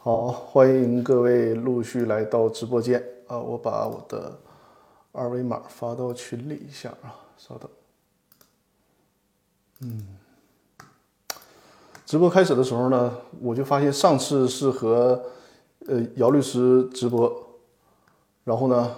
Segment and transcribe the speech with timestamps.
[0.00, 3.36] 好，欢迎各位陆续来到直播间啊！
[3.36, 4.32] 我把我的
[5.10, 7.68] 二维码发到群里一下啊，稍等。
[9.80, 10.06] 嗯，
[12.06, 15.20] 直播开始的时候呢，我就发现上次是和
[15.88, 17.58] 呃姚律师直播，
[18.44, 18.94] 然后呢，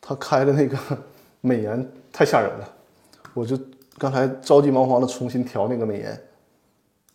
[0.00, 0.78] 他开的那个
[1.42, 2.66] 美颜太吓人了，
[3.34, 3.56] 我就
[3.98, 6.25] 刚才着急忙慌的重新调那个美颜。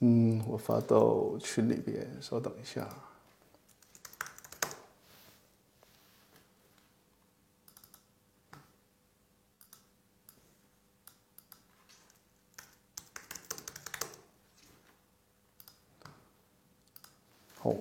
[0.03, 2.89] 嗯，我发到群里边，稍等一下。
[17.59, 17.71] 好，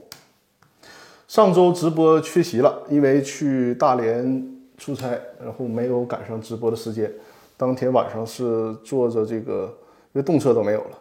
[1.26, 7.10] 上周直播缺席了，因为去大连出差，然后没有赶上直播的时间。
[7.56, 9.74] 当天晚上是坐着这个，
[10.12, 10.98] 因为动车都没有了。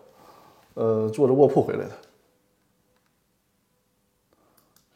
[0.75, 1.91] 呃，坐着卧铺回来的，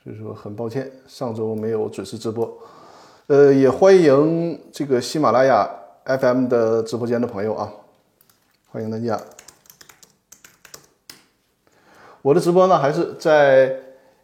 [0.02, 2.58] 所以说很抱歉，上周没有准时直播。
[3.28, 5.70] 呃，也欢迎这个喜马拉雅
[6.06, 7.74] FM 的直播间的朋友啊，
[8.70, 9.20] 欢迎大家。
[12.22, 13.78] 我的直播呢，还是在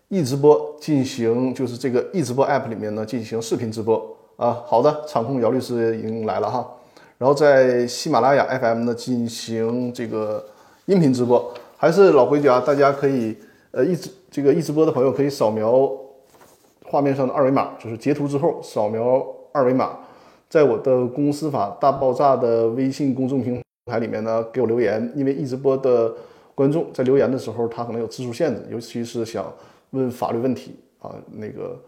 [0.07, 4.63] 易直播进行，就是这个易直播 App 里面呢进行视频直播啊。
[4.65, 6.69] 好的，场控姚律师已经来了哈。
[7.17, 10.45] 然后在喜马拉雅 FM 呢进行这个。
[10.89, 13.37] 音频直播还是老规矩啊，大家可以
[13.69, 15.87] 呃一直这个一直播的朋友可以扫描
[16.83, 19.99] 画面上的二维码，就是截图之后扫描二维码，
[20.49, 26.11] 在我的《公司法大爆炸》的微信公众平台里面呢给我留言，因为一直播的
[26.55, 29.45] 观众在留言的时候他可能有字数限制，尤其是想
[29.91, 31.79] 问法律问题啊，那个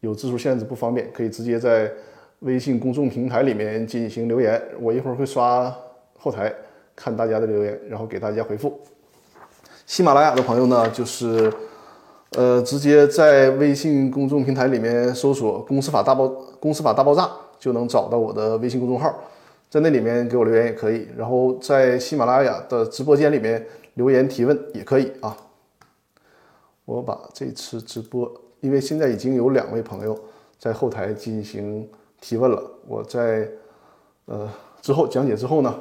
[0.00, 1.92] 有字数限制不方便，可以直接在
[2.38, 5.70] 微信公众平台里面进行留言，我一会儿会刷
[6.18, 6.50] 后台。
[6.96, 8.80] 看大家的留言，然后给大家回复。
[9.84, 11.52] 喜马拉雅的朋友呢，就是
[12.30, 16.26] 呃，直接在微信公众平台里面搜索“公司法大爆
[16.58, 17.30] 公司法大爆炸”，
[17.60, 19.14] 就能找到我的微信公众号，
[19.70, 21.06] 在那里面给我留言也可以。
[21.16, 23.64] 然后在喜马拉雅的直播间里面
[23.94, 25.36] 留言提问也可以啊。
[26.84, 28.28] 我把这次直播，
[28.60, 30.18] 因为现在已经有两位朋友
[30.58, 31.88] 在后台进行
[32.20, 33.48] 提问了，我在
[34.24, 34.50] 呃
[34.82, 35.72] 之后讲解之后呢，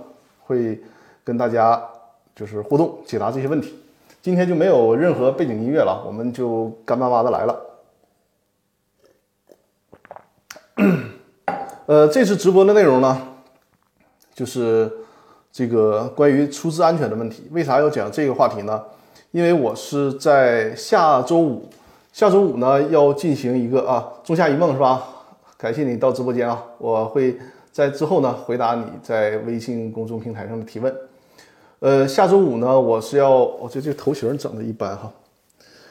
[0.43, 0.79] 会。
[1.25, 1.83] 跟大家
[2.33, 3.77] 就是互动解答这些问题，
[4.21, 7.61] 今天就没有任何背景音乐了，我们就干巴巴的来了。
[11.87, 13.21] 呃，这次直播的内容呢，
[14.33, 14.91] 就是
[15.51, 17.47] 这个关于出资安全的问题。
[17.51, 18.83] 为啥要讲这个话题呢？
[19.31, 21.69] 因为我是在下周五，
[22.13, 25.03] 下周五呢要进行一个啊，仲夏一梦是吧？
[25.57, 27.37] 感谢你到直播间啊，我会
[27.71, 30.93] 在之后呢回答你在微信公众平台上的提问。
[31.79, 35.11] 呃，下周五呢，我是要，我这这头型整的一般哈。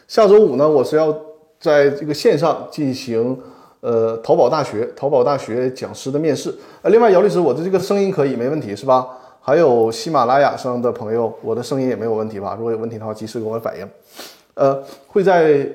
[0.09, 1.15] 下周五呢，我是要
[1.61, 3.39] 在这个线上进行
[3.81, 6.53] 呃淘宝大学淘宝大学讲师的面试。
[6.81, 9.07] 呃，另外姚律师，我的这个声音可以没问题是吧？
[9.41, 12.55] 还有喜马拉雅上的朋友，我的声音也没有问题吧？
[12.57, 13.87] 如果有问题的话，及时给我反映。
[14.55, 15.69] 呃，会在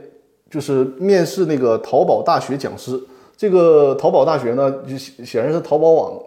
[0.49, 2.99] 就是面试那个淘宝大学讲师。
[3.37, 6.19] 这个淘宝大学呢，就显然是淘宝网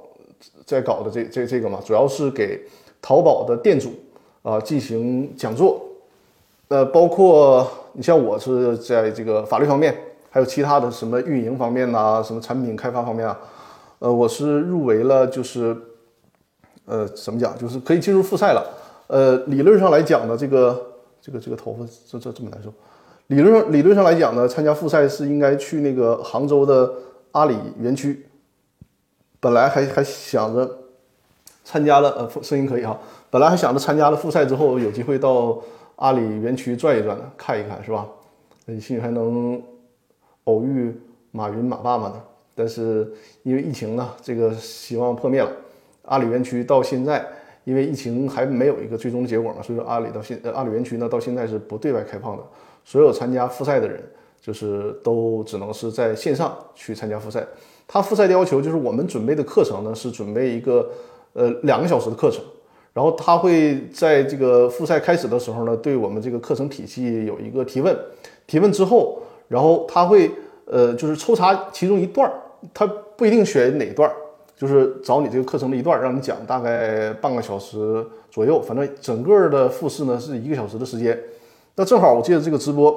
[0.64, 2.60] 在搞的这这这个嘛，主要是给。
[3.03, 3.93] 淘宝的店主
[4.43, 5.83] 啊进行讲座，
[6.69, 9.93] 呃，包括你像我是在这个法律方面，
[10.31, 13.37] 还有其他的什么运营方面呐，什么产品开发方面啊，
[13.99, 15.77] 呃，我是入围了，就是
[16.87, 18.65] 呃，怎么讲，就是可以进入复赛了。
[19.09, 20.81] 呃，理论上来讲呢，这个
[21.21, 22.73] 这个这个头发这这这么难受。
[23.27, 26.89] 理论上理论上来讲呢，参加复赛是应该去那个杭州的
[27.33, 28.25] 阿里园区，
[29.41, 30.79] 本来还还想着。
[31.65, 32.99] 参加了，呃，声音可以哈。
[33.31, 35.59] 本来还想着参加了复赛之后有机会到
[35.97, 38.06] 阿里园区转一转呢，看一看是吧？
[38.67, 39.61] 也许还能
[40.45, 40.95] 偶遇
[41.31, 42.23] 马云马爸爸呢。
[42.55, 43.11] 但是
[43.43, 45.50] 因为疫情呢，这个希望破灭了。
[46.03, 47.27] 阿里园区到现在，
[47.65, 52.43] 因为疫情还没有一个最终结果嘛，所以说阿里到现呃阿里园区呢到现在是不对外开放的。
[52.84, 54.03] 所有参加复赛的人，
[54.41, 57.47] 就是都只能是在线上去参加复赛。
[57.88, 60.91] 他复赛的要求就是我们准备的课程呢是准备一个。
[61.34, 62.43] 呃，两个小时的课程，
[62.93, 67.96] 然后他会在这个复赛开始的时候呢，对我们这个课程体系有一个提问，
[68.46, 70.31] 提问之后，然后他会
[70.67, 72.34] 呃，就是抽查其中一段儿，
[72.75, 72.87] 他
[73.17, 74.11] 不一定选哪段，
[74.56, 81.19] 就是找你这个课程的一段儿，让你讲大概半个小时左右，反正整个的复试呢是一个小时的时间。
[81.75, 82.94] 那正好我借着这个直播，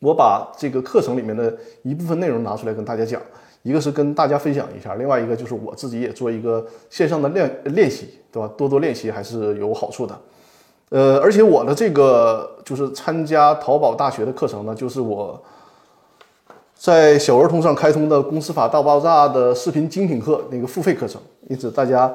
[0.00, 3.20] 我把这个课程里面的一部分内容拿出来跟大家讲。
[3.62, 8.48] 一个是跟大家分享一下，另外一个就是我自己也做一个线上的练练习，对吧？
[8.56, 10.18] 多多练习还是有好处的。
[10.90, 15.38] 呃，而且我的这个就是参加淘宝大学的课程呢，就是我
[16.74, 22.10] 在小儿童上开通的《公司法大爆炸》的视频精品课那个付费课程，因此大家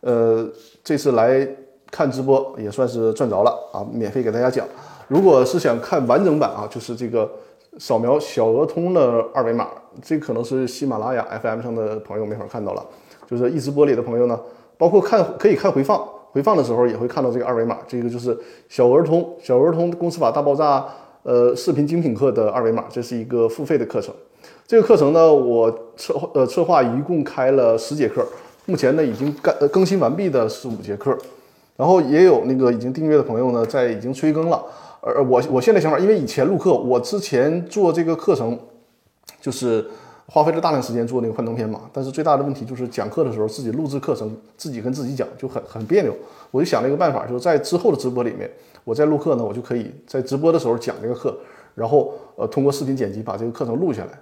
[0.00, 0.46] 呃
[0.84, 1.48] 这次来
[1.90, 4.66] 看直播也算是赚着了啊，免费给大家讲。
[5.06, 7.30] 如果是想看完整版啊，就是这个
[7.78, 9.68] 扫描小鹅通的二维码，
[10.02, 12.84] 这可能是喜马拉雅 FM 上的朋友没法看到了，
[13.26, 14.38] 就是一直播里的朋友呢，
[14.76, 18.36] 包括看可以看回放，回放的时候也会看到这个二维码，这个就是
[18.68, 20.84] 小儿童小儿童公司法大爆炸。
[21.24, 24.14] 呃，视频精品课的二维码，这是一个付费的课程。
[24.66, 28.26] 这个课程呢，我策呃策划一共开了十节课，
[28.64, 31.14] 目前呢已经更更新完毕的是五节课，
[31.76, 34.64] 然后也有那个已经订阅的朋友呢在已经催更了。
[35.00, 38.58] 而我我现在想法，因为以前录课，我之前做这个课程
[39.40, 39.88] 就是
[40.26, 46.14] 花费了大量时间做那个幻灯片嘛，但是最大的问题就是讲课的时候自己录制课程，自己跟自己讲就很很别扭。
[46.50, 48.50] 我就想了一个办法，就是在之后的直播里面。
[48.84, 51.36] 我在录课呢，我就可以在直播的时候讲这个课，
[51.74, 54.18] 然后呃通过视频剪辑把这个课程录下来，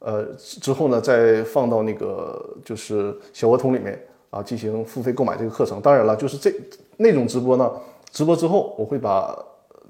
[0.00, 5.80] 呃之后呢再放到那个就是小鹅通里面啊进行付费购买这个课程。
[5.80, 6.52] 当然了，就是这
[6.98, 7.70] 那种直播呢，
[8.12, 9.34] 直播之后我会把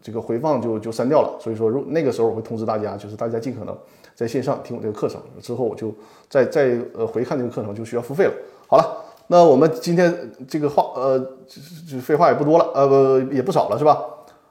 [0.05, 1.37] 这个回放就就删掉了。
[1.41, 3.77] 所以说，如那个时候我会通知大家，就是大家尽可能
[4.15, 5.93] 在线上听我这个课程，之后我就
[6.29, 8.33] 再再呃回看这个课程就需要付费了。
[8.69, 9.01] 好了。
[9.27, 10.15] 那我们今天
[10.47, 13.99] 这个话，呃，就就废话也不多了，呃，不也不少了，是吧？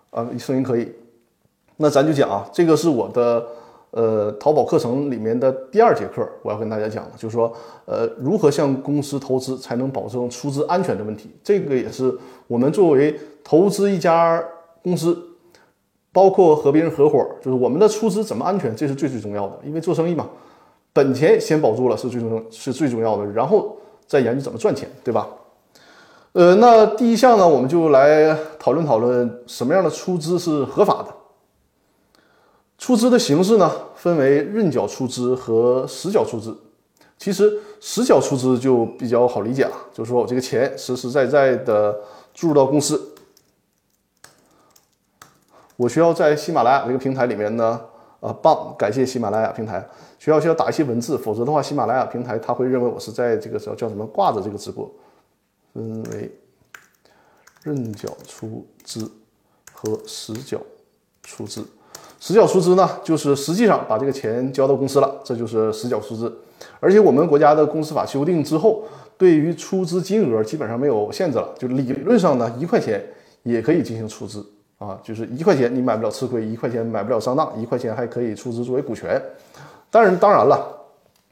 [0.10, 0.92] 啊，声音可以。
[1.78, 3.46] 那咱就讲啊，这个是我的
[3.92, 7.54] 呃淘宝课程里面的第二节课，我要跟大家讲的，就是说，
[7.86, 11.30] 呃，如何向公司投资才能保证出资安全的问题。
[11.44, 12.12] 这个也是
[12.48, 14.44] 我们作为投资一家
[14.82, 15.16] 公司，
[16.14, 19.60] 包括和别人合伙，就是我们的出资怎么安全，这是最最重要的。
[19.66, 20.30] 因为做生意嘛，
[20.94, 23.76] 本钱先保住了是最重是最重要的，然后。
[24.06, 25.28] 再研究怎么赚钱，对吧？
[26.34, 31.08] 呃，那第一项呢，我们就来讨论讨论什么样的出资是合法的。
[32.78, 36.56] 出资的形式呢，分为认缴出资和实缴出资。
[37.18, 41.98] 其实实缴出资就比较好理解了，就是说我这个钱实实在在的
[42.34, 43.13] 注入到公司，
[45.76, 47.82] 我需要在喜马拉雅这个平台里面呢。
[48.20, 48.74] 呃，棒！
[48.80, 49.86] 感谢喜马拉雅平台。
[50.18, 54.90] 需要需要打一些文字，否则的话，喜马拉雅平台它会认为我是在这个时候叫什么挂着这个直播。
[55.74, 56.32] 分为
[57.64, 59.12] 认缴出资
[59.74, 60.58] 和实缴
[61.22, 61.66] 出资。
[62.18, 66.34] 实缴出资呢，就是实际上把这个钱交到公司了，这就是实缴出资。
[66.80, 68.86] 而且我们国家的公司法修订之后，
[69.18, 73.04] 对于出资金额基本上没有限制了，就理论上呢，一块钱
[73.42, 74.46] 也可以进行出资。
[74.84, 79.22] 啊，就是一块钱你买不了吃亏，一块钱买不了上当，一块钱还可以出资作为股权。
[79.90, 80.68] 当然，当然了，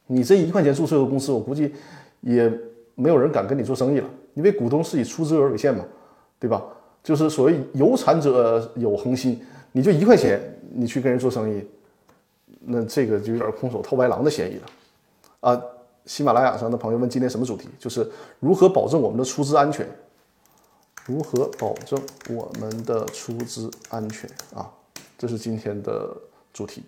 [0.08, 1.74] 你这一块钱注册的公司，我估计
[2.22, 2.50] 也
[2.96, 5.84] 没有人敢跟你做生意了，因为股东是以出资额为限嘛，
[6.40, 6.64] 对吧？
[7.04, 9.42] 就是所谓有产者有恒心，
[9.74, 10.40] 你就一块钱，
[10.72, 11.62] 你去跟人做生意，
[12.62, 14.62] 那这个就有点空手套白狼的嫌疑了。
[15.42, 15.62] 啊，
[16.06, 17.68] 喜马拉雅上的朋友问，今天什么主题？
[17.78, 18.08] 就是
[18.40, 19.86] 如何保证我们的出资安全。
[21.06, 22.00] 如何保证
[22.30, 24.70] 我们的出资安全啊？
[25.18, 26.10] 这是今天的
[26.54, 26.84] 主题，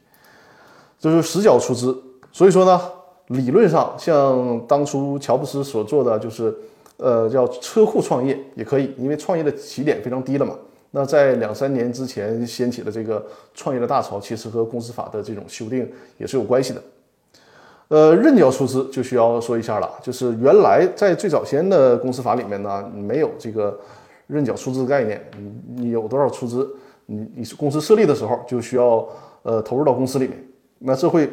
[0.99, 1.95] 就是实缴出资。
[2.31, 2.81] 所以说呢，
[3.27, 6.55] 理论上像当初乔布斯所做的，就是
[6.97, 10.55] 呃叫车库创业也可以，因为创业的起点非常低了嘛。
[10.91, 13.23] 那在两三年之前掀起的这个
[13.53, 16.81] 创业的大潮，其实和公司法的这种修订也是有关系的。
[17.89, 23.79] 呃，认缴出资就需要说一下了，就是原来在最早先的公司法里面呢，没有这个。
[24.27, 26.75] 认缴出资概念，你你有多少出资，
[27.05, 29.07] 你你是公司设立的时候就需要
[29.43, 30.47] 呃投入到公司里面，
[30.79, 31.29] 那这会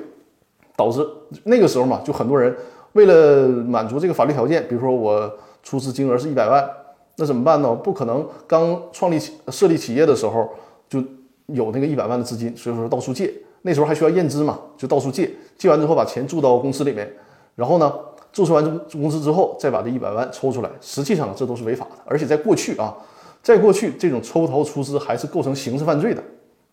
[0.76, 1.06] 导致
[1.44, 2.54] 那个时候嘛，就很多人
[2.92, 5.32] 为了满足这个法律条件，比如说我
[5.62, 6.68] 出资金额是一百万，
[7.16, 7.75] 那怎么办呢？
[7.75, 9.18] 不可能刚创立
[9.49, 10.49] 设立企业的时候
[10.88, 11.02] 就
[11.47, 13.32] 有那个一百万的资金，所以说到处借，
[13.62, 17.11] 那时候还需要验资嘛，就到处借，借完之后把钱注到公司里面，
[17.54, 17.92] 然后呢？
[18.32, 21.96] 注册完这公司之后，再把这一百万抽出来，实际上这都是违法的。
[22.04, 22.96] 而且在过去啊，
[23.42, 26.22] 在过去这种抽逃出资还是构成刑事犯罪的。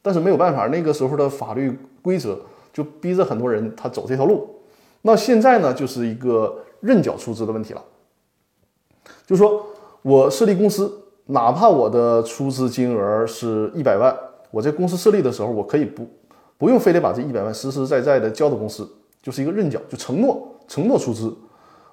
[0.01, 2.39] 但是没有办法，那个时候的法律规则
[2.71, 4.47] 就逼着很多人他走这条路。
[5.01, 7.83] 那现在呢，就是一个认缴出资的问题了。
[9.25, 9.65] 就是说
[10.01, 14.15] 我设立公司，哪怕我的出资金额是一百万，
[14.51, 16.07] 我在公司设立的时候，我可以不
[16.57, 18.89] 不用非得把这一百万实实在在的交到公司，
[19.21, 21.35] 就是一个认缴，就承诺承诺出资。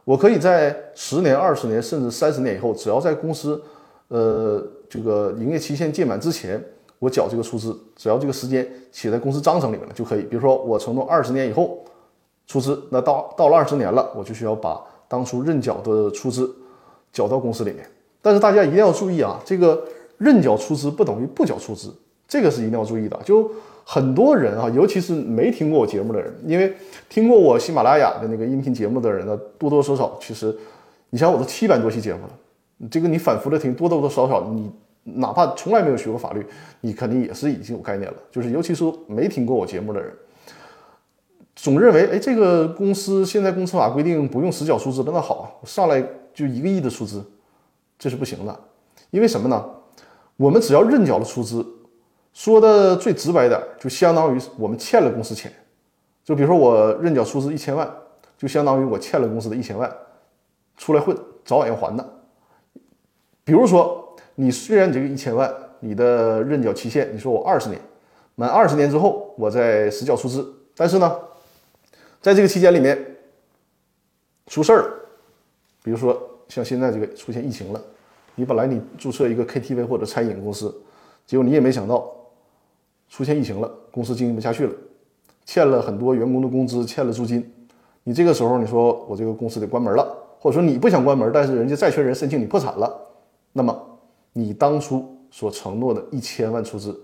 [0.05, 3.61] 我可以在十年、二十年，甚至三十年以后，只要在公司，
[4.09, 6.63] 呃，这个营业期限届满之前，
[6.99, 10.23] 我缴这个出资，只要这个时间写在公司章程里面了就可以。
[10.23, 11.83] 比如说，我承诺二十年以后
[12.47, 16.55] 出资，那到到了二十年了，我就需要把当初认缴的出资
[17.13, 17.89] 缴到公司里面。
[18.21, 19.83] 但是大家一定要注意啊，这个
[20.19, 21.91] 认缴出资不等于不缴出资，
[22.29, 23.19] 这个是一定要注意的。
[23.25, 23.51] 就
[23.85, 26.75] 很多人啊，尤其是没听过我节目的人，因为
[27.09, 30.57] 听过我喜马拉雅的那个音频节目的人呢，多多少少其实，
[31.11, 34.71] 你想我都七百多期节目了，这个你反复的听，多多少少你
[35.05, 36.45] 哪怕从来没有学过法律，
[36.81, 38.17] 你肯定也是已经有概念了。
[38.31, 40.11] 就是尤其是没听过我节目的人。
[41.55, 47.23] 总认为，哎，这个公司现在公司法规定不用实缴出资，那好，上来就一个亿的出资，
[47.99, 48.61] 这是不行的。
[49.11, 49.65] 因为什么呢？
[50.37, 51.65] 我们只要认缴了出资，
[52.35, 55.51] 说的最直白点，就相当于我们欠了公司钱。
[56.23, 57.91] 就比如说我认缴出资一千万，
[58.37, 59.91] 就相当于我欠了公司的一千万，
[60.77, 62.05] 出来混，早晚要还的。
[63.45, 67.81] 比如说，你虽然这个一千万，你的认缴期限，你说我二十年，
[68.35, 71.19] 满二十年之后我再实缴出资，但是呢？
[72.21, 72.99] 在这个期间里面
[74.47, 74.95] 出事儿了，
[75.83, 77.81] 比如说像现在这个出现疫情了，
[78.35, 80.75] 你本来你注册一个 KTV 或者餐饮公司，
[81.27, 82.11] 结果你也没想到
[83.15, 84.73] 出现疫情了，公司经营不下去了，
[85.45, 87.49] 欠了很多员工的工资，欠了租金，
[88.03, 90.05] 你这个时候你说我这个公司得关门了，
[90.41, 92.93] 或者说你不想关门，但是人家债权人申请你破产了，
[93.53, 93.73] 那么
[94.33, 97.01] 你当初所承诺的一千万出资，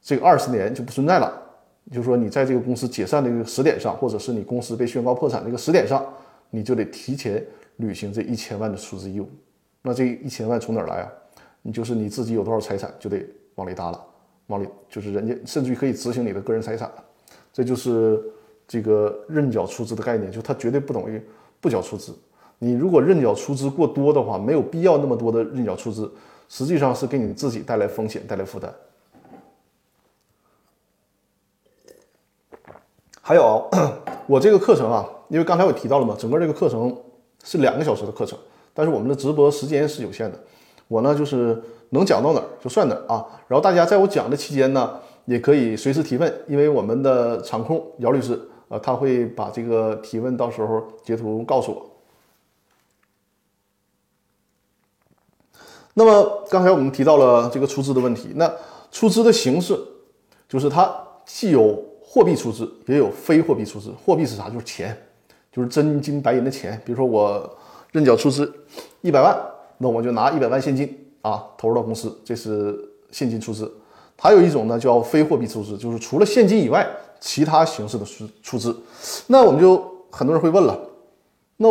[0.00, 1.42] 这个二十年就不存在了。
[1.90, 6.06] 就是说，你在这个公司解散的这个时点上，或者是你公司被宣告破产这个时点上，
[6.50, 7.44] 你就得提前
[7.78, 9.28] 履行这一千万的出资义务。
[9.82, 11.12] 那这一千万从哪儿来啊？
[11.62, 14.00] 你就是你自己有多少财产，就得往里搭了，
[14.46, 17.04] 往里就是人家甚至于可以执行你的个人财产了。
[17.52, 18.22] 这就是
[18.66, 21.22] 这个认缴出资的概念，就它绝对不等于
[21.60, 22.14] 不缴出资。
[22.58, 26.10] 你如果认缴出资过多的话，没有必要那么多的认缴出资，
[26.48, 28.72] 实际上是给你自己带来风险，带来负担。
[33.20, 33.68] 还有，
[34.26, 36.96] 我这个课程啊，因为刚才我提到了嘛，整个这个课程
[37.44, 38.38] 是两个小时的课程，
[38.72, 40.38] 但是我们的直播时间是有限的，
[40.92, 43.24] 我呢就是能讲到哪儿就算哪儿啊。
[43.48, 51.90] 然后大家在我讲的期间呢，也可以随时提问，因为我们的场控姚律师啊，他会把这个提问到时候截图告诉我。
[55.94, 58.52] 那么刚才我们提到了这个出资的问题，那
[58.90, 59.78] 出资的形式
[60.48, 60.92] 就是它
[61.24, 61.82] 既有。
[62.14, 64.50] 货币出资也有非货币出资，货币是啥？
[64.50, 64.94] 就是钱，
[65.50, 66.78] 就是真金白银的钱。
[66.84, 67.50] 比如说我
[67.90, 68.52] 认缴出资
[69.00, 69.34] 一百万，
[69.82, 72.78] 那我就拿一百万现金啊投入到公司，这是
[73.10, 73.68] 现金出资。
[74.16, 78.80] 还有一种呢叫非货币出资，就是除了现金以外，其他形式的出出资。
[79.26, 80.78] 那我们就很多人会问了，
[81.56, 81.68] 那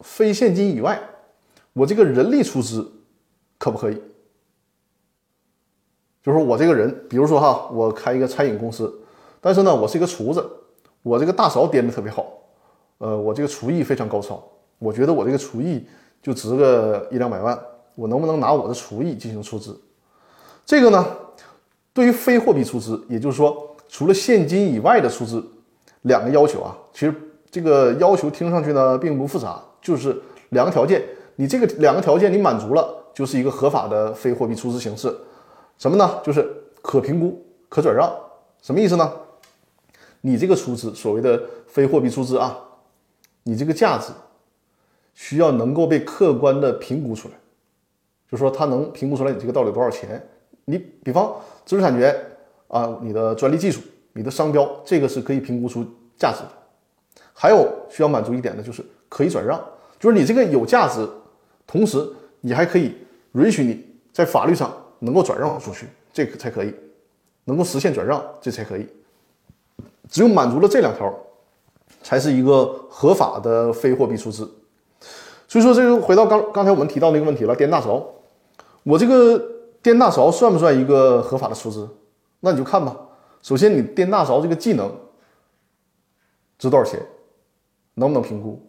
[0.00, 1.00] 非现金以外，
[1.72, 2.84] 我这个人力出资
[3.58, 4.02] 可不可以？
[6.24, 8.92] 就是我这个人，比如说哈，我开一个餐饮公司。
[9.40, 10.44] 但是呢，我是一个厨子，
[11.04, 12.26] 我这个大勺颠的特别好，
[12.98, 14.42] 呃，我这个厨艺非常高超，
[14.80, 15.86] 我觉得我这个厨艺
[16.26, 17.56] 就值个一两百万，
[17.94, 19.80] 我能不能拿我的厨艺进行出资？
[20.64, 21.06] 这个呢，
[21.92, 25.40] 对于非货币出资，也就是说除了现金以外的出资，
[26.02, 27.14] 两个要求啊，其实
[27.48, 31.00] 这个要求听上去呢并不复杂，就是两个条件，
[31.36, 35.16] 你这个两个条件你满足了，就是一个合法的非货币出资形式，
[35.78, 36.18] 什么呢？
[36.24, 36.44] 就是
[36.82, 38.12] 可评估、可转让，
[38.60, 39.12] 什么意思呢？
[40.22, 42.58] 你这个出资，所谓的非货币出资啊，
[43.44, 44.08] 你这个价值
[45.16, 47.34] 需要能够被客观的评估出来，
[48.30, 50.24] 就是说它能评估出来你这个到底多少钱。
[50.66, 52.14] 你比方知识产权
[52.68, 53.80] 啊，你的专利技术、
[54.12, 55.82] 你的商标，这个是可以评估出
[56.18, 56.52] 价值的。
[57.32, 59.58] 还有需要满足一点的就是可以转让，
[59.98, 61.08] 就是你这个有价值，
[61.66, 62.06] 同时
[62.40, 62.94] 你还可以
[63.32, 66.74] 允许你在法律上能够转让出去，这个才可以，
[67.44, 68.86] 能够实现转让，这才可以。
[70.10, 71.12] 只有满足了这两条，
[72.02, 74.48] 才是一个合法的非货币出资。
[75.48, 78.04] 所以说，这就回到刚刚才我们提到那个问题了：颠大勺，
[78.82, 79.40] 我这个
[79.80, 81.88] 颠大勺算不算一个合法的出资？
[82.40, 82.96] 那你就看吧。
[83.42, 84.92] 首先，你颠大勺这个技能
[86.58, 87.00] 值多少钱？
[87.94, 88.60] 能不能评估？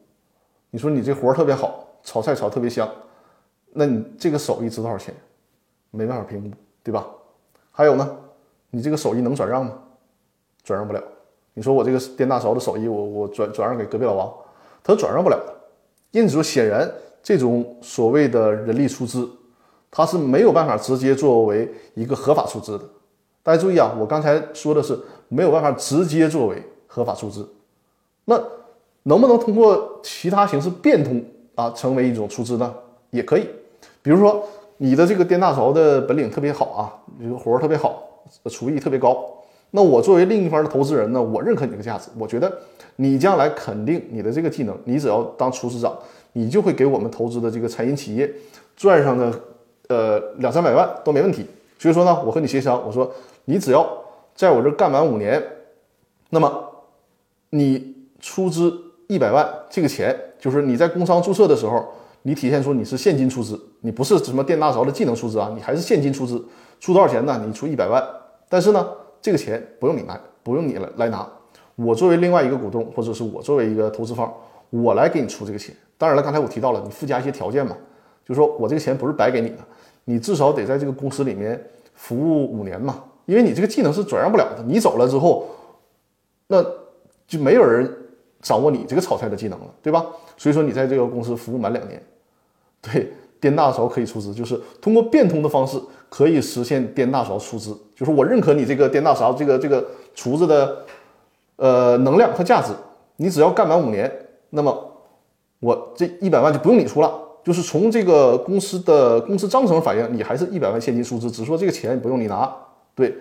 [0.69, 2.87] 你说你这活儿特别好，炒菜炒特别香，
[3.73, 5.13] 那你这个手艺值多少钱？
[5.89, 7.07] 没办法评估，对吧？
[7.71, 8.17] 还有呢，
[8.69, 9.73] 你这个手艺能转让吗？
[10.63, 11.01] 转让不了。
[11.53, 14.31] 你说我这个颠大勺的手艺，我我转转让给隔壁老王，
[14.83, 15.39] 他转让不了。
[16.11, 16.89] 因此说，显然
[17.21, 19.29] 这种所谓的人力出资，
[19.91, 22.85] 它是没有办法直接作为一个合法出资的。
[23.43, 24.97] 大家注意啊，我刚才说的是
[25.27, 27.47] 没有办法直接作为合法出资。
[28.25, 28.41] 那
[29.03, 31.23] 能不能通过其他形式变通
[31.55, 32.73] 啊，成为一种出资呢？
[33.09, 33.47] 也可以。
[34.01, 34.45] 比如说
[34.77, 36.81] 你的这个颠大勺的本领特别好啊，
[37.21, 38.03] 这个活儿特别好，
[38.49, 39.25] 厨艺特别高。
[39.71, 42.51] 那我作为另一方的投资人呢，我认可你这个价值，我觉得
[42.95, 45.95] 你将来肯定你的这个技能，你只要当厨师长，
[46.33, 48.31] 你就会给我们投资的这个餐饮企业
[48.75, 49.31] 赚上的
[49.89, 51.45] 呃两三百万都没问题。
[51.77, 53.11] 所以说呢，我和你协商，我说
[53.45, 53.87] 你只要
[54.33, 55.43] 在我这干满五年，
[56.29, 56.63] 那么
[57.51, 58.73] 你出资
[59.07, 61.85] 一百万，这个钱就是你在工商注册的时候，
[62.23, 66.43] 你体现出你是现金出资，你不是什么电大勺的技能出资啊，你还是现金出资，
[66.79, 67.41] 出多少钱呢？
[67.45, 68.03] 你出一百万，
[68.49, 68.87] 但是呢，
[69.21, 71.27] 这个钱不用你拿，不用你来来拿，
[71.75, 74.33] 我作为另外一个股东，或者是我作为一个投资方，
[74.69, 75.75] 我来给你出这个钱。
[75.97, 77.75] 当然了，刚才我提到了，你附加一些条件嘛，
[78.23, 79.57] 就是说我这个钱不是白给你的，
[80.05, 81.61] 你至少得在这个公司里面
[81.93, 85.47] 服务五年嘛，因为你这个技能是转让不了的，你走了之后，
[86.47, 86.63] 那
[87.27, 87.91] 就没有人
[88.41, 90.05] 掌握你这个炒菜的技能了，对吧？
[90.37, 92.01] 所以说你在这个公司服务满两年，
[92.79, 95.79] 对，颠大勺可以出资，就是通过变通的方式
[96.09, 100.77] 可以实现颠大勺出资，就是我认可你这个颠大勺这个这个厨子的
[101.57, 102.73] 呃能量和价值，
[103.15, 104.11] 你只要干满五年，
[104.49, 104.83] 那么。
[105.59, 107.11] 我这一百万就不用你出了，
[107.43, 112.55] 就是从这个公司的公司章程反映，你还是一百万现金出资，只说这个钱不用你拿，
[112.93, 113.11] 对，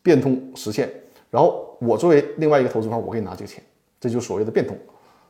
[0.00, 0.88] 变通实现。
[1.28, 3.60] 然后我作为另外一个投资方，我给你拿这个钱，
[3.98, 4.78] 这就是所谓的变通，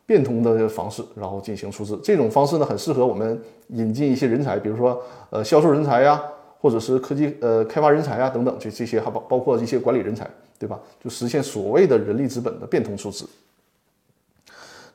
[0.07, 1.99] 变通的方式，然后进行出资。
[2.03, 6.23] 这种方式呢，很适合我们引进一些人才，比如说呃销售人才呀，
[6.61, 10.79] 或者是科技呃开发人才呀等等，这这些还包包括一些管理人才，对吧？
[11.03, 13.27] 就实现所谓的人力资本的变通出资。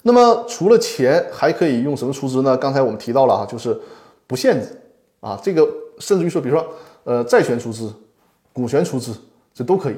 [0.03, 2.57] 那么除了钱，还可以用什么出资呢？
[2.57, 3.79] 刚才我们提到了哈，就是
[4.25, 4.69] 不限制
[5.19, 5.67] 啊，这个
[5.99, 6.65] 甚至于说，比如说
[7.03, 7.93] 呃债权出资、
[8.51, 9.13] 股权出资，
[9.53, 9.95] 这都可以，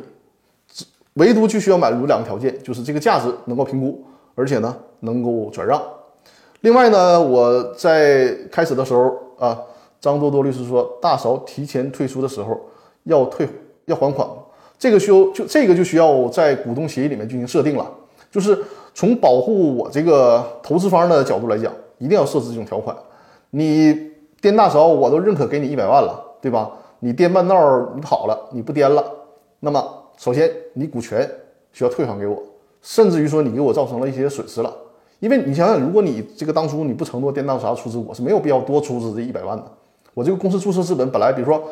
[1.14, 4.04] 唯独就需要满足两个条件，就是这个价值能够评估，
[4.36, 5.82] 而且呢能够转让。
[6.62, 9.60] 另外呢，我在开始的时候啊，
[10.00, 12.60] 张多多律师说，大勺提前退出的时候
[13.04, 13.48] 要退
[13.86, 14.28] 要还款，
[14.78, 17.90] 这个需要就这个就需要在股东协议里面进行设定了，
[18.32, 18.58] 就是。
[18.96, 22.96] 从保护我这个投资方的角度来讲，一定要设置这种条款。
[23.50, 26.70] 你颠大勺，我都认可给你一百万了，对吧？
[27.00, 29.04] 你颠半道你跑了，你不颠了，
[29.62, 29.84] 那么
[30.16, 31.28] 首先你股权
[31.72, 32.40] 需要退还给我，
[32.84, 34.72] 甚至于说你给我造成了一些损失了。
[35.20, 39.64] 因为你想想，如果你这个当初你不承诺颠大勺出资，我是没有必要多出资这一百万的。
[40.14, 41.64] 我这个公司注册资本本来比如说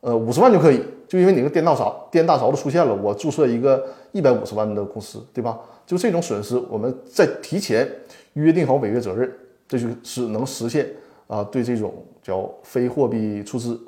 [0.00, 5.58] 呃五十万就可以，就因为你个颠大勺颠大勺的出现了，我注册一个一百五十万的公司，对吧？
[5.86, 7.90] 就这种损失，我们在提前
[8.34, 9.32] 约定好违约责任，
[9.66, 10.88] 这就是能实现
[11.26, 11.92] 啊，对这种
[12.22, 13.80] 叫非货币出资、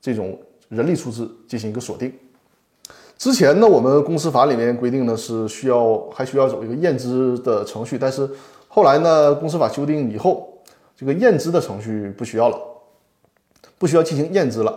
[0.00, 0.36] 这种
[0.68, 2.12] 人力出资进行一个锁定。
[3.20, 8.26] 之前呢，我们公司法里面规定呢是需要还需要走一个验资的程序，但是
[8.66, 10.48] 后来呢，公司法修订以后，
[10.96, 12.58] 这个验资的程序不需要了，
[13.76, 14.74] 不需要进行验资了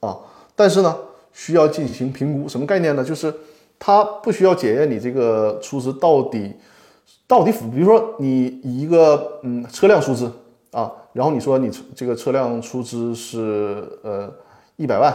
[0.00, 0.18] 啊，
[0.54, 0.94] 但是呢，
[1.32, 3.02] 需要进行评估，什么概念呢？
[3.02, 3.34] 就是。
[3.78, 6.50] 它不需要检验你这个出资到底
[7.26, 10.32] 到底符，比如说你以一个嗯车辆出资
[10.70, 14.32] 啊，然后你说你这个车辆出资是呃
[14.76, 15.14] 一百万，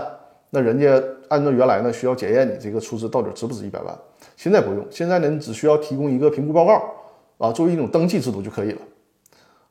[0.52, 3.98] 那人家按照原来呢需要检验你这个出资到底值不值一百万，
[4.36, 6.94] 现在不用，现在呢你只需要提供一个评估报告
[7.38, 8.82] 啊，作为一种登记制度就可以了。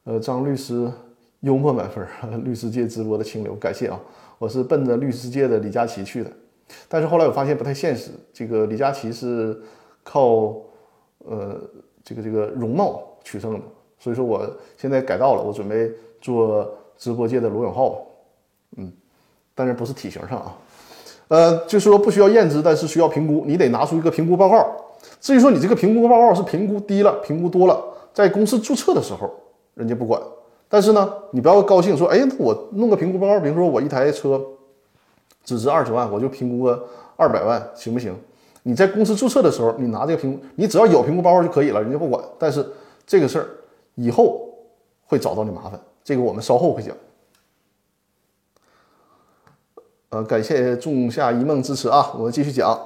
[0.05, 0.91] 呃，张律师
[1.41, 2.05] 幽默满分，
[2.45, 4.01] 律师界直播的清流，感谢啊，
[4.39, 6.31] 我是奔着律师界的李佳琦去的。
[6.89, 8.11] 但是后来我发现不太现实。
[8.33, 9.61] 这个李佳琦是
[10.03, 10.55] 靠
[11.19, 11.61] 呃
[12.03, 13.61] 这个这个容貌取胜的，
[13.99, 18.07] 所以说我现在改道了，我准备做直播界的罗永浩，
[18.77, 18.91] 嗯，
[19.55, 20.57] 但是不是体型上啊，
[21.31, 24.67] 呃，就是说不需要验资，但是需要评估，你得拿出一个评估报告。
[25.21, 29.31] 至于说你这个评估报告是评估低了、评估多了，在公司注册的时候
[29.75, 30.21] 人家不管，
[30.69, 34.41] 但是呢，你不要高兴说，哎，我弄个评估报告，比如说我一台车。
[35.43, 38.15] 只值二十万，我就评估个二百万，行不行？
[38.63, 42.23] 你在公司注册的时候，你拿这个评估，你只要有评估报告就可以了，人家不管。
[42.39, 42.65] 但是
[43.07, 43.49] 这个事儿
[43.95, 44.51] 以后
[45.07, 46.95] 会找到你麻烦，这个我们稍后会讲。
[50.11, 52.77] 呃，感谢仲夏一梦支持啊，我们继续讲。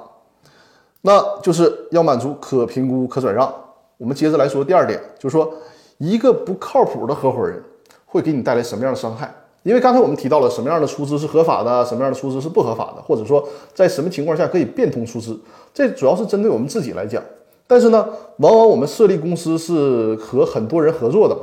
[1.01, 3.51] 那就是要满足可评估、可转让。
[3.97, 5.51] 我们接着来说第二点，就是说
[5.97, 7.59] 一个不靠谱的合伙人
[8.05, 9.33] 会给你带来什么样的伤害？
[9.63, 15.35] 因为刚才我们提到了什么样的出资是合法的，什么样的出资是不合法的，或者说在什么情况下可以变通出资，
[15.73, 17.23] 这主要是针对我们自己来讲。
[17.65, 18.07] 但是呢，
[18.37, 21.35] 往往我们设立公司是和很多人合作的，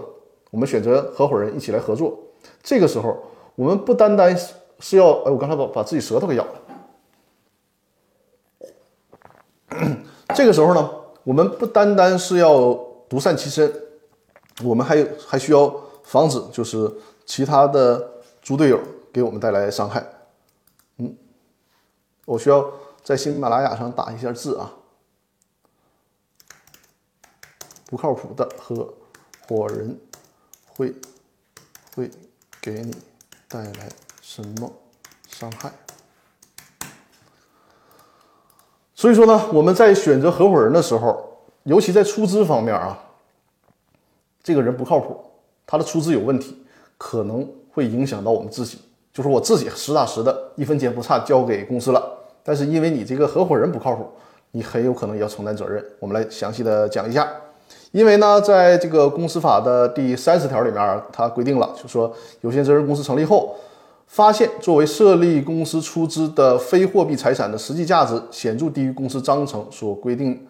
[0.53, 2.17] 我们选择合伙人一起来合作。
[2.63, 3.17] 这个时候，
[3.57, 4.37] 我们不单单
[4.83, 6.61] 是要，哎，我刚才把把自己舌头给咬了。
[10.37, 10.91] 这个时候呢，
[11.25, 12.75] 我们不单单是要
[13.09, 13.73] 独善其身，
[14.63, 16.93] 我们还有还需要防止就是
[17.25, 18.11] 其他的。
[18.43, 18.81] 猪队友
[19.13, 20.05] 给我们带来伤害，
[20.97, 21.17] 嗯，
[22.25, 22.69] 我需要
[23.05, 24.75] 在喜马拉雅上打一下字啊，
[27.87, 28.93] 不靠谱的合
[29.47, 29.97] 伙人
[30.77, 30.93] 会
[31.95, 32.11] 会
[32.61, 32.93] 给你
[33.47, 33.89] 带来
[34.23, 34.73] 什么
[35.29, 35.71] 伤害。
[38.95, 42.97] 所以说呢，我们在选择合伙人的时候，尤其在出资方面啊，
[44.45, 45.21] 这个人不靠谱，
[45.67, 46.65] 他的出资有问题，
[46.97, 48.79] 可能会影响到我们自己。
[49.13, 52.01] 就是我自己实打实的一分钱不差交给公司了，
[52.45, 54.09] 但是因为你这个合伙人不靠谱，
[54.53, 55.85] 你很有可能也要承担责任。
[55.99, 57.29] 我们来详细的讲一下。
[57.91, 63.57] 因为呢，在这个公司法的第三十条里面，它规定了，就说有限责任公司成立后。
[64.13, 70.47] 发现作为设立公司出资的非货币财产的实际价值显著低于公司章程所规定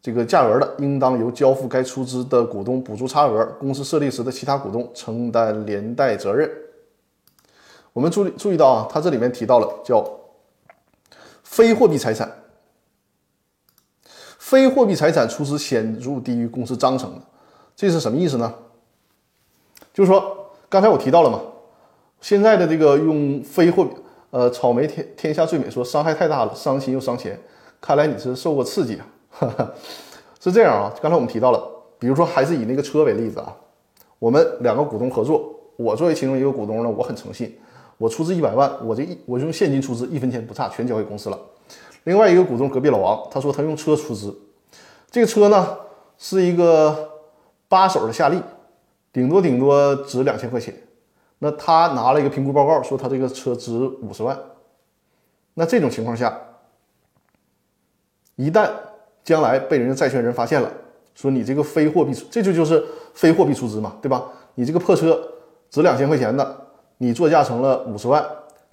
[0.00, 6.50] 这个价额的，应当由交付该出资的股东补足差额，公司设立时的其他股东承担连带责任。
[7.92, 10.02] 我们注意注意到啊，它这里面提到了叫
[11.42, 12.32] 非货币财产，
[14.38, 17.20] 非货币财产出资显著低于公司章程的，
[17.76, 18.54] 这是什么意思呢？
[19.92, 21.38] 就是说刚才我提到了嘛。
[22.24, 23.86] 现在的这个用非货，
[24.30, 27.38] 呃，草莓天天下最美说伤害太大了，伤心又伤钱。
[27.82, 28.98] 看来你是受过刺激
[29.38, 29.70] 啊，
[30.40, 30.90] 是这样啊。
[31.02, 31.62] 刚才我们提到了，
[31.98, 33.54] 比如说还是以那个车为例子啊，
[34.18, 37.54] 我们两个股东合作，我作为其中一个股东呢，我很诚信，
[37.98, 41.38] 我出资一百万，我这一我用现金出资，一分钱不差，全交给公司了。
[42.04, 44.34] 另外一个股东隔壁老王，他说他用车出资，
[45.10, 45.76] 这个车呢
[46.16, 47.06] 是一个
[47.68, 48.40] 八手的夏利，
[49.12, 50.74] 顶多顶多值两千块钱。
[51.38, 54.38] 那他拿了一个评估报告，说他这个车值五十万。
[55.54, 56.36] 那这种情况下，
[58.36, 58.70] 一旦
[59.22, 60.72] 将来被人家债权人发现了，
[61.14, 64.24] 说你这个非货币，这就就是非货币出资嘛，对吧？
[64.54, 65.20] 你这个破车
[65.70, 66.66] 值两千块钱的，
[66.98, 68.24] 你作价成了五十万，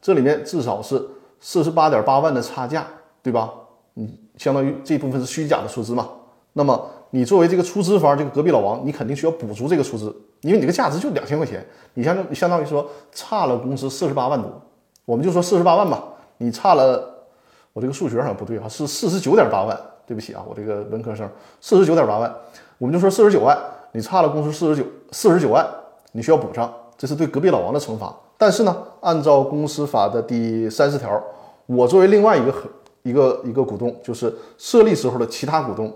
[0.02, 1.06] 这里面至少是
[1.40, 2.88] 四十八点八万的差价，
[3.22, 3.52] 对吧？
[3.94, 6.10] 你相当于这部分是虚假的出资嘛？
[6.54, 10.06] 那么你作为这个出资方，这个隔壁老王，你肯定需要补足这个出资。
[10.42, 14.50] 因为你这个价值就两千块钱，你相当相当于说差了公司四十八万多，
[15.06, 16.04] 我们就说四十八万吧，
[16.38, 17.08] 你差了，
[17.74, 22.34] 我这个数学好像不对啊，是四十九点八万，对不起啊，我这个文科生，四十九点八万，
[22.78, 23.56] 我们就说四十九万，
[23.92, 25.68] 你差了公司四十九四十九万，
[26.14, 28.12] 你需要补上，这是对隔壁老王的惩罚。
[28.38, 31.22] 但是呢，按照公司法的第三十条，
[31.68, 32.54] 我作为另外一个
[33.04, 35.94] 一个一个股东，就是设立时候的其他股东，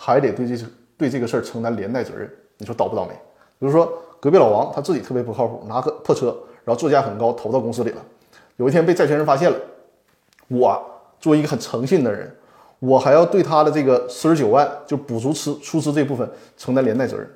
[0.00, 0.64] 还得对这
[0.96, 3.12] 对这个事儿承担连带责任，你说倒不倒霉？
[3.58, 6.26] 比如说，隔壁老王他自己特别不靠谱，拿个破车，
[6.64, 8.02] 然后作价很高投到公司里了。
[8.56, 9.58] 有一天被债权人发现了，
[10.46, 10.80] 我
[11.18, 12.32] 作为一个很诚信的人，
[12.78, 17.28] 我还要对他的这个四十九万就补足出出资这部分承担连带责任，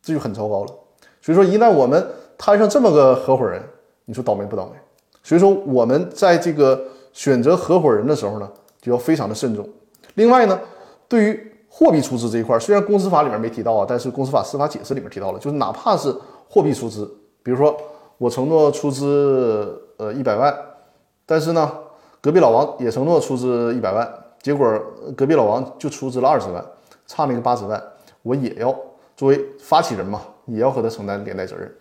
[0.00, 0.74] 这就很糟糕了。
[1.20, 2.02] 所以说，一旦我们
[2.38, 3.62] 摊上这么个合伙人，
[4.06, 4.72] 你说倒霉不倒霉？
[5.22, 6.82] 所以说，我们在这个
[7.12, 9.68] 选择合伙人的时候呢，就要非常的慎重。
[10.14, 10.58] 另外呢，
[11.06, 16.12] 对于货币出资这一块，虽然公司法里面没提到啊，但是公司法司法解释里面提到了，就是哪怕是
[16.48, 17.08] 货币出资，
[17.44, 17.76] 比如说
[18.18, 20.52] 我承诺出资呃一百万，
[21.24, 21.72] 但是呢，
[22.20, 24.68] 隔壁老王也承诺出资一百万，结果
[25.16, 26.62] 隔壁老王就出资了二十万，
[27.06, 27.80] 差那个八十万，
[28.22, 28.76] 我也要
[29.16, 31.72] 作为发起人嘛，也要和他承担连带责任。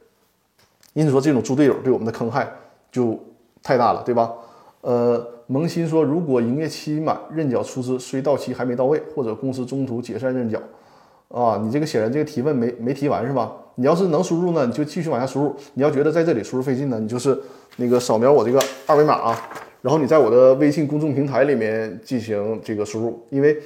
[0.93, 2.51] 因此说，这种猪队友对我们的坑害
[2.91, 3.17] 就
[3.63, 4.31] 太大了，对吧？
[4.81, 10.59] 呃，萌新说，如果营业期满认缴出资虽到期还没到位，或者公司中途解散认缴，
[11.27, 13.51] 啊，你这个显然这个提问没没提完是吧？
[13.73, 17.35] 你要是能输入呢，你就继续往下输入；你要觉得在这里输入费劲呢，你就是
[17.77, 19.49] 那个扫描我这个二维码啊，
[19.81, 23.59] 然后你在我的微信公众平台里面进行这个输入，因为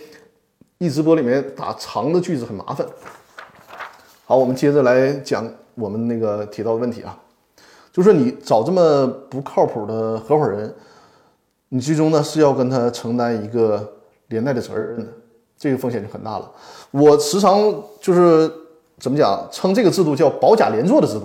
[0.78, 2.88] 一直播里面打长的句子很麻烦。
[4.24, 7.20] 好，我们接着来讲我们那个提到的问题啊，
[7.92, 10.74] 就是你找这么不靠谱的合伙人。
[11.74, 13.96] 你最终呢是要跟他承担一个
[14.28, 15.08] 连带的责任的，
[15.58, 16.52] 这个风险就很大了。
[16.92, 17.60] 我时常
[18.00, 18.48] 就是
[19.00, 21.24] 怎么讲，称这个制度叫保甲连坐的制度。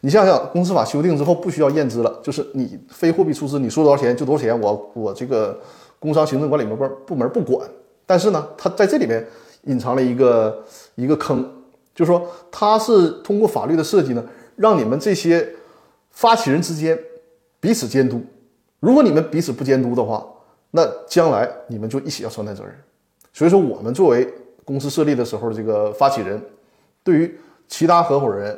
[0.00, 5.58] 你想想，公司法修订之后不需要验资了，就是你非货币出资，你说多少钱就多少钱，我我这个
[5.98, 7.66] 工商行政管理部门部门不管。
[8.04, 9.26] 但是呢，它在这里面
[9.62, 10.62] 隐藏了一个
[10.94, 11.42] 一个坑，
[11.94, 12.22] 就是说
[12.52, 14.22] 它是通过法律的设计呢，
[14.56, 15.48] 让你们这些
[16.10, 16.98] 发起人之间
[17.60, 18.20] 彼此监督。
[18.84, 20.22] 如果你们彼此不监督的话，
[20.70, 22.74] 那将来你们就一起要承担责任。
[23.32, 24.30] 所以说，我们作为
[24.62, 26.38] 公司设立的时候这个发起人，
[27.02, 28.54] 对于其他合伙人，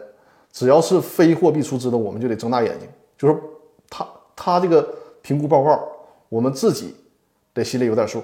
[0.51, 3.41] 只要是非货币出资的，我们就得睁大眼睛，就是
[3.89, 5.89] 他他这个评估报告，
[6.29, 6.93] 我们自己
[7.55, 8.21] 得心里有点数。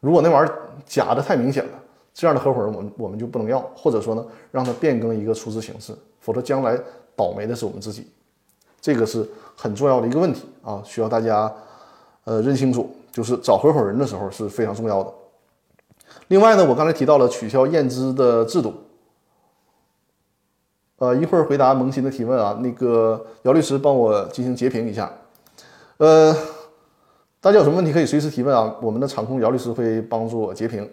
[0.00, 1.72] 如果那玩意儿假的太明显了，
[2.14, 6.80] 这样的合伙人我们我们就不能要，或者说呢，让他变更一个出资形式，否则将来
[7.14, 8.06] 倒霉的是我们自己。
[8.80, 11.52] 这个是很重要的一个问题啊，需要大家
[12.24, 15.12] 呃认清楚，就是找合伙人的时候是非常重要的。
[16.28, 18.74] 另外呢，我刚才提到了取消验资的制度，
[20.98, 25.10] 呃，一会儿回答萌新的提问啊，那个姚律师帮我进行截屏一下。
[25.98, 26.34] 呃，
[27.40, 30.88] 大家有什么问题可以随时提问啊，我们的场控姚律师会帮助我截屏。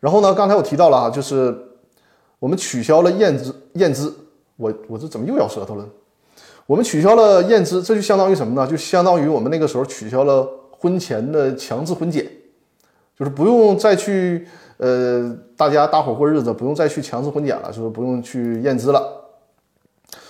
[0.00, 1.56] 然后呢，刚才我提到了啊，就是
[2.38, 4.14] 我们取消了验资，验资，
[4.56, 5.86] 我我这怎么又咬舌头了？
[6.66, 8.66] 我们取消了验资，这就相当于什么呢？
[8.66, 12.26] 就相当于我们那个时候取消了婚前的强制婚检，
[13.16, 14.46] 就是不用再去
[14.78, 19.12] 呃，大家大伙过日子不用再去强制婚检了，就是不用去验资了。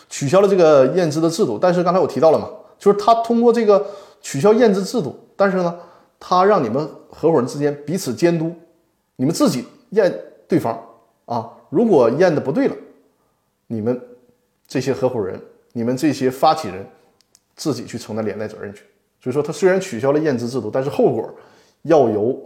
[0.08, 3.84] 取消了这个验资的制度，但是刚才我提到了嘛，就是他通过这个
[4.20, 5.74] 取消验资制度，但是呢，
[6.20, 8.54] 他让你们合伙人之间彼此监督，
[9.16, 10.14] 你们自己验
[10.46, 10.78] 对方
[11.24, 12.76] 啊，如果验的不对了，
[13.66, 14.00] 你们
[14.68, 15.40] 这些合伙人，
[15.76, 16.86] 你们这些发起人
[17.54, 18.82] 自己去承担连带责任去。
[19.20, 21.30] 所以说，他虽然取消了验资制度，但是后果
[21.82, 22.40] 要由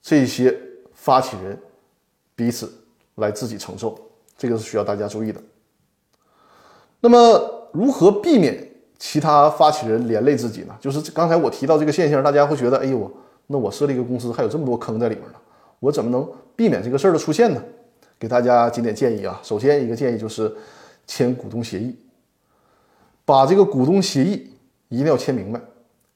[0.00, 0.56] 这些
[0.94, 1.58] 发起人
[2.36, 2.72] 彼此
[3.16, 4.00] 来自己承受，
[4.38, 5.42] 这个是需要大家注意的。
[7.00, 8.64] 那么，如何避免
[8.96, 10.76] 其他发起人连累自己呢？
[10.80, 13.10] 就是刚才我提到这个现象，大家会觉得，哎呦，
[13.48, 15.34] 那我设立一个公司还有这么多坑在里面呢，
[15.80, 17.60] 我怎么能避免这个事儿的出现呢？
[18.20, 19.40] 给大家几点建议啊。
[19.42, 20.54] 首先，一个建议就是
[21.08, 21.96] 签股东协议，
[23.30, 24.50] 把这个股东协议
[24.88, 25.60] 一定要签明白。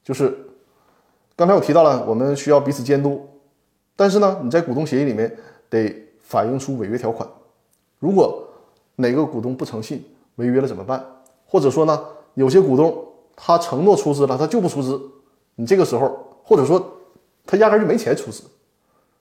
[0.03, 0.37] 就是
[1.37, 3.25] 刚才我提到了，我们需要彼此监督，
[3.95, 5.35] 但是呢，你在股东协议里面
[5.71, 7.29] 得反映出违约条款。
[8.01, 8.45] 如果
[8.97, 11.05] 哪个股东不诚信，违约了怎么办？
[11.47, 15.01] 或者说呢，有些股东他承诺出资了，他就不出资，
[15.55, 16.85] 你这个时候，或者说
[17.47, 18.43] 他压根就没钱出资，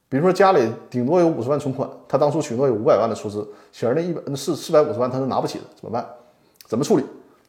[0.09, 6.07] 比如说家里顶多有五十万存款，他当初许诺有五百万的出资，显然那一百四四百五十万他是拿不起的，怎么办？
[6.65, 7.03] 怎么处理？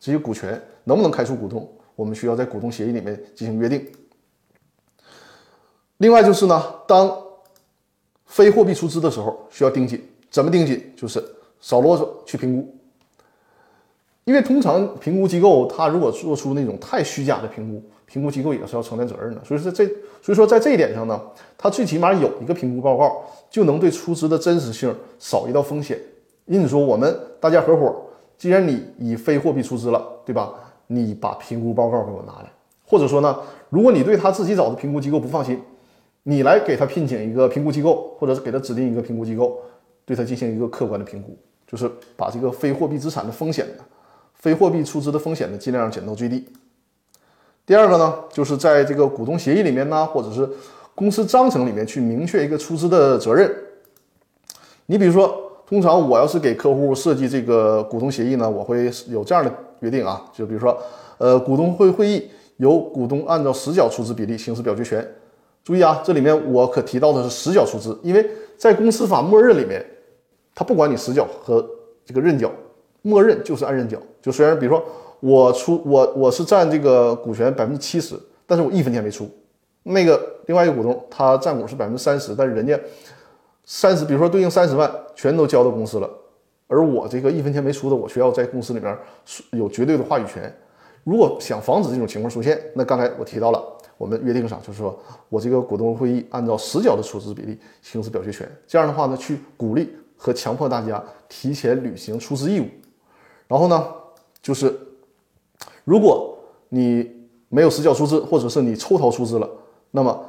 [0.05, 1.67] 这些股权能不能开出股东？
[1.97, 3.91] 我们需要在股东协议里面进行约定。
[5.97, 7.11] 另外就是呢，当
[8.27, 10.93] 非货币出资的时候需要盯紧，怎么盯紧？
[10.95, 11.25] 就是
[11.59, 12.77] 少啰嗦，去评估。
[14.25, 19.43] 因为通常评估机构，他如果做出那种太虚假的评估，评估机构也是要承担责任的。
[19.43, 19.87] 所以说这，
[20.21, 21.19] 所以说在这一点上呢，
[21.57, 25.99] 他最起码有一个评估报告，就能对出资的真实性少一道风险。
[26.45, 28.05] 因此说，我们大家合伙，
[28.37, 30.53] 既然你以非货币出资了，对吧？
[30.87, 32.53] 你把评估报告给我拿来，
[32.87, 33.39] 或者说呢，
[33.71, 35.59] 如果你对他自己找的评估机构不放心，
[36.25, 39.59] 你来给他聘请一个评估机构，或者是给他指定一个评估机构，
[40.05, 43.85] 对他进行一个客观的评估，就是把这个非货币资产的风险呢。
[44.35, 46.47] 非货币出资的风险呢，尽量减到最低。
[47.65, 50.47] 第二个呢，就是在这个股东协议里面呢，或者是
[50.95, 53.51] 公司章程里面去明确一个出资的责任。
[54.85, 60.77] 你比如说，通常我要是给客户设计这个股东协议呢，我会有这样的约定啊，就比如说，
[61.19, 65.07] 呃，股东会会议由股东按照实缴出资比例行使表决权。
[65.63, 69.85] 注意啊，这里面我可提到的是实缴出资，因为在公司法默认里面，
[70.55, 71.67] 他不管你实缴和
[72.05, 72.51] 这个认缴。
[73.07, 74.83] 默认就是按认缴，就虽然比如说
[75.21, 79.29] 我出我我是占这个股权百分之七十，但是我一分钱没出，
[79.83, 82.81] 那个另外一个股东他占股是百分之三十，但是人家
[83.65, 86.11] 三十，比如说对应三十万全都交到公司了，
[86.67, 88.97] 而我这个一分钱没出的，我需要在公司里面
[89.53, 90.55] 有绝对的话语权。
[91.03, 93.63] 如果想防止这种情况出现，那刚才我提到了，
[93.99, 94.99] 我们约定上就是说
[95.29, 102.67] 我这个股东会议按照实缴的出资比例行使表决权，这样的话呢，去鼓励和强迫大家提前履行出资义务。
[103.47, 103.87] 然后呢，
[104.41, 104.75] 就是
[105.85, 106.39] 如果
[106.71, 107.11] 你
[107.51, 109.49] 没有实缴出资，或者是你抽逃出资了，
[109.91, 110.25] 那么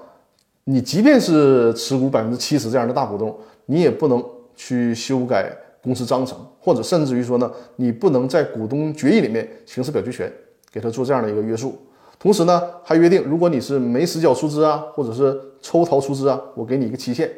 [0.65, 3.35] 你即便是持股百分之七十这样的大股东，
[3.67, 4.23] 你也不能
[4.55, 10.31] 去修改公司章程，或者甚至于说呢，你不能在股东决议里面行使表决权，
[10.71, 11.77] 给他做这样的一个约束。
[12.17, 17.31] 同时呢，还约定，如果你是没实缴出资啊，或者是抽逃出资啊，我给你一个期限，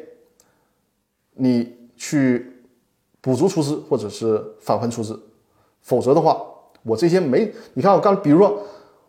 [1.34, 2.64] 你去
[3.20, 5.20] 补足出资或者是返还出资。
[5.82, 6.40] 否则的话，
[6.82, 8.62] 我这些没你看我刚，比如说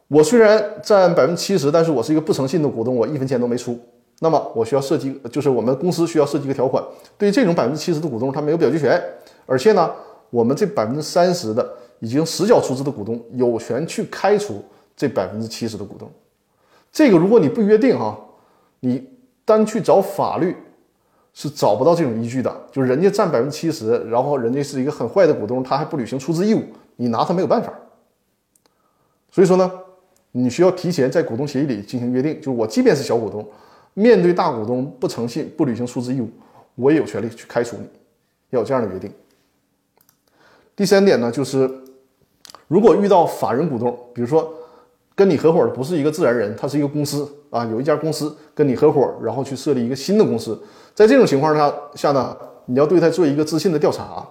[0.09, 3.79] 我虽然占百分之七十，但是我是一个不诚信的股东，我一分钱都没出。
[4.19, 6.83] 那么我需要设计，就是我们公司需要设计一个条款，
[7.17, 9.01] 对于这种百分之七十的股东，他没有表决权，
[9.45, 9.91] 而且呢，
[10.29, 11.67] 我们这百分之三十的
[11.99, 14.63] 已经实缴出资的股东有权去开除
[14.95, 16.09] 这百分之七十的股东。
[16.91, 18.19] 这个如果你不约定哈，
[18.81, 19.07] 你
[19.45, 20.55] 单去找法律。
[21.31, 26.63] 是找不到这种依据的，就是人家占百分之七十，然后人家是一个很坏的股东，他还不履行出资义务，
[26.97, 27.71] 你拿他没有办法。
[29.31, 29.71] 所以说呢，
[30.31, 33.47] 你需要提前在股东协议里进行约定，就是我即便是小股东，
[33.93, 36.29] 面对大股东不诚信、不履行出资义务，
[36.75, 37.87] 我也有权利去开除你，
[38.51, 39.11] 要有这样的约定。
[40.75, 41.69] 第三点呢，就是
[42.67, 44.53] 如果遇到法人股东，比如说
[45.15, 50.57] 跟你合伙的不是一个自然人，他是一个公司啊，有一家公司跟你合伙，然后去设立一个新的公司。
[50.95, 54.25] 在这种情况下下呢，你要对他做一个资信的调查。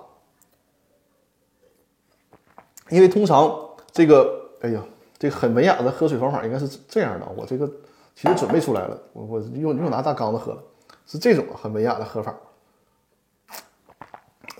[2.90, 3.54] 因为通常
[3.92, 4.26] 这个，
[4.62, 4.82] 哎呀，
[5.18, 7.26] 这个很文雅的喝水方法应该是这样的。
[7.36, 7.70] 我这个
[8.20, 10.58] 其实准备出来了，我我用用拿大缸子喝了，
[11.06, 12.34] 是这种很文雅的喝法。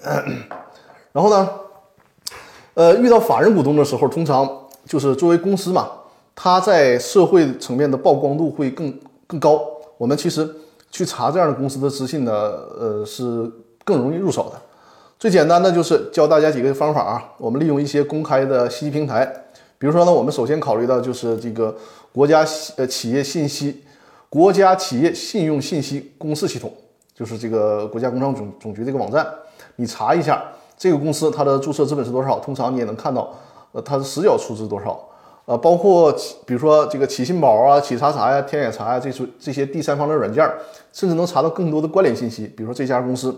[1.11, 1.51] 然后呢，
[2.75, 4.49] 呃，遇到法人股东的时候，通常
[4.85, 5.91] 就是作为公司嘛，
[6.37, 9.61] 它在社会层面的曝光度会更更高。
[9.97, 10.49] 我们其实
[10.93, 13.51] 去查这样的公司的资信呢，呃，是
[13.85, 14.63] 更容易入手的。
[15.19, 19.48] 最简单的就是教大家几个方法啊，我们利用一些公开的信息平台，
[19.79, 21.75] 比如说呢，我们首先考虑到就是这个
[22.13, 22.45] 国家
[22.77, 23.85] 呃企业信息
[24.29, 26.73] 国家企业信用信息公示系统，
[27.15, 29.27] 就是这个国家工商总总局这个网站，
[29.77, 30.43] 你查一下
[30.77, 33.33] 这个公司它的注册资本是多少，通常你也能看到，
[33.73, 34.99] 呃，它的实缴出资多少，
[35.45, 36.13] 呃，包括
[36.45, 40.45] 比如说这个企信宝啊、企查查呀、天眼查呀，这些这些第三方的软件，
[40.93, 43.35] 甚至能查到更多的关联信息，比如说这家公司。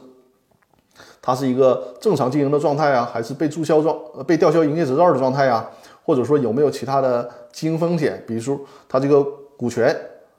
[1.23, 3.95] 它是一个正常经营的状态啊，还是被注销状、
[4.27, 5.69] 被吊销营业执照的状态啊？
[6.11, 8.21] 或者说有没有其他的经营风险？
[8.27, 9.23] 比如说它这个
[9.57, 9.97] 股权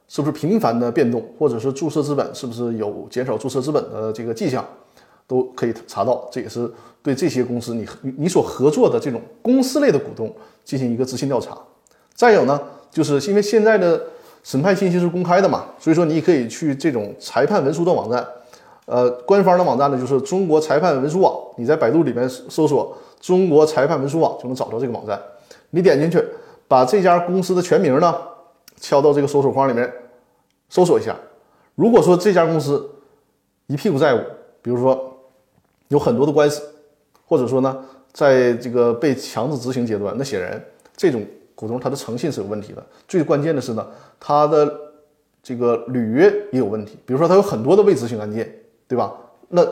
[0.09, 4.65] 是不是频繁的变动，或者是注册资本是不是有减少注册资本的这个迹象，
[5.25, 6.27] 都可以查到。
[6.29, 6.69] 这也是
[7.01, 10.29] 对这些公司你你所合作的这种公司类的股东
[10.65, 11.57] 进行一个资信调查。
[12.13, 12.59] 再有呢，
[12.91, 14.01] 就是因为现在的
[14.43, 18.27] 审判信息是公开的嘛，所以说你可以去这种裁判文书的网站。
[18.87, 21.33] 呃，官方的网站呢，就是中国裁判文书网。
[21.55, 25.17] 你在百度里面搜索“中国裁判文书网”，就能找到这个网站。
[25.71, 26.23] 你点进去，
[26.67, 28.15] 把这家公司的全名呢
[28.79, 29.91] 敲到这个搜索框里面，
[30.69, 31.15] 搜索一下。
[31.73, 32.87] 如果说这家公司
[33.65, 34.19] 一屁股债务，
[34.61, 35.17] 比如说
[35.87, 36.61] 有很多的官司，
[37.25, 40.63] 或者说呢，在这个被强制执行阶段，那显然
[40.95, 42.85] 这种股东他的诚信是有问题的。
[43.07, 43.87] 最关键的是呢，
[44.19, 44.71] 他的
[45.41, 46.97] 这个履约也有问题。
[47.05, 48.57] 比如说他有很多的未执行案件。
[48.91, 49.13] 对吧？
[49.47, 49.65] 那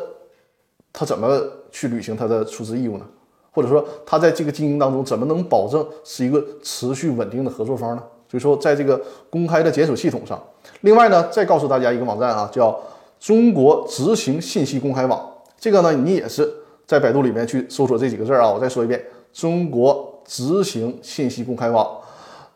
[0.93, 1.27] 他怎么
[1.71, 3.05] 去履行他的出资义务呢？
[3.51, 8.03] 或者说他在这个经营当中怎么能保证是一个持续稳定的合作方呢？
[8.29, 10.39] 所以说，在这个公开的检索系统上，
[10.81, 12.79] 另外呢，再告诉大家一个网站啊，叫
[13.19, 15.27] 中国执行信息公开网。
[15.57, 16.47] 这个呢，你也是
[16.85, 18.47] 在百度里面去搜索这几个字啊。
[18.47, 21.87] 我再说一遍，中国执行信息公开网，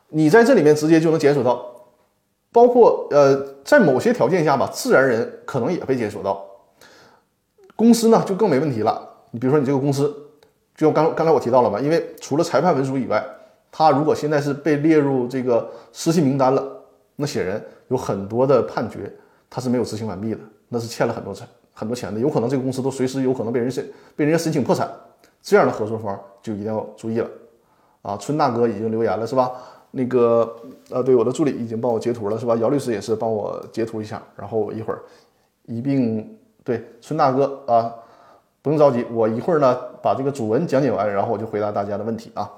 [0.10, 1.65] 你在这里面直接就能检索到，
[2.51, 6.45] 包括呃，在某些条件下吧，自然人可能也被检索到。
[7.75, 9.10] 公司呢就更没问题了。
[9.32, 10.15] 你比如说你这个公司，
[10.83, 13.25] 就刚刚才我提到了嘛，因为除了裁判文书以外，
[13.71, 16.61] 他如果现在是被列入这个失信名单了，
[17.15, 19.09] 那显然有很多的判决
[19.49, 24.91] 他是没有执行完毕的，那是欠了很多钱很多钱的，有可能这个公司都随时有可能被人申被人家申请破产。
[25.41, 27.29] 这样的合作方就一定要注意了
[28.01, 28.17] 啊！
[28.17, 29.51] 春大哥已经留言了是吧？
[29.91, 30.53] 那个
[30.89, 32.57] 呃，对我的助理已经帮我截图了是吧？
[32.57, 34.99] 姚律师也是帮我截图一下，然后一会儿
[35.65, 36.37] 一并。
[36.65, 37.93] 对，春大哥啊，
[38.63, 42.49] 不用着急，我一会儿呢把这个主文讲解完，然后我就回答大家的问题啊。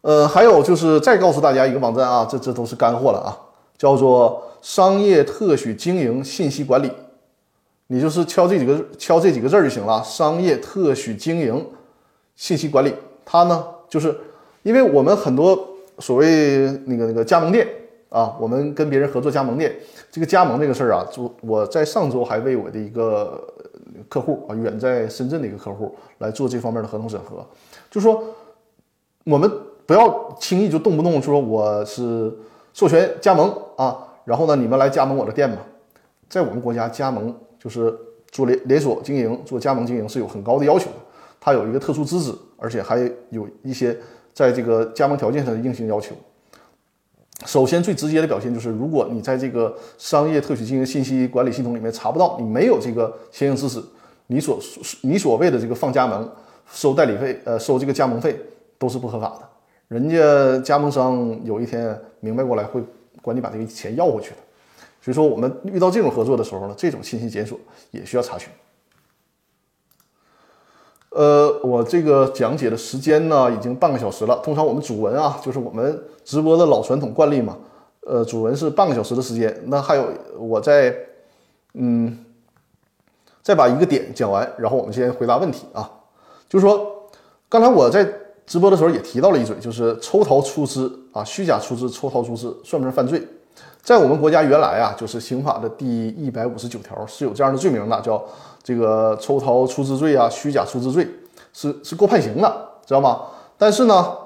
[0.00, 3.36] 呃，还有就是再告诉大家一个网站啊，这这都是干货了啊，
[3.76, 6.90] 叫做商业特许经营信息管理，
[7.88, 10.02] 你就是敲这几个敲这几个字就行了。
[10.02, 11.64] 商业特许经营
[12.34, 12.94] 信息管理，
[13.26, 14.18] 它呢就是
[14.62, 17.68] 因为我们很多所谓那个那个加盟店。
[18.10, 19.74] 啊，我们跟别人合作加盟店，
[20.08, 23.42] 这个加盟这个事儿啊，就我在上周还为我的一个
[24.08, 27.46] 客户啊，远在深圳的一个客户来做这方面的合同审核，
[27.90, 28.22] 就说
[29.24, 29.50] 我们
[29.86, 32.32] 不要轻易就动不动说我是
[32.72, 35.58] 授权加盟啊，然后呢，你们来加盟我的店吧，
[36.28, 37.96] 在我们国家加盟就是
[38.30, 40.96] 做连连锁经营，做加盟经营是有很高的要求的，
[41.40, 42.98] 它有一个特殊资质，而且还
[43.30, 43.96] 有一些
[44.32, 46.14] 在这个加盟条件上的硬性要求。
[47.44, 53.82] 首先，最直接的表现就是，如果你在这个商业特许经营信息管理系统里面查不到，你没有这个相应知识，
[54.28, 54.58] 你所
[55.02, 56.30] 你所谓的这个放加盟、
[56.70, 58.38] 收代理费、呃收这个加盟费
[58.78, 59.48] 都是不合法的。
[59.88, 62.80] 人家加盟商有一天明白过来，会
[63.20, 64.36] 管你把这个钱要回去的。
[65.02, 67.58] 所以说，我们遇到这种合作的时候呢，这种信息检索
[67.90, 68.48] 也需要查询。
[71.14, 74.36] 呃，我这个讲解的时间呢，已经半个小时了。
[74.42, 77.56] 通常我们主文啊，就是我们直播的老传统惯例嘛。
[78.00, 79.62] 呃，主文是半个小时的时间。
[79.66, 80.92] 那还有，我再，
[81.74, 82.18] 嗯，
[83.42, 85.88] 再把一个点讲完，然后我们先回答问题啊。
[86.48, 86.84] 就是说，
[87.48, 88.04] 刚才我在
[88.44, 93.24] 直播的时候也提到了一嘴，就是抽逃出资啊，虚假出资、抽逃出资算不算犯罪？
[93.82, 98.22] 在我们国家原来啊，就是刑法的第一百五十九条是有这样的罪名的，叫。
[98.66, 101.06] 这个抽逃出资罪啊，虚假出资罪
[101.52, 103.20] 是是够判刑的，知道吗？
[103.58, 104.16] 但是呢，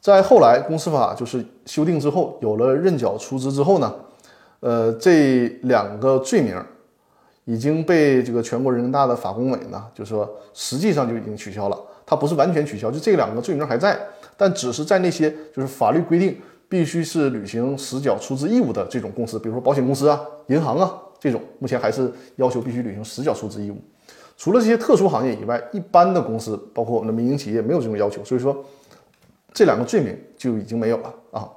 [0.00, 3.94] 在后来公司法就是修订之后，有了认缴出资之后呢，
[4.58, 6.60] 呃，这两个罪名
[7.44, 13.96] 已经被这个全国人大的法工委呢，就说实际上就已经取消了，它不是完全取消，就这两个罪名还在，
[14.36, 16.36] 但只是在那些就是法律规定
[16.74, 23.76] 必须是履行实缴出资义务的这种公司，比如说保险公司啊、银行啊这种，目前还是要求必须履行实缴出资义务。
[24.36, 28.64] 除了这些特殊行业以外，一般的公司，包括我们的民营企业，没有这种要求，所以说
[29.52, 31.48] 这两个罪名就已经没有了啊。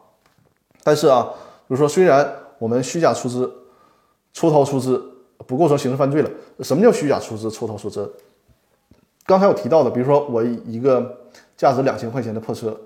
[0.84, 1.34] 但是啊，
[1.68, 3.52] 就是说虽然我们虚假出资、
[4.34, 5.04] 抽逃出资
[5.48, 8.08] 不构成刑事犯罪了，什么叫虚假出资、抽逃出资？
[9.26, 11.18] 刚才我提到的，比如说我一个
[11.58, 12.80] 价值两千块钱的破车，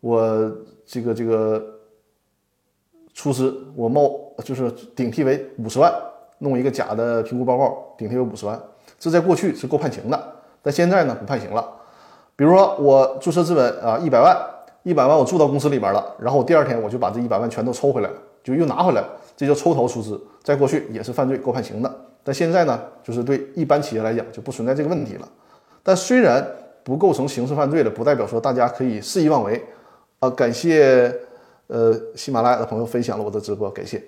[0.00, 0.50] 我
[0.86, 1.62] 这个这个
[3.12, 5.92] 出资，我冒就是顶替为五十万，
[6.38, 8.60] 弄一个假的评估报告，顶替为五十万。
[8.98, 10.32] 这在过去是够判刑的，
[10.62, 11.68] 但现在呢不判刑了。
[12.36, 14.36] 比如说我注册资本啊一百万，
[14.82, 21.94] 一百万我注到公司里边了，然后我第二天我就把这一百万全都抽回来了，就又拿回来了，这叫抽逃出资，在过去也是犯罪，够判刑的。
[22.22, 25.28] 但现在呢，就是对一般企业来讲就不存在这个问题了。
[25.82, 26.46] 但虽然
[26.82, 29.64] 不构成刑事犯罪了，不代表说大家可以肆意妄为
[30.30, 31.14] 感谢
[31.68, 34.02] 呃喜马拉雅的朋友分享了我的直播，感谢。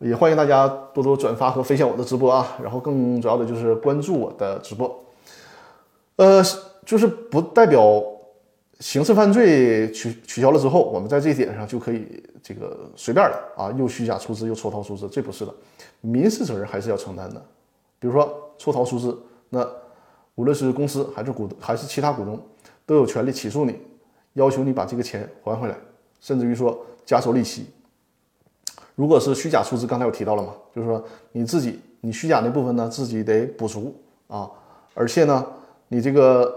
[0.00, 5.04] 也欢迎大家多多转发和分享我的直播啊，然后更主要的就是关注我的直播，
[6.14, 6.40] 呃，
[6.86, 8.00] 就是不代表
[8.78, 15.52] 刑事犯罪取取消了之后，我们在这一点上就可以这个随便了啊，又虚假出资又抽逃出资，这不是的，
[16.00, 17.44] 民事责任还是要承担的。
[17.98, 19.68] 比如说抽逃出资，那
[20.36, 22.40] 无论是公司还是股还是其他股东，
[22.86, 23.80] 都有权利起诉你，
[24.38, 25.76] 要求你把这个钱还回来，
[26.20, 27.66] 甚至于说加收利息。
[28.94, 33.94] 如果是虚假出资，刚才我提到了嘛，就是说你自己你虚假那部分呢，自己得补足
[34.28, 34.50] 啊，
[34.94, 35.46] 而且呢，
[35.88, 36.52] 你这个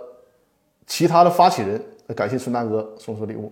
[0.88, 1.82] 其他的发起人，
[2.16, 3.52] 感谢孙大哥送出礼物，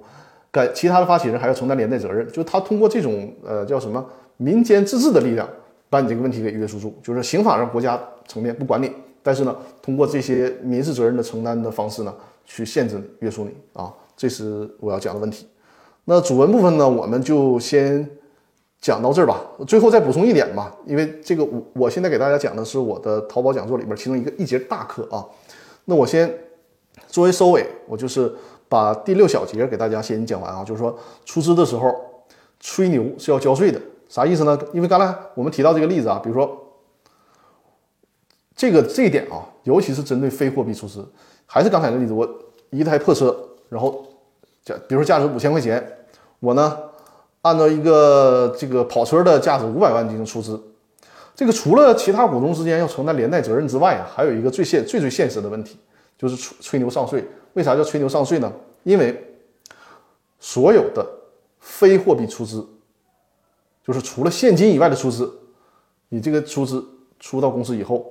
[0.52, 4.04] 感其他的发起人还要承担连带责任，就是他通过这种呃叫什么
[4.38, 5.48] 民间自治的力量，
[5.90, 15.48] 把你这个问题给约束住，就是刑法上国家层面不管你，但是呢，通过这些民事责任的承担的方式呢，去限制你约束你啊，这是我要讲的问题。
[16.04, 18.06] 那主文部分呢，我们就先。
[18.82, 25.20] 讲到这儿吧，最后再补充一点吧，因为这个我我现在给大家讲的是我的淘宝讲座里面其中一个一节大课啊。
[25.84, 26.34] 那我先
[27.10, 28.34] 作为收尾，我就是
[28.70, 31.94] 把第六小节给大家先讲完啊，就是说出资的时候
[32.62, 34.58] 吹牛是要交税的，啥意思呢？
[34.72, 36.58] 因为刚才我们提到这个例子啊，比如说
[38.56, 41.06] 这个这一点啊，尤其是针对非货币出资，
[41.46, 42.26] 还是刚才的例子，我
[42.70, 44.06] 一台破车，然后
[44.88, 45.98] 比如说价值五千块钱，
[46.40, 46.78] 我呢。
[47.42, 50.62] 按照一个这个跑车的价值五百万进行出资，
[51.34, 55.80] 这个除了其他股东之间要承担连带责任之外啊，还有一个最现最最现实的问题，
[56.18, 57.26] 就是吹吹牛上税。
[57.54, 58.52] 为啥叫吹牛上税呢？
[58.84, 59.40] 因为
[60.38, 61.06] 所有的
[61.62, 62.68] 非货币出资，
[63.88, 65.34] 就是除了现金以外的出资，
[66.10, 66.86] 你这个出资
[67.22, 68.06] 出到公司以后，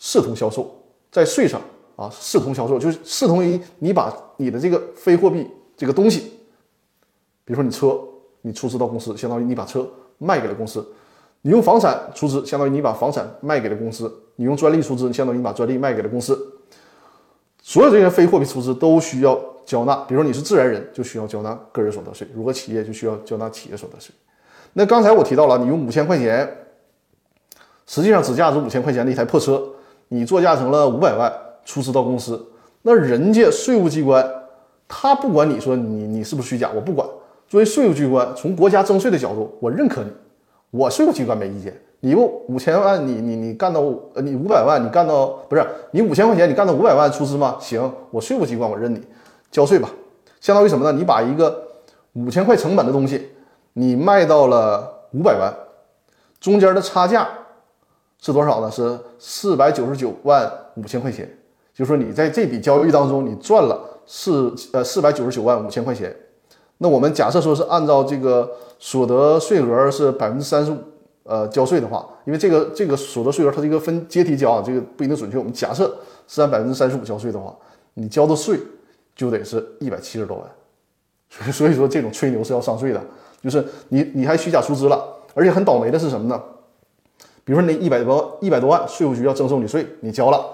[0.00, 0.68] 视同销售，
[1.12, 1.60] 在税上
[1.94, 6.20] 啊视同销售，就是视同于你把你的这个非货币这个东西，
[7.44, 7.98] 比如说你车。
[8.46, 10.82] 你出资到公司，相当于你把车卖给了公司；
[11.40, 14.06] 你用房产出资，相当于你把房产卖给了公司；
[14.36, 16.38] 你用专利出资，相当于你把专利卖给了公司。
[17.62, 24.14] 所有这些非货币出资都需要交纳，比如说你是自然人，就需要交纳个人所得税；如果企业就需要交纳企业所得税。
[24.74, 26.66] 那刚才我提到了，你用五千块钱，
[27.86, 29.66] 实际上只价值五千块钱的一台破车，
[30.08, 31.32] 你作价成了五百万
[31.64, 32.46] 出资到公司，
[32.82, 34.30] 那人家税务机关
[34.86, 37.06] 他不管你说你你是不是虚假，我不管。
[37.46, 40.10] 作为税务机关，从国家征税的角度，我认可你，
[40.70, 41.74] 我税务机关没意见。
[42.00, 43.80] 你不五千万，你你你干到
[44.14, 47.56] 呃，你五百万，你干到不是你五千块钱，你干到五百万出资吗？
[47.60, 49.00] 行，我税务机关我认你，
[49.50, 49.90] 交税吧。
[50.40, 50.92] 相当于什么呢？
[50.92, 51.66] 你把一个
[52.12, 53.30] 五千块成本的东西，
[53.72, 55.54] 你卖到了五百万，
[56.40, 57.26] 中间的差价
[58.18, 58.70] 是多少呢？
[58.70, 61.26] 是四百九十九万五千块钱。
[61.72, 66.14] 就是说你在这笔交易当中，你赚了四呃四百九十九万五千块钱。
[66.78, 70.76] 那我们假设说是按照这个所得税额是百分之三十五，
[71.22, 75.38] 呃，交税的话，因为这个这个所得税额它是一个分阶梯交啊，这个不一定准确。
[75.38, 75.96] 我们假设
[76.26, 77.56] 是按百分之三十五交税的话，
[77.94, 78.58] 你交的税
[79.14, 80.46] 就得是一百七十多万。
[81.30, 83.00] 所以所以说这种吹牛是要上税的，
[83.42, 85.02] 就是你你还虚假出资了，
[85.32, 86.40] 而且很倒霉的是什么呢？
[87.44, 90.44] 比如说那一百多一百多万，税务局要征收你税，你交了，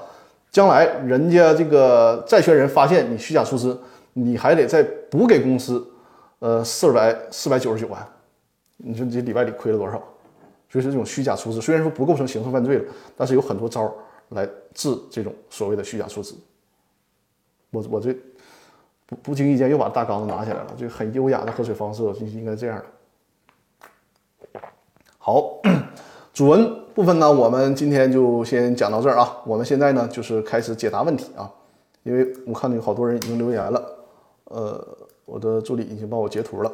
[0.51, 3.81] 将来人家这个债权人发现你虚假出资，
[4.13, 5.87] 你还得再补给公司。
[6.41, 8.03] 呃，四百四百九十九万，
[8.79, 10.03] 你说这里外里亏了多少？
[10.71, 12.85] 所以说这种虚假出资，虽然说不构成刑事犯罪了，
[13.15, 13.95] 但是有很多招
[14.31, 16.35] 来治这种所谓的虚假出资。
[17.71, 18.17] 我我这
[19.05, 22.83] 不不经意间又把大缸子拿起来了，就很优雅的喝水方式，就应该这样
[24.53, 24.61] 的。
[25.19, 25.61] 好，
[26.33, 29.39] 主文部分呢，我们今天就先讲到这儿啊。
[29.47, 31.51] 我们现在呢，就是开始解答问题啊，
[32.03, 33.99] 因为我看到有好多人已经留言了，
[34.45, 36.71] 呃，我的助理已经帮我截图了，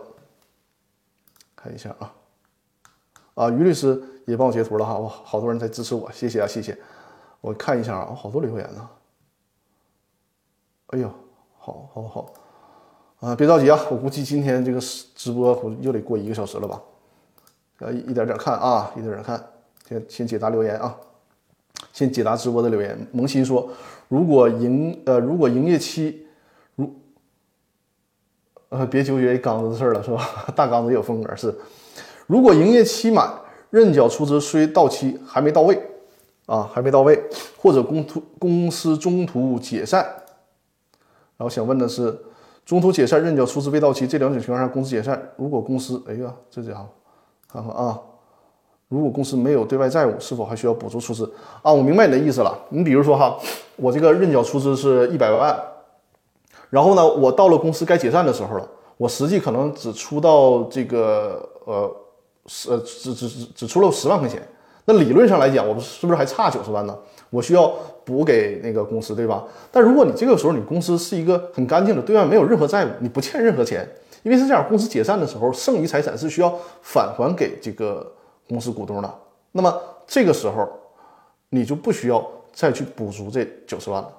[1.54, 2.12] 看一下啊，
[3.34, 6.76] 啊，于律师也帮我截图了哈，哇，好多人在支持我，谢谢啊，谢谢。
[7.40, 8.88] 我看一下啊，好多留言呢，
[10.88, 11.08] 哎呦，
[11.56, 12.32] 好，好，好，
[13.20, 14.80] 啊，别着急啊，我估计今天这个
[15.14, 16.82] 直播又得过一个小时了吧。
[17.78, 19.40] 呃，一点点看啊，一点点看。
[19.88, 20.96] 先先解答留言啊，
[21.92, 23.06] 先解答直播的留言。
[23.12, 23.68] 萌新说，
[24.08, 26.26] 如果营呃如果营业期
[26.74, 26.92] 如
[28.68, 30.26] 呃别纠结缸子的事儿了是吧？
[30.56, 31.54] 大缸子也有风格是。
[32.26, 33.32] 如果营业期满，
[33.70, 35.80] 认缴出资虽到期还没到位
[36.46, 37.22] 啊，还没到位，
[37.56, 40.04] 或者公途公司中途解散，
[41.36, 42.18] 然后想问的是，
[42.64, 46.88] 中途解散认缴出资未到期这两种情况下，公司解散，如果公司哎呀这家伙。
[47.48, 48.00] 看看啊，
[48.88, 51.30] 如果公司没有对外债务，是否还需要补足出资
[51.62, 51.72] 啊？
[51.72, 52.56] 我明白你的意思了。
[52.68, 53.36] 你比如说哈，
[53.76, 55.58] 我这个认缴出资是一百万，
[56.70, 61.96] 然后呢，我到了公司该解散的时候了，我实际可能只出到这个呃
[62.46, 64.40] 十呃只只只只出了十万块钱。
[64.84, 66.96] 那理论上来讲，我们是不是还差九十万呢？
[67.30, 67.68] 我需要
[68.04, 69.42] 补给那个公司，对吧？
[69.72, 73.84] 但如果你这个时候你公司是一个很干净的，对外没有任何债务，你不欠任何钱。
[74.22, 78.12] 因为是这样，公司解散的时候，剩余财产是需要返还给这个
[78.48, 79.14] 公司股东的。
[79.52, 80.68] 那么这个时候，
[81.48, 84.12] 你就不需要再去补足这九十万了，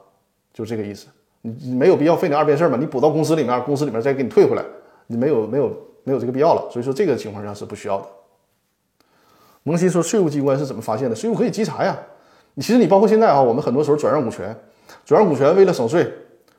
[0.54, 1.08] 就这个意思。
[1.42, 2.78] 你没有必要费那二遍事儿嘛？
[2.78, 4.64] 你补到公司里面，公司里面再给你退回来，
[5.06, 5.72] 你没有没有
[6.04, 6.70] 没有这个必要了。
[6.72, 8.08] 所以说这个情况下是不需要的。
[9.64, 11.16] 蒙西说，税务机关是怎么发现的？
[11.16, 11.98] 税务可以稽查呀。
[12.56, 14.56] 你其实你包括现在啊，我们很多时候转让股权，
[15.06, 16.12] 转让股权为了省税，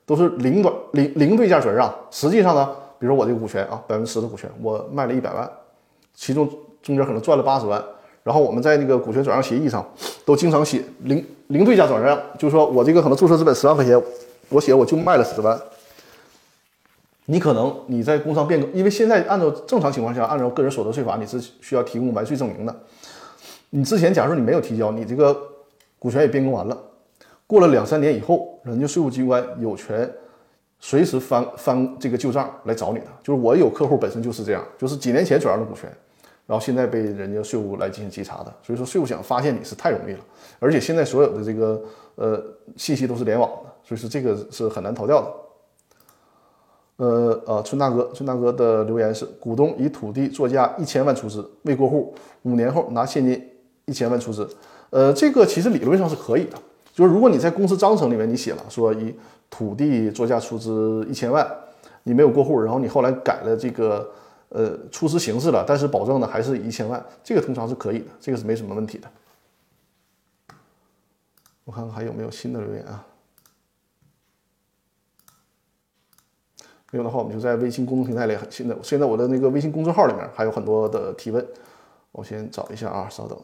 [0.07, 2.77] 都是零短零零对价转让，实际上呢。
[3.01, 5.49] 比如说我这个股权啊，百分之十的股权，我卖了一百万，
[6.15, 6.49] 其中
[6.83, 7.83] 中间可能赚了八十万，
[8.23, 9.87] 然后我们在那个股权转让协议上
[10.25, 14.01] 都经常写零零对价转让，就是说我这个可能注册资本十万块钱，
[14.49, 15.59] 我写我就卖了十万。
[17.27, 22.75] 你可能你在工商变更，因为现在按照正常情况下，按照个人所得税法，你是需要提供完税证明的。
[23.71, 25.37] 你之前假如你没有提交，你这个
[25.99, 26.77] 股权也变更完了，
[27.47, 30.11] 过了两三年以后，人家税务机关有权。
[30.81, 35.93] 随时翻翻这个旧账来找你的，就是我有客户本身就是这样，就是几年前转让的股权，
[36.49, 40.21] 然后现在被人家税务来进行稽查的，所以说税务想发现你是太容易了，
[40.59, 41.83] 而且现在所有的这个
[42.15, 42.43] 呃
[42.75, 45.29] 信息都是联网的，所以说这个是很难逃掉的。
[47.05, 53.47] 呃呃，春大哥，春大哥的留言是：股东以土地作价一千万出资，未过户，五年后拿现金
[53.85, 54.49] 一千万出资。
[54.89, 56.59] 呃，这个其实理论上是可以的，
[56.95, 59.15] 就是如果你在公司章程里面你写了说以
[59.51, 61.47] 土地作价出资一千万，
[62.05, 64.11] 你没有过户，然后你后来改了这个
[64.51, 69.11] 呃出资形式了，但是保证的还是一千万，这个通常是可以的，这个是没什么问题的。
[71.65, 73.05] 我看看还有没有新的留言啊？
[76.91, 78.35] 没有的话，我们就在微信公众平台里。
[78.49, 81.47] 现在现在我的那个微信公众号里面还有很多的提问，
[82.13, 83.39] 我先找一下啊，稍等。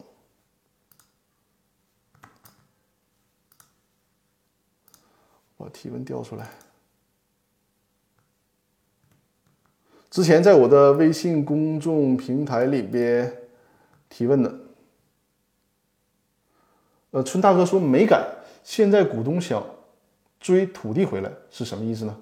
[5.57, 6.49] 把提问调出来。
[10.15, 13.29] 之前在我的微信公众平台里边
[14.07, 14.55] 提问的，
[17.11, 18.25] 呃，春大哥说没改，
[18.63, 19.61] 现在股东想
[20.39, 22.17] 追土地回来是什么意思呢？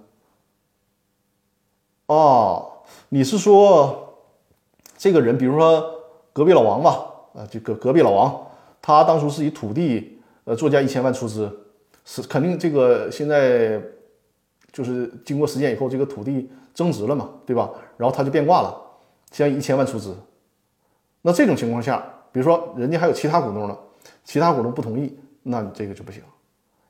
[2.08, 2.80] 哦，
[3.10, 4.18] 你是说
[4.98, 5.88] 这个人，比如说
[6.34, 8.48] 隔壁老王吧，啊，这个隔壁老王，
[8.82, 11.60] 他当初是以土地呃作价一千万出资。
[12.06, 13.80] 是肯定，这个现在
[14.72, 17.70] 就是经过实践以后，这个土地增值了嘛，对吧？
[17.98, 18.76] 然后他就变卦了，
[19.32, 20.16] 像一千万出资。
[21.22, 23.78] 那这种情况下，比如说人家还有其他股东呢，
[24.24, 26.22] 其他股东不同意，那你这个就不行，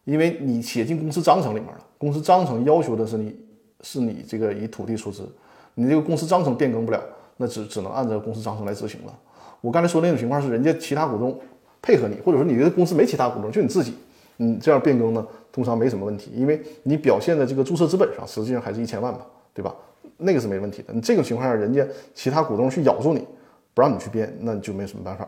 [0.05, 1.79] 因为你写进公司章程里面了。
[1.97, 3.35] 公司章程要求的是你
[3.81, 5.29] 是你这个以土地出资，
[5.75, 7.01] 你这个公司章程变更不了，
[7.37, 9.13] 那只只能按照公司章程来执行了。
[9.61, 11.39] 我刚才说那种情况是人家其他股东
[11.81, 13.95] 配合你，或者说你的公司没其他股东，就你自己。
[14.39, 19.73] 嗯，这样变更呢，通常没什么问题，因为你表现的这个注册资本上，实际上还是一千万吧，对吧？
[20.17, 20.93] 那个是没问题的。
[20.93, 23.27] 你这个情况下，人家其他股东去咬住你，
[23.73, 25.27] 不让你去编，那你就没有什么办法。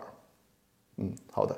[0.97, 1.55] 嗯，好的。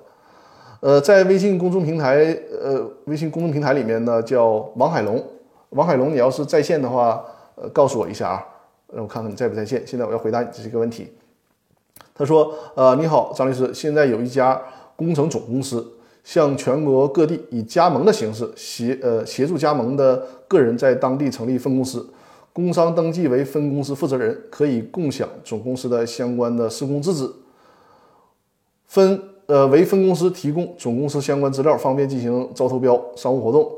[0.80, 5.24] 呃，在微信公众平台，呃，微信公众平台里面呢，叫王海龙。
[5.70, 7.24] 王海龙，你要是在线的话，
[7.56, 8.46] 呃，告诉我一下啊，
[8.94, 9.86] 让我看看你在不在线。
[9.86, 11.12] 现在我要回答你这个问题。
[12.14, 14.62] 他说，呃，你好，张律师，现在有一家
[14.96, 15.94] 工程总公司。
[16.24, 22.06] 向全国各地以加盟的形式协呃协助加盟的个人在当地成立分公司，
[22.58, 27.32] 工商登记为分公司负责人，可以共享总公司的相关的施工资质。
[28.88, 33.72] 分呃为分公司提供总公司相关资料，方便进行招投标、商务活动。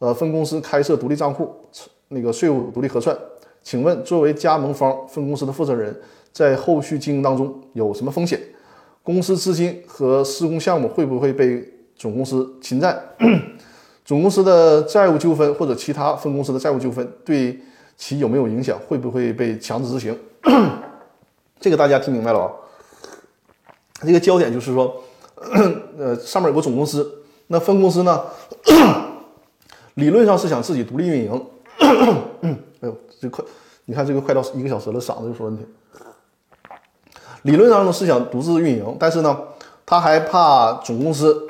[0.00, 1.50] 呃，分公司开设独立账户，
[2.08, 3.16] 那个税务独立核算。
[3.62, 5.98] 请问，作为加盟方分公司的负责人，
[6.30, 8.38] 在后续经营当中有什么风险？
[9.02, 11.66] 公司资金和施工项目会不会被
[11.96, 13.02] 总公司侵占？
[14.04, 17.58] 总公司的债务纠纷或者其他分公司的债务纠纷对
[17.98, 18.78] 其有没有影响？
[18.88, 20.16] 会不会被强制执行？
[21.60, 22.54] 这个大家听明白了吧？
[24.06, 25.02] 这个焦点就是说，
[25.98, 28.24] 呃，上面有个总公司，那分公司呢，
[29.94, 31.46] 理论上是想自己独立运营。
[32.80, 33.44] 哎呦，这快，
[33.86, 35.66] 你看这个快到一个小时了，嗓子就出问题。
[37.42, 39.36] 理论上呢是想独自运营，但是呢，
[39.84, 41.44] 他还怕总公司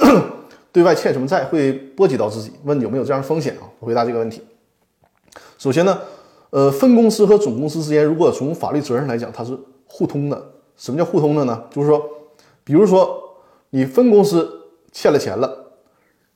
[0.72, 3.68] 对外欠什么债会波及到自己，问有没有这样的风险啊？
[3.80, 4.42] 回答这个问题。
[5.59, 5.99] 首先呢，
[6.51, 10.51] 呃，分公司和总公司之间，如果从法律责任来讲，它是互通的。
[10.76, 11.64] 什么叫互通的呢？
[11.70, 12.09] 就是说。
[12.64, 13.18] 比如说，
[13.70, 14.46] 你分公司
[14.92, 15.72] 欠了钱了，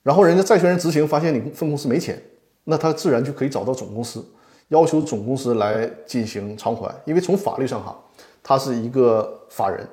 [0.03, 2.19] 然后人家债权人执行发现你分公司没钱，
[2.65, 4.25] 那他自然就可以找到总公司，
[4.69, 6.91] 要求总公司来进行偿还。
[7.05, 7.95] 因为从法律上哈，
[8.43, 9.87] 他是一个法人。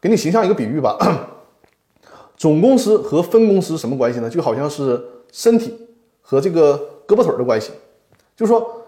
[0.00, 0.98] 给你形象一个比喻吧，
[2.36, 4.28] 总公司和分公司什么关系呢？
[4.28, 5.00] 就好像是
[5.30, 5.72] 身体
[6.20, 7.70] 和这个胳膊腿的关系。
[8.34, 8.82] 就是说，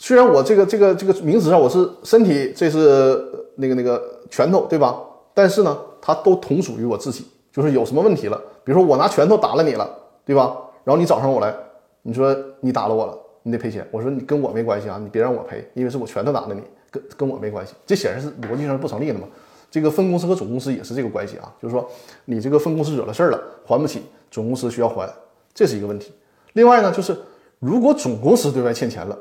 [0.00, 3.22] 虽然我这个这个这个名词上我是身体，这是
[3.54, 5.00] 那个那个拳头，对吧？
[5.32, 5.78] 但是呢。
[6.02, 9.86] 它都同属于我自己，就是有什么问题了，比如说我拿拳头打了你了，
[10.24, 10.56] 对吧？
[10.82, 11.54] 然后你找上我来，
[12.00, 13.86] 你说你打了我了，你得赔钱。
[13.90, 17.74] 我说你跟我没关系啊，你别让我赔，因为是我拳头打的你，跟跟我没关系。
[17.84, 19.28] 这显然是逻辑上是不成立的嘛。
[19.70, 21.86] 这个分公司和总公司也是这个关系啊，就是说
[22.24, 25.06] 你这个分公司惹了事儿了，还不起，总公司需要还，
[25.52, 26.14] 这是一个问题。
[26.54, 27.14] 另外呢，就是
[27.58, 29.18] 如果总公司对外欠钱了，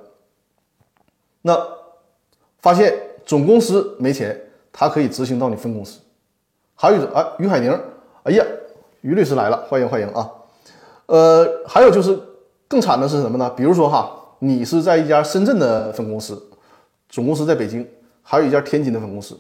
[1.42, 1.58] 那
[2.60, 2.94] 发现
[3.26, 4.40] 总公司没钱，
[4.72, 6.00] 他可以执行到你分公司。
[6.76, 7.72] 还有一种啊，于海宁，
[8.24, 8.46] 哎呀，
[9.02, 10.30] 于律师来了，欢迎欢迎啊。
[11.06, 12.18] 呃，还有就是
[12.68, 13.50] 更惨的是什么呢？
[13.56, 16.42] 比如说哈，你是在一家深圳的分公司，
[17.10, 17.88] 总公司在北京，
[18.22, 19.38] 还有一家天津的分公司。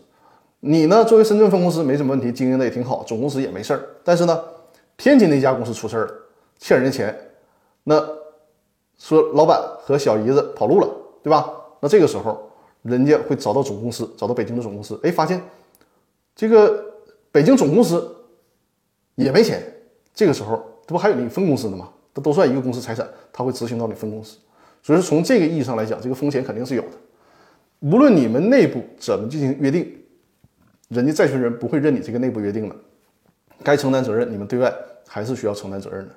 [0.61, 3.81] 你呢，作为深圳分公司没什么问题，经营的也挺好，总公司也没事儿。
[4.03, 4.43] 但是呢，
[4.97, 6.13] 天津那家公司出事儿了，
[6.57, 7.17] 欠人家钱，
[7.83, 8.01] 那
[8.97, 10.89] 说老板和小姨子跑路了，
[11.23, 11.49] 对吧？
[11.79, 12.51] 那这个时候，
[12.81, 15.41] 人家会找到总公司，找到北京的总公司，哎，发现
[16.35, 16.85] 这个。
[17.31, 18.11] 北京总公司
[19.13, 19.61] 也没钱，
[20.15, 21.87] 这个时候这不还有你分公司的吗？
[22.11, 24.39] 这都算一个公司财产，他会执行到你分公司。
[24.81, 26.97] 所以说从这个意义上来讲，这个风险肯定是有的。
[27.81, 29.95] 无论你们内部怎么进行约定，
[30.87, 32.75] 人家债权人不会认你这个内部约定的，
[33.63, 34.73] 该承担责任，你们对外
[35.07, 36.15] 还是需要承担责任的。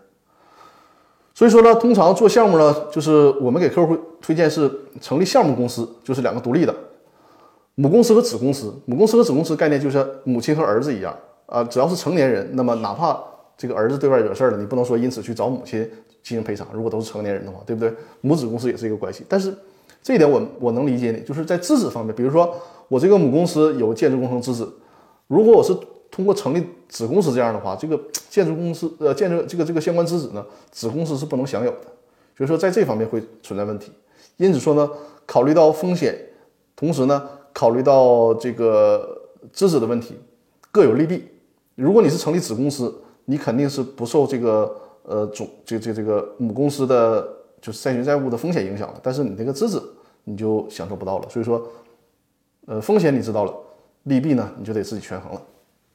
[1.35, 4.71] 所以说呢，通常做项目呢，就是我们给客户推荐是
[5.01, 6.75] 成立项目公司，就是两个独立的。
[7.75, 11.17] 母公司和子公司，母公司和子公司概念就像母亲和儿子一样
[11.47, 13.19] 啊，只要是成年人，那么哪怕
[13.57, 15.81] 这个儿子对外惹事儿了，你不能说因此去找母亲
[16.23, 16.67] 进行赔偿。
[16.71, 17.91] 如果都是成年人的话，对不对？
[18.21, 19.25] 母子公司也是一个关系。
[19.27, 19.57] 但是
[20.03, 22.55] 这一点我我能理解你，就是在资质方面，比如说
[22.89, 24.69] 我这个母公司有建筑工程资质，
[25.29, 25.75] 如果我是
[26.13, 28.01] 通过成立子公司这样的话，这个
[28.31, 31.87] 建筑公司呃建筑这个这个相关资质呢，子公司是不能享有的。
[32.37, 33.91] 所以说在这方面会存在问题。
[34.37, 34.89] 因此说呢，
[35.27, 36.17] 考虑到风险，
[36.77, 37.29] 同时呢。
[37.55, 39.21] 考虑到这个
[39.53, 40.15] 资质的问题，
[40.71, 41.23] 各有利弊。
[41.75, 47.29] 如果你是成立子公司，你肯定是不受这个呃总这这这个母公司的
[47.61, 49.79] 就是债权债务的风险影响的，但是你这个资质
[50.25, 51.29] 你就享受不到了。
[51.29, 51.63] 所以说，
[52.65, 53.55] 呃，风险你知道了，
[54.05, 55.43] 利弊呢你就得自己权衡了。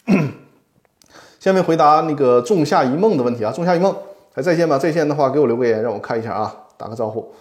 [1.40, 3.96] 下面回答那个仲夏一梦的问题啊，仲夏一梦
[4.34, 4.78] 还在线吗？
[4.78, 7.32] 在线的话给我留个言，让我看一下啊，打个招呼。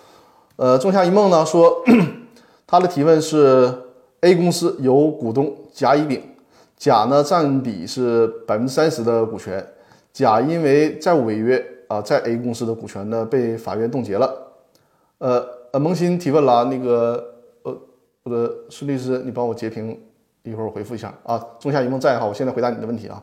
[0.57, 1.83] 呃，仲夏一梦呢说
[2.67, 3.73] 他的提问是。
[4.23, 6.21] A 公司有股东甲、乙、丙，
[6.77, 9.65] 甲呢占比是百分之三十的股权，
[10.11, 14.35] 甲因为债务违约啊，在 A 公司的股权呢被法院冻结了。
[15.19, 17.23] 呃呃，萌新提问了，那个
[17.63, 17.79] 呃，
[18.25, 19.97] 我的孙律师，你帮我截屏，
[20.51, 21.43] 一会儿我回复一下啊。
[21.59, 23.23] 仲夏一梦在哈，我现在回答你的问题啊，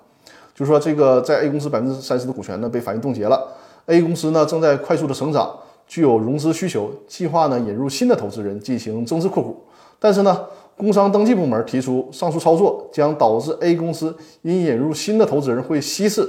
[0.53, 3.47] 就是说这个在 A 公司百分之三十的股权呢被法院冻结了
[3.87, 5.55] ，A 公司呢正在快速的成长，
[5.87, 9.63] 具有融资需求，计划呢引入新的投资人进行增资扩股，
[9.99, 10.45] 但是呢。
[10.75, 16.27] 工商登记部门提出上述操作将导致 A 公司因引入新的投资人会稀释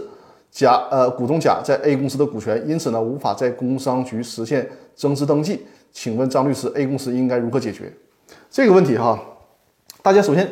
[0.51, 5.65] 甲呃股东甲在 A 公司的股权，因此呢无法在工商局实现增资登记。
[5.93, 7.91] 请问张律师，A 公司应该如何解决
[8.51, 8.99] 这个问题？
[8.99, 9.19] 哈，
[10.03, 10.47] 大家首先，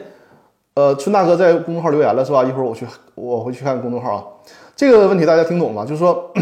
[0.75, 2.43] 呃，春大哥在公众号留言了是吧？
[2.45, 4.25] 一会儿我去我回去看公众号啊。
[4.75, 5.85] 这个问题大家听懂了？
[5.85, 6.33] 就是说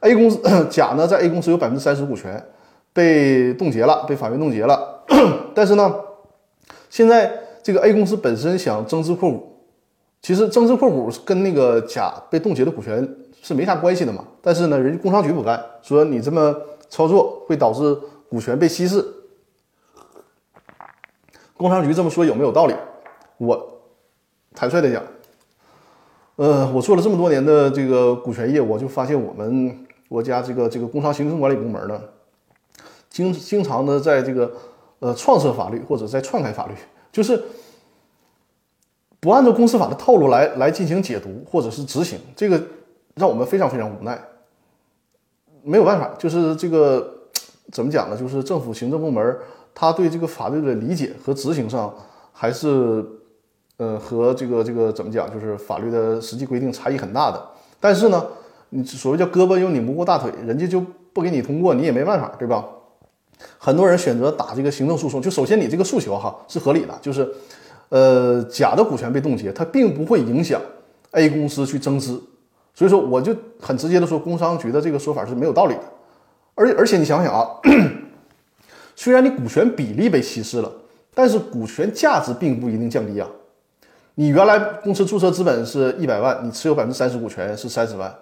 [0.00, 2.42] A 公司 甲呢在 A 公司有百分之三十股权
[2.92, 5.02] 被冻结了，被法院冻结了，
[5.54, 5.94] 但是呢。
[6.90, 9.56] 现在这个 A 公司本身想增资扩股，
[10.20, 13.08] 其实增资扩股跟那个甲被冻结的股权
[13.40, 14.22] 是没啥关系的嘛。
[14.42, 16.54] 但是呢，人家工商局不干，说你这么
[16.90, 19.02] 操作会导致股权被稀释。
[21.56, 22.74] 工商局这么说有没有道理？
[23.44, 23.80] 我
[24.54, 25.02] 坦率的讲，
[26.36, 32.00] 呃，我做了这么多年的这个股权业务，我就发现我们国家这个这个工商行政管理部门呢，
[33.10, 34.52] 经经常的在这个
[35.00, 36.74] 呃创设法律或者在篡改法律，
[37.10, 37.42] 就是
[39.18, 42.62] 不按照公司法的套路来来进行解读或者是执行，这个
[43.16, 44.22] 让我们非常非常无奈。
[45.64, 47.12] 没有办法，就是这个
[47.72, 48.16] 怎么讲呢？
[48.16, 49.36] 就是政府行政部门
[49.74, 51.92] 他对这个法律的理解和执行上
[52.32, 53.04] 还是。
[53.78, 57.42] 呃，和这个这个怎么讲，就是法律的实际规定差异很大的。
[57.80, 58.24] 但是呢，
[58.68, 62.64] 你所谓叫胳膊又拧不过大腿，人家就不给你通过，你也没办法，对吧？
[63.58, 67.28] 很多人选择打这个行政诉讼，就首先你这个诉求哈是合理的，就是
[67.88, 70.60] 呃甲的股权被冻结，它并不会影响
[71.10, 72.22] A 公司去增资，
[72.72, 75.82] 所以说我就很直接的说，工商局的这个说法是没有道理的。
[76.54, 77.48] 而且而且你想想啊，
[78.94, 80.70] 虽然你股权比例被稀释了，
[81.14, 83.26] 但是股权价值并不一定降低啊。
[84.14, 88.14] 你原来公司注册资本是一百万，你持有百分之三十股权是三十万。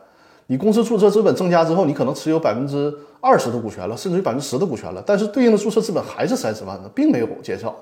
[0.47, 7.75] 你公司注册资本增加之后，你可能持有百分之二十的股权了，甚至于百分之十的股权了，但是对应的注册资本还是三十万呢，并没有减少，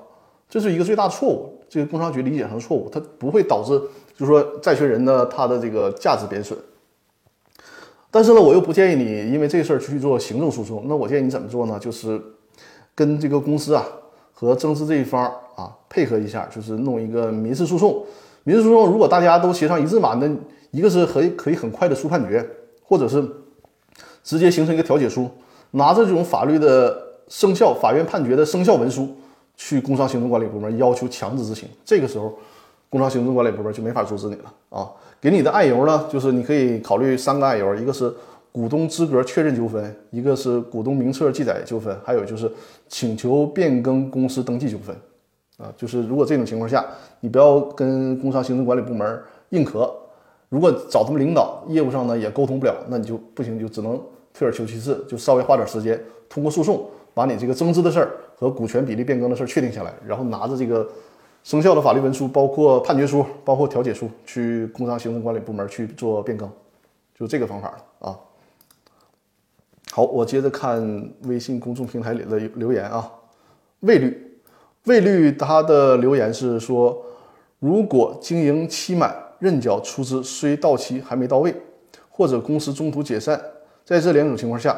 [0.49, 1.55] 这是一个最大错误。
[1.69, 3.79] 这个工商局理解上的错误，它不会导致
[4.15, 6.57] 就是说债权人呢他的这个价值贬损。
[8.09, 10.85] 但是呢，我又不建议你因为这事儿去做行政诉讼。
[10.87, 11.77] 那我建议你怎么做呢？
[11.79, 12.19] 就是
[12.95, 13.85] 跟这个公司啊
[14.33, 15.31] 和增资这一方。
[15.59, 18.05] 啊，配合一下，就是弄一个民事诉讼。
[18.45, 20.29] 民事诉讼如果大家都协商一致嘛，那
[20.71, 22.47] 一个是可以可以很快的出判决，
[22.81, 23.21] 或者是
[24.23, 25.29] 直接形成一个调解书，
[25.71, 26.97] 拿着这种法律的
[27.27, 29.09] 生效、法院判决的生效文书
[29.57, 31.67] 去工商行政管理部门要求强制执行。
[31.83, 32.33] 这个时候，
[32.89, 34.89] 工商行政管理部门就没法阻止你了啊。
[35.19, 38.11] 给你的案由呢，就是你可以考虑三个案由，一个是
[38.53, 42.49] 股东资格确认纠纷，一个是股东名册记载纠纷，还有就是
[42.87, 44.95] 请求变更公司登记纠纷。
[45.59, 46.85] 啊，就是如果这种情况下，
[47.19, 49.93] 你不要跟工商行政管理部门硬磕。
[50.47, 54.01] 如果找他们领导，业务上呢也沟通不了，那你就不行，就只能
[54.33, 60.89] 退而求其次，就稍微花点时间，通过诉讼把你这个增资的事儿和股权比例变更的事儿确定下来，然后拿着这个
[61.43, 66.49] 生效的法律文书，包括判决书、包括调解书，去工商行政管理部门去做变更，
[67.13, 68.17] 就这个方法了啊。
[69.91, 73.11] 好，我接着看微信公众平台里的留言啊，
[73.81, 74.28] 魏律。
[74.89, 76.99] 魏律他的留言是说，
[77.59, 81.55] 如果经营期满认缴出资虽到期还没到位，
[82.09, 83.39] 或者公司中途解散，
[83.85, 84.75] 在这两种情况下，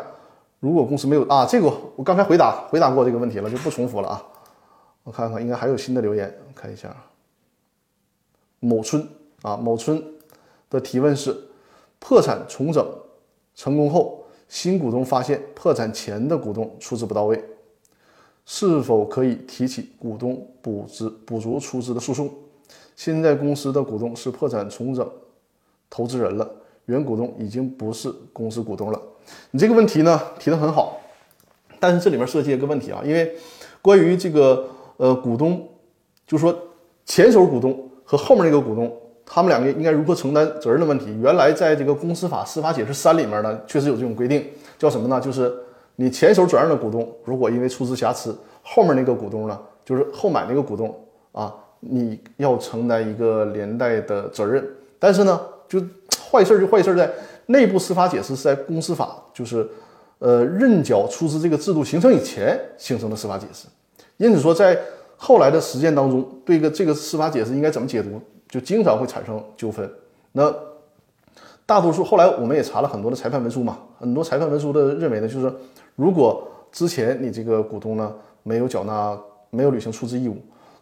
[0.60, 4.22] 如果公司没有啊，这个我刚才回答回答过这个问题了，就不重复了啊。
[5.04, 6.94] 我看看，应该还有新的留言，看一下。
[8.60, 9.08] 某村
[9.44, 10.04] 啊，某村
[10.70, 11.34] 的提问是：
[12.00, 12.86] 破产重整
[13.56, 17.42] 成功后，新股东发现破产前的股东出资不到位。
[18.46, 22.30] 是否可以提起股东补资补足出资的诉讼？
[22.96, 25.10] 现在公司的股东是破产重整
[25.90, 26.50] 投资人了，
[26.86, 29.02] 原股东已经不是公司股东了。
[29.52, 31.00] 你这个问题呢提得很好，
[31.80, 33.36] 但是这里面涉及一个问题啊，因为
[33.82, 34.68] 关于这个
[34.98, 35.68] 呃股东，
[36.28, 36.56] 就是说
[37.06, 38.92] 前手股东和后面那个股东，
[39.26, 44.46] 他们两个应该如何承担责任的问题，原来在这个公司法司法解释三里面呢，确实有这种规定，
[44.78, 45.22] 叫什么呢？
[45.22, 45.56] 就是。
[46.02, 51.00] 你前手转让的股东，如果因为出资瑕疵，后面那个股东呢，就是后买那个股东
[51.32, 54.68] 啊，你要承担一个连带的责任。
[54.98, 55.40] 但是呢，
[55.70, 55.80] 就
[56.32, 57.08] 坏事就坏事在
[57.46, 59.70] 内部司法解释是在公司法，就是
[60.18, 63.68] 呃认缴出资这个制度形成以前形成的司法解释。
[64.18, 64.76] 因此说，在
[65.18, 69.88] 后来的实践当中，对个这个司法解释应该怎么解读，就经常会产生纠纷。
[70.32, 70.52] 那。
[71.64, 75.54] 大多数后来我们也查了很多的裁判文书嘛，很多裁判文书的认为呢，就是
[75.96, 78.14] 如果之前你这个股东呢
[78.44, 79.18] 没有缴纳、
[79.50, 80.38] 没有履行出资义务，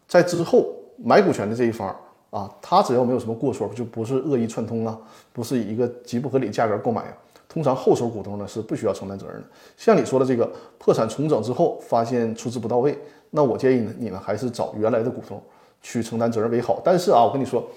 [0.08, 1.94] 在之后买股权的这一方
[2.30, 4.98] 啊，他只要没有什么过错，就不是恶意串通啊，
[5.34, 7.14] 不是以一个极不合理价格购买啊，
[7.48, 9.44] 通常后手股东呢是不需要承担责任的。
[9.76, 12.98] 像你说的这个破产重整之后发现出资不到位，
[13.32, 15.42] 那我建议呢，你呢还是找原来的股东
[15.82, 16.80] 去承担责任为好。
[16.84, 17.68] 但是啊，我跟你说，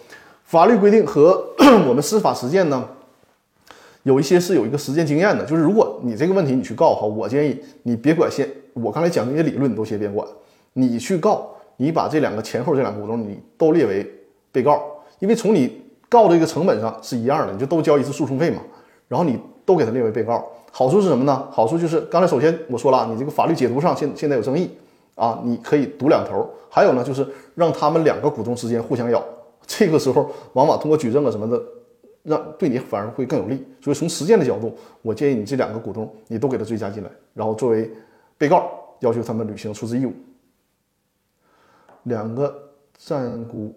[0.45, 1.43] 法律规定和
[1.89, 2.87] 我们司法实践呢。
[4.03, 10.26] 有一些是有一个实践经验的，就是如果你这个问题你去告哈，我建议你别管先，我刚才讲那些理论你都先别管，
[10.72, 14.05] 你去告，你把这两个前后这两个股东你都列为
[14.50, 14.82] 被告，
[15.18, 18.61] 因为从你告的这个成本上是一样的，你就都交一次诉讼费嘛，
[19.09, 21.46] 然后你都给他列为被告，好处是什么呢？
[21.50, 24.70] 好处就是刚才首先我说了，你这个法律解读上现现在有争议。
[25.14, 27.24] 啊，你可以赌两头，还有呢就是
[27.55, 29.22] 让他们两个股东之间互相咬
[29.66, 31.62] 这个时候往往通过举证啊什么的，
[32.23, 33.64] 让对你反而会更有利。
[33.81, 37.91] 所以从实践的角度，我建议你这两个股东你都给他追加进来，然后作为
[38.39, 38.70] 被告
[39.01, 40.12] 要求他们履行出资义务。
[42.05, 43.75] 两个占股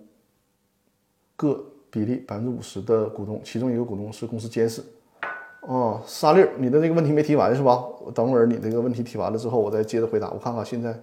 [1.35, 4.83] 各比例百分之五十的股东，其中一个股东是公司监事。
[5.61, 7.83] 哦，沙粒儿，你的这个问题没提完是吧？
[8.01, 10.29] 我等会儿你这个问题提完了之后，我再接着回答。
[10.29, 10.99] 我看看现在，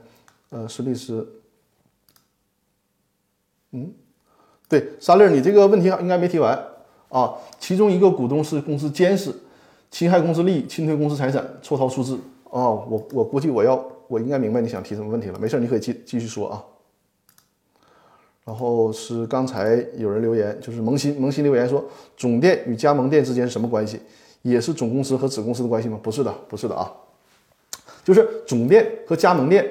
[0.51, 1.26] 呃，孙律师，
[3.72, 3.93] 嗯，
[4.68, 6.57] 对，沙粒儿，你这个问题应该没提完
[7.12, 7.34] 啊。
[7.60, 9.32] 其中一个股东是公司监事，
[9.90, 12.18] 侵害公司利益，侵退公司财产，错逃出资。
[12.50, 15.38] 啊，我我估计我要我应该明白你想提什么问题了。
[15.38, 16.64] 没事，你可以继继续说啊。
[18.44, 21.84] 然后是刚才有人留言，就是萌新萌新留言说，
[22.16, 24.00] 总店与加盟店之间是什么关系？
[24.42, 25.96] 也是总公司和子公司的关系吗？
[26.02, 26.92] 不是的，不是的啊，
[28.02, 29.64] 就是总店和加盟店，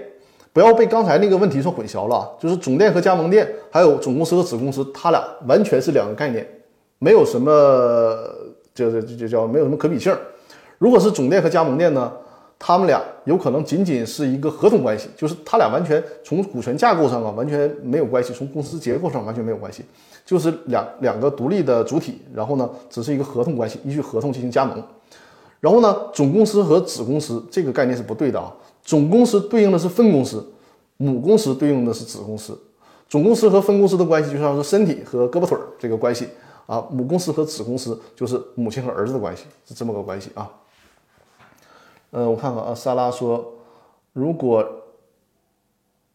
[0.53, 2.33] 不要被刚才那个问题所混淆了。
[2.39, 6.47] 就是总店和加盟店，还有总公司和子公司，它俩完全是两个概念，
[7.03, 7.51] 没有什么，
[8.75, 10.15] 就就就叫没有什么可比性。
[10.77, 12.11] 如果是总店和加盟店呢？
[12.63, 19.83] 他们俩有可能仅仅是一个合同关系，就是他俩完全从股权架构上啊完全没有关系，从公司结构上完全没有关系，
[20.23, 24.79] 就是两两个独立的主体，然后呢只是一个合同关系，依据合同进行加盟。
[25.59, 30.45] 然后呢，总公司和子公司这个概念是不对的啊，总公司对应的是分公司，
[30.97, 32.55] 母公司对应的是子公司。
[33.09, 36.27] 总公司和分公司的关系就像是身体和胳膊腿儿这个关系
[36.71, 40.49] 啊，母公司和子公司就是母亲和儿子的关系，是这么个关系啊。
[42.11, 43.45] 嗯，我看看啊，萨拉说，
[44.13, 44.65] 如果，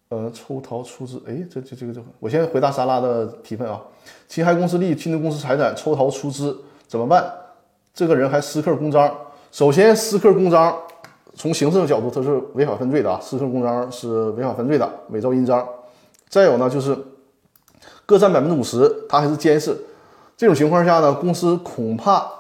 [0.09, 3.83] 呃，抽逃出资，哎，这这这个这个，我先回答萨拉的提问啊，
[4.29, 7.31] 侵害公司利益，侵吞公司财产，抽逃出资怎么办？
[7.93, 9.15] 这个人还私刻公章，
[9.53, 10.75] 首先私刻公章，
[11.35, 15.69] 从刑事的角度，他是违法犯罪的啊，私刻公章是违法犯罪的，伪造印章。
[16.31, 16.97] 再有呢，就是
[18.07, 19.77] 各占百分之五十，他还是监事，
[20.37, 22.31] 这种情况下呢，公司恐怕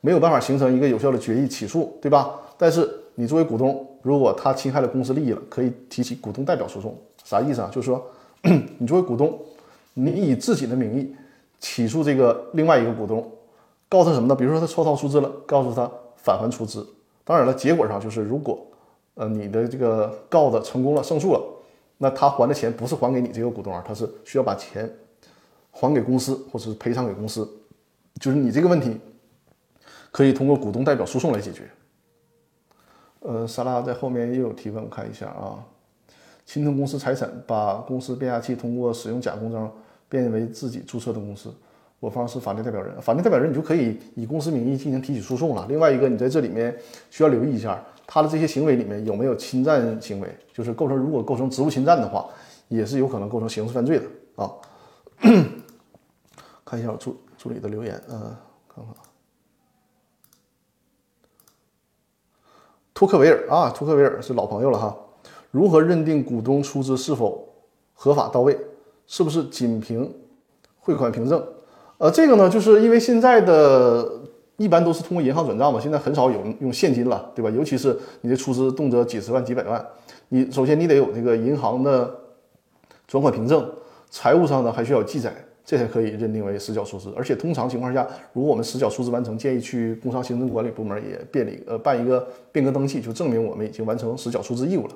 [0.00, 2.30] 没有办法形成一个有效的决议起诉，对吧？
[2.58, 6.94] 但是你作为股东，如果他侵害了公司利益了，可以提起股东代表诉讼。
[7.24, 7.70] 啥意思啊？
[7.72, 8.04] 就是说，
[8.78, 9.36] 你作为股东，
[9.94, 11.14] 你以自己的名义
[11.58, 13.26] 起诉这个另外一个股东，
[13.88, 14.34] 告诉他什么呢？
[14.34, 16.86] 比如说他抽逃出资了，告诉他返还出资。
[17.24, 18.64] 当然了，结果上就是，如果
[19.14, 21.40] 呃你的这个告的成功了，胜诉了，
[21.98, 24.88] 那他还的钱不是还给你这个股东啊，他是需要把钱
[25.78, 27.46] 还给公司，或者是赔偿给公司。
[28.18, 28.98] 就是你这个问题，
[30.10, 31.68] 可以通过股东代表诉讼来解决。
[33.20, 35.62] 呃，莎拉在后面又有提问，我看一下啊。
[36.46, 39.70] 侵吞公司财产，把公司变压器通过使用假公章
[40.08, 41.52] 变为自己注册的公司，
[42.00, 45.66] 我方是法定代表人，法定代表人你就可以以公司名义进行提起诉讼了。
[45.68, 46.74] 另外一个，你在这里面
[47.10, 52.26] 需要留意一下，他的这些行为里面有没有侵占行为，就是构成如果构成职务侵占的话，
[52.68, 54.06] 也是有可能构成刑事犯罪的
[54.36, 54.50] 啊。
[56.66, 58.36] 看一下我助助理的留言，啊，
[58.68, 58.92] 看看。
[62.92, 64.96] 托克维尔啊，托克维尔是老朋友了哈。
[65.52, 67.48] 如何认定股东出资是否
[67.94, 68.58] 合法到位？
[69.06, 70.12] 是不是仅凭
[70.80, 71.40] 汇款凭证？
[71.98, 74.20] 呃，这个呢，就是因为现在的
[74.56, 77.48] 一般都是通过银行转账嘛，现在很少有用现金了，对吧？
[77.50, 79.86] 尤其是你的出资动辄几十万、几百万，
[80.30, 82.12] 你首先你得有这个银行的
[83.06, 83.72] 转款凭证，
[84.10, 85.32] 财务上呢还需要记载。
[85.66, 94.94] 这才可以认定为实缴出资，而且通常情况下，如果我们实缴出资完成，建议去工商行政管理部门也办理呃办一个变更登记，就证明我们已经完成实缴出资义务了。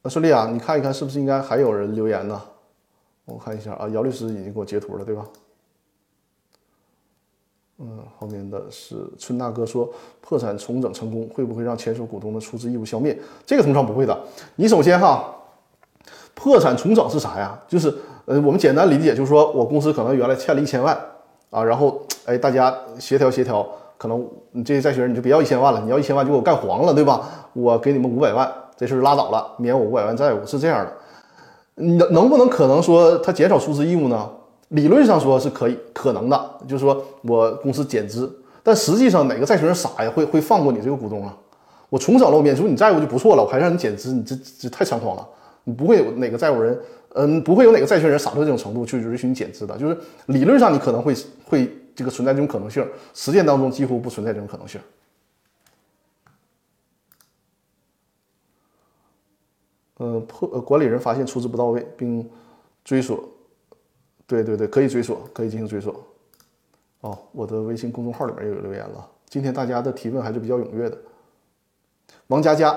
[0.00, 2.42] 那顺利啊，你看一看是不是应该还有人留言呢？
[3.26, 5.28] 我看一下啊，姚律师已经给我截图了，对吧？
[7.80, 13.18] 嗯，后面的是春大哥说，破产重整成功会不会让前手股东的出资义务消灭？
[13.44, 14.26] 这个通常不会的。
[14.56, 15.38] 你首先哈。
[16.34, 17.58] 破产重整是啥呀？
[17.68, 17.94] 就是
[18.26, 20.98] 呃，我们简单理解就是说我公司可能原来欠了一千万
[21.50, 23.66] 啊，然后哎，大家协调协调，
[23.98, 27.28] 可能你这些债权人你就别要一千万了，你要一千万就给我干黄了，对吧？
[27.52, 30.92] 我给你们五百万，这事拉倒了，免我五百万债务，是这样的。
[31.76, 34.28] 能能不能可能说他减少出资义务呢？
[34.68, 38.32] 理论上说是可以可能的，就是说我公司减资，
[38.62, 41.36] 但实际上哪个债权人傻呀，会会放过你这个股东啊？
[41.90, 45.24] 我重整了，我免除你债务就不错了，我还让你减资，你这这太猖狂了。
[45.64, 46.78] 你不会有哪个债务人，
[47.14, 49.76] 嗯，不会有哪个债权人傻到这种程度去允许你减资的。
[49.78, 51.14] 就是理论上你可能会
[51.46, 54.78] 会这个存在这种可能性，实践当中几乎不存在这种可能性。
[59.96, 62.28] 呃，破呃管理人发现出资不到位并
[62.84, 63.26] 追索，
[64.26, 66.04] 对对对，可以追索，可以进行追索。
[67.00, 69.08] 哦，我的微信公众号里面又有留言了。
[69.30, 70.98] 今天大家的提问还是比较踊跃的。
[72.26, 72.76] 王佳佳，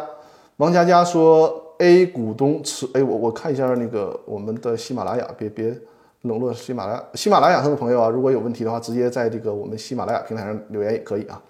[0.55, 1.65] 王佳佳说。
[1.79, 5.77] A 股东持哎，我我看一下那个我们的喜马拉雅，别别
[6.23, 11.41] 冷落喜马拉雅喜马拉雅上的朋友啊，如果有问题的话，直接在这个我们喜马拉雅平台上留言也可以啊。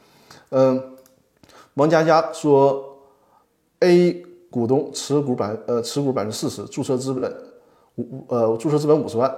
[0.49, 0.81] 嗯，
[1.75, 2.83] 王佳佳说
[3.79, 7.33] A 股东持股百呃持股百分之四十，注册资本
[7.95, 9.33] 五呃注册资本五十万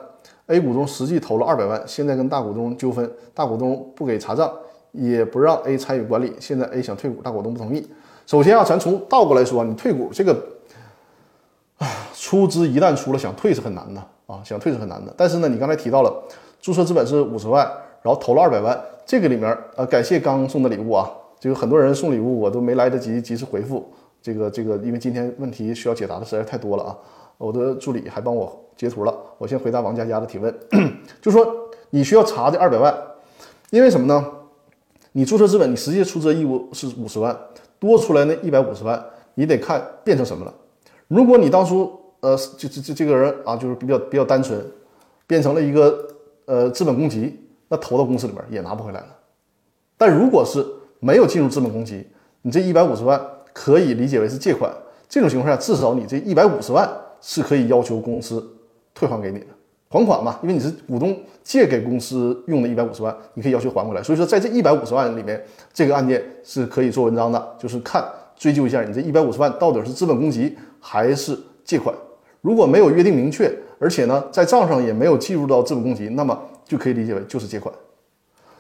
[0.48, 4.52] ，A 股东实际投了二百万，现在跟大股东纠纷，大股东不给查账，
[4.92, 7.88] 也不让 A 参与管理，现在 A 想退股，大股东不同意。
[8.26, 10.36] 首先啊，咱从倒过来说，你退股这个。
[12.22, 15.14] 出资一旦出了，想退是很难的啊，想退是很难的。
[15.16, 16.14] 但是呢，你刚才提到了
[16.60, 17.66] 注册资本是五十万，
[18.02, 21.10] 然后投了二百万，这个里面呃，感谢刚送的礼物啊，
[21.40, 23.90] 就有很多人送礼物，我都没来得及及时回复。
[24.22, 26.98] 这个这个，因为今天问题需要解答的实在太多了啊，
[27.38, 29.18] 我的助理还帮我截图了。
[29.38, 30.54] 我先回答王佳佳的提问，
[31.22, 31.48] 就说
[31.92, 32.94] 你需要查这二百万，
[33.70, 34.26] 因为什么呢？
[35.14, 37.36] 你注册资本你实际出资义务是五十万，
[37.80, 39.02] 多出来那一百五十万，
[39.36, 40.54] 你得看变成什么了。
[41.08, 44.60] 如果你当初呃，就这这这个人啊，就是比较比较单纯，
[45.26, 46.08] 变成了一个
[46.46, 49.08] 呃资本公积，那投到公司里面也拿不回来了。
[49.98, 50.66] 但如果是
[51.00, 52.06] 没有进入资本公积，
[52.42, 53.22] 你这一百五十万
[53.54, 54.72] 可以理解为是借款，
[55.08, 56.90] 这种情况下，至少你这一百五十万
[57.22, 58.42] 是可以要求公司
[58.94, 59.48] 退还给你的，
[59.90, 64.04] 还款嘛，因为你是股东借给公司用的一百五十万，你可以要求还回来。
[64.04, 65.44] 所以说，在这一百五十万里面，
[65.74, 68.06] 这个案件是可以做文章的，就是看
[68.38, 71.94] 追究一下你这一百五十万到底是资本公积还是借款。
[72.42, 77.74] 如果没有约定明确，而且呢，在账上也没有计入到资本公积，那么就可以理解为就是借款。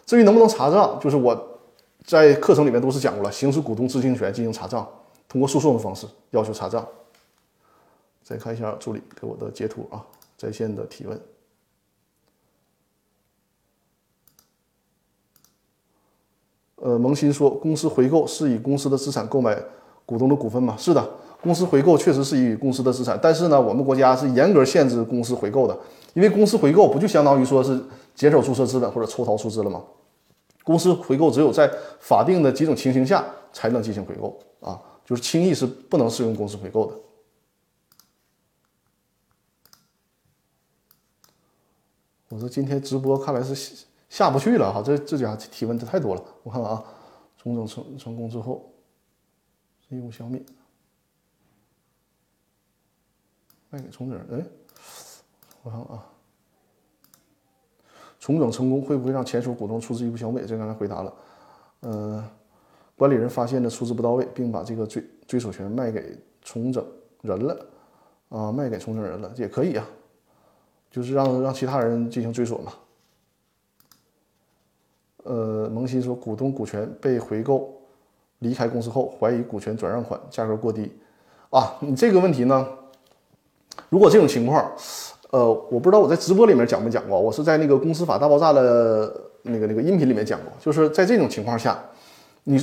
[0.06, 1.60] 至于能不能查账，就是我
[2.04, 4.88] 在课程里面都是讲过了，行使股东知情权进行查账，
[5.28, 6.86] 通过诉讼的方式要求查账。
[8.24, 10.06] 再看一下助理给我的截图啊，
[10.38, 11.20] 在线的提问。
[16.76, 19.62] 呃，萌新说，公司回购是以公司的资产购买
[20.06, 20.76] 股东的股份吗？
[20.78, 21.10] 是的。
[21.42, 25.78] 公司回购确实是以公司的资产，但是呢，我们国家是严格限制公司回购的，
[26.14, 27.82] 因为公司回购不就相当于说是
[28.14, 29.82] 减少注册资本或者抽逃出资了吗？
[30.66, 36.94] 公司回购只有在法定的几种情形下才能进行回购啊，就是轻易是不能适用公司回购的。
[42.28, 46.84] 我说今天直播看来是下不去了哈，这这家提问的太多了，我看看啊，
[47.42, 48.70] 重整成成功之后，
[49.88, 50.44] 业务消灭。
[53.70, 54.46] 卖给重整人，哎，
[55.62, 56.06] 我看看啊，
[58.20, 60.44] 重整成功会不会让前手股东出资一部消灭？
[60.46, 61.14] 这刚才回答了，
[61.82, 62.32] 呃，
[62.98, 66.84] 管理人发现的出资不到位，并把这个追追索权卖给重整
[67.22, 67.66] 人了，
[68.30, 69.86] 啊，卖给重整人了也可以啊，
[70.90, 72.74] 就是让让其他人进行追索嘛。
[75.26, 77.80] 呃，萌新说股东股权被回购，
[78.40, 80.92] 离开公司后怀疑股权转让款价格过低，
[81.52, 82.68] 啊，你这个问题呢？
[83.90, 84.72] 如果这种情况，
[85.32, 89.14] 呃，我不知道我在直播里面讲没讲过，我是在那个公司法大爆炸的
[89.44, 91.80] 那个那个音频里面讲过，就是在这种情况下，
[92.44, 92.56] 你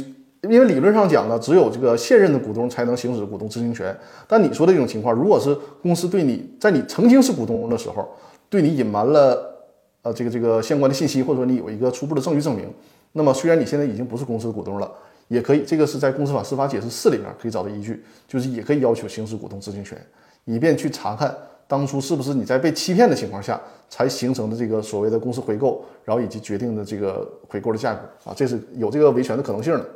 [0.42, 3.96] 因为理论上讲呢，只有这个现任的股东才能行使股东知情权，
[4.28, 8.08] 但你说的这种情况，如果是公司对你在你曾经是股东的时候，
[8.48, 9.66] 对你隐瞒了
[10.02, 12.72] 呃这个这个相关的信息，或者说你有一个初步的证据证明，
[13.12, 14.88] 那么虽然你现在已经不是公司的股东了，
[15.26, 19.98] 也可以，这个是在公司法司法解释四里面可以找到依据，就是也可以要求行使股东知情权。
[20.46, 21.36] 以便去查看
[21.68, 29.86] 当初是不是你在被欺骗的情况下才形成的这个所谓的公司回购，然后以及决定的这个回购的价格啊，这是有这个维权的可能性的。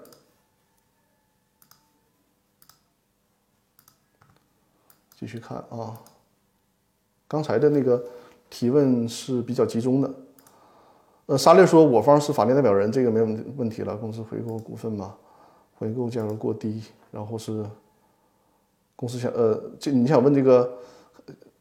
[5.17, 5.95] 继续看啊，
[7.29, 8.03] 刚才的那个
[8.49, 10.11] 提问是比较集中的。
[11.27, 13.27] 呃，沙烈说我方是法定代表人，这个没有
[13.57, 13.97] 问题了。
[13.97, 15.15] 公司回购股份嘛，
[15.77, 16.83] 回购价格过低，
[17.13, 17.65] 然后是。
[19.01, 20.71] 公司想呃，这你想问这个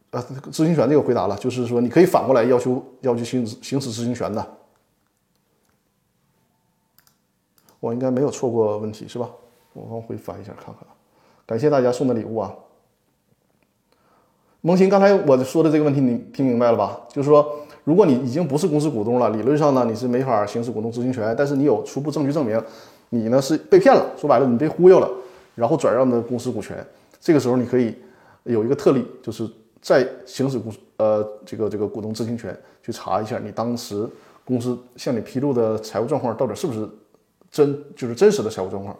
[0.09, 0.21] 呃
[0.51, 4.45] 知情权这个回答了，就是说你可以反过来要求要求行使行使知情权的，
[7.79, 9.29] 我应该没有错过问题是吧？
[9.71, 10.85] 我往回翻一下看看，
[11.45, 12.53] 感谢大家送的礼物啊。
[14.59, 16.99] 萌新，刚才我说的这个问题你听明白了吧？
[17.07, 17.49] 就是说，
[17.85, 22.61] 如果你已经不是公司股东了，理论上呢你是没法行使股东知情权，但是你有初步证据证明
[23.07, 25.09] 你呢是被骗了，说白了你被忽悠了，
[25.55, 26.85] 然后转让的公司股权。
[27.19, 27.95] 这个时候你可以
[28.43, 29.49] 有一个特例，就是
[29.81, 34.07] 在行使股呃这个这个股东知情权，去查一下你当时
[34.45, 36.89] 公司向你披露的财务状况到底是不是
[37.51, 38.97] 真，就是真实的财务状况。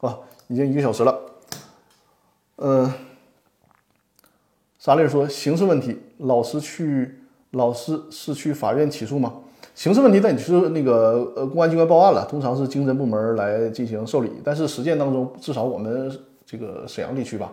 [0.00, 0.18] 啊，
[0.48, 1.20] 已经一个小时了。
[2.56, 2.92] 嗯，
[4.78, 7.20] 沙利说刑事问题，老师去
[7.52, 9.34] 老师是去法院起诉吗？
[9.80, 14.30] 刑事问题，那你是那个呃公安机关报案了，通常是经侦部门来进行受理。
[14.44, 16.12] 但是实践当中，至少我们
[16.44, 17.50] 这个沈阳地区吧，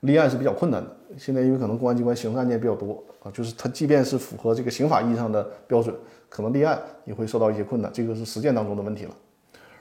[0.00, 0.90] 立案是比较困难的。
[1.16, 5.94] 现在因为可能公安机关刑事案件比较多啊，就是它即便是符合这个刑法意义上的标准，
[6.28, 7.88] 可能立案也会受到一些困难。
[7.94, 9.14] 这个是实践当中的问题了。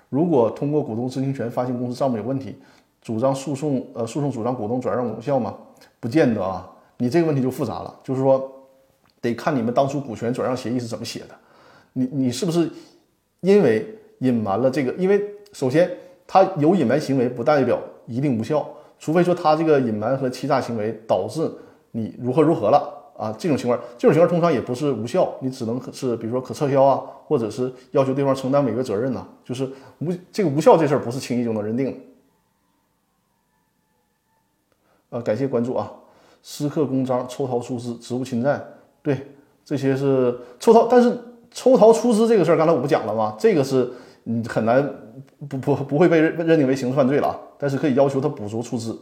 [0.10, 2.60] 如果通过股东知情权发现公司账目有问题，
[3.02, 5.58] 主张诉讼呃诉讼主张股东转让无效吗？
[6.00, 6.70] 不见得啊。
[6.98, 8.48] 你这个问题就复杂了，就是说
[9.20, 11.30] 得看你们当初股权转让协议是怎么写的。
[11.94, 12.70] 你你是不是
[13.42, 14.94] 因为隐瞒了这个？
[14.94, 15.22] 因为
[15.52, 15.92] 首先
[16.26, 18.66] 他有隐瞒行为，不代表一定无效，
[18.98, 21.52] 除非说他这个隐瞒和欺诈行为导致
[21.92, 23.36] 你如何如何了啊？
[23.38, 29.28] 这种情况，这种情况通常也不是无效，你只能是比如说可撤销啊，或者是要求对方承担违约责任呐。
[29.44, 29.70] 就是
[30.00, 31.98] 无这个无效这事儿不是轻易就能认定的。
[35.10, 35.92] 呃，感谢关注啊！
[36.42, 38.66] 私刻公章、抽逃出资、职务侵占，
[39.02, 39.28] 对，
[39.66, 41.18] 这些是抽逃，但是。
[41.52, 43.36] 抽逃出资这个事儿，刚才我不讲了吗？
[43.38, 43.92] 这个是
[44.24, 44.82] 嗯很难
[45.50, 48.98] 不不不会被认认定为刑事犯罪了，但是可以要求他补足出资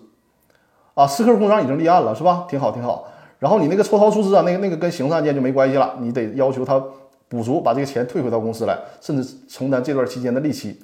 [0.96, 1.06] 啊。
[1.06, 2.48] 私刻公章已经立案了，是吧？
[2.50, 3.08] 挺好挺好。
[3.38, 6.84] 然后你那个抽逃出资啊，那个那个跟刑事案件就没关系了，你得要求他
[7.28, 10.80] 补足，把这个钱退回到公司来，甚至承担这段期间的利息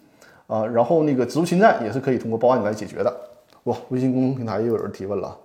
[0.47, 0.66] 啊。
[0.66, 3.13] 然后那个职务侵占也是可以通过报案来解决的。
[3.63, 5.36] 哇，微信公众平台又有人提问了，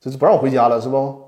[0.00, 1.22] 这是不让我回家了是不？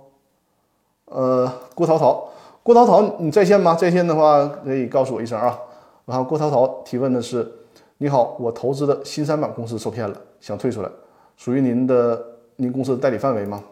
[1.05, 2.29] 呃，郭涛涛。
[2.63, 3.75] 郭涛涛，你在线吗？
[3.75, 5.59] 在线的话可以告诉我一声啊。
[6.07, 7.51] 然后郭涛涛提问的是：
[7.99, 10.89] 你好，我投资的新三板公司受骗了，想退出来，
[11.37, 12.25] 属于您的
[12.57, 13.63] 您公司的代理范围吗？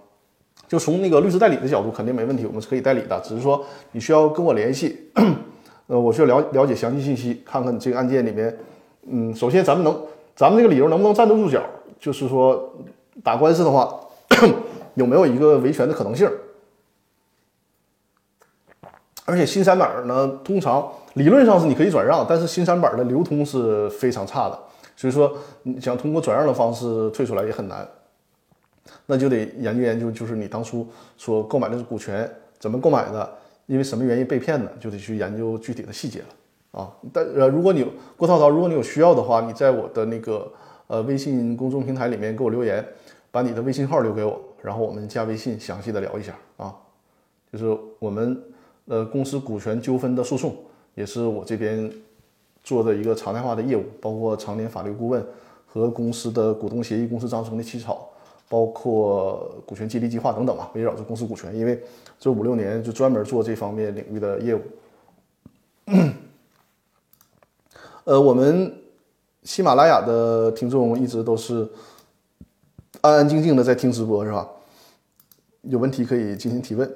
[0.67, 3.21] 就从那个律师代理的角度，肯定没问题，我们是可以代理的。
[3.21, 5.09] 只是说你需要跟我联系，
[5.87, 8.57] 呃，我需要了了解详细信息，看看你这个案件里面，
[9.09, 9.97] 嗯，首先咱们能，
[10.35, 11.63] 咱们这个理由能不能站得住脚？
[12.01, 12.73] 就是说
[13.23, 14.01] 打官司的话，
[14.95, 16.29] 有没有一个维权的可能性？
[19.31, 24.59] 而且新三板呢，通常理论上是你可以转让，但是新三板的流通是非常差的，
[24.97, 27.87] 所以说你想通过转让的方式退出来也很难，
[29.07, 30.85] 那就得研究研究，就是你当初
[31.17, 32.29] 所购买的股权
[32.59, 33.31] 怎么购买的，
[33.67, 36.91] 因为什么原因被骗的，就得去研究具体的细节了啊。
[37.13, 40.53] 但呃，如果你郭涛涛，如果你有需要的话，你在我的那个
[40.89, 42.85] 呃微信公众平台里面给我留言，
[43.31, 46.75] 把你的微信号留给我，然后我们加微信详细的聊一下啊，
[47.53, 48.43] 就是我们。
[48.91, 50.53] 呃，公司股权纠纷的诉讼
[50.97, 51.89] 也是我这边
[52.65, 55.25] 做的一个常态化的业务，包括常年法律顾问
[55.65, 58.11] 和公司的股东协议、公司章程的起草，
[58.49, 61.81] 包括股权激励计划等等吧，围绕着公司股权，因为
[62.19, 64.61] 这五六年就专门做这方面领域的业务。
[68.03, 68.75] 呃，我们
[69.45, 71.65] 喜马拉雅的听众一直都是
[73.03, 74.49] 安安静静的在听直播，是吧？
[75.63, 76.93] 有问题可以进行提问。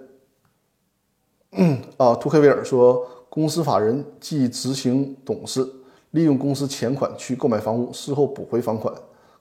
[1.56, 5.66] 嗯啊，图克维尔说，公司法人即执行董事
[6.10, 8.92] 利用公司钱款去购买房屋，事后补回房款、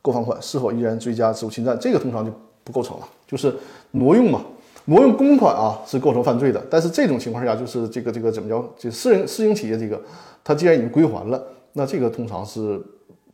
[0.01, 1.77] 购房款，是否依然追加职务侵占？
[1.79, 2.31] 这个通常就
[2.63, 3.53] 不构成了，就是
[3.91, 4.41] 挪用嘛，
[4.85, 6.63] 挪用公款啊是构成犯罪的。
[6.69, 8.63] 但是这种情况下，就是这个这个怎么叫？
[8.77, 9.99] 就私人私营企业这个，
[10.43, 11.43] 他既然已经归还了，
[11.73, 12.81] 那这个通常是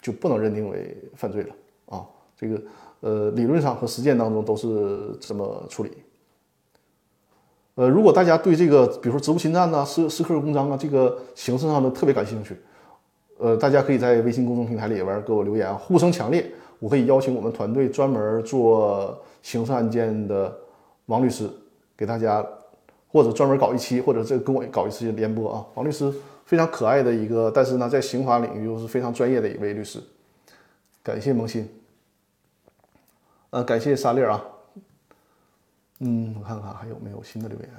[0.01, 1.49] 就不能认定为犯罪了
[1.87, 2.05] 啊。
[2.37, 2.61] 这个
[3.01, 5.91] 呃，理论上和实践当中都是这么处理。
[7.79, 12.53] 呃，如果大家对这个，比如说职务侵占呐、私私刻公章啊，这个形式上的特别感兴趣，
[13.37, 16.45] 呃，大家可以在微信公众平台里边给我留言，呼声强烈，
[16.79, 20.53] 我可以邀请我们团队专门做刑事案件的
[21.05, 21.49] 王律师
[21.95, 22.45] 给大家，
[23.07, 25.65] 或者专门搞一期，或者这跟我搞一次联播啊。
[25.75, 26.13] 王律师
[26.43, 30.01] 非常可爱的一个，但是呢，在刑法领域又是非常专业的一位律师。
[31.01, 31.65] 感谢萌新，
[33.51, 34.43] 呃，感谢沙粒啊。
[35.99, 37.69] 嗯，我看看还有没有新的留言。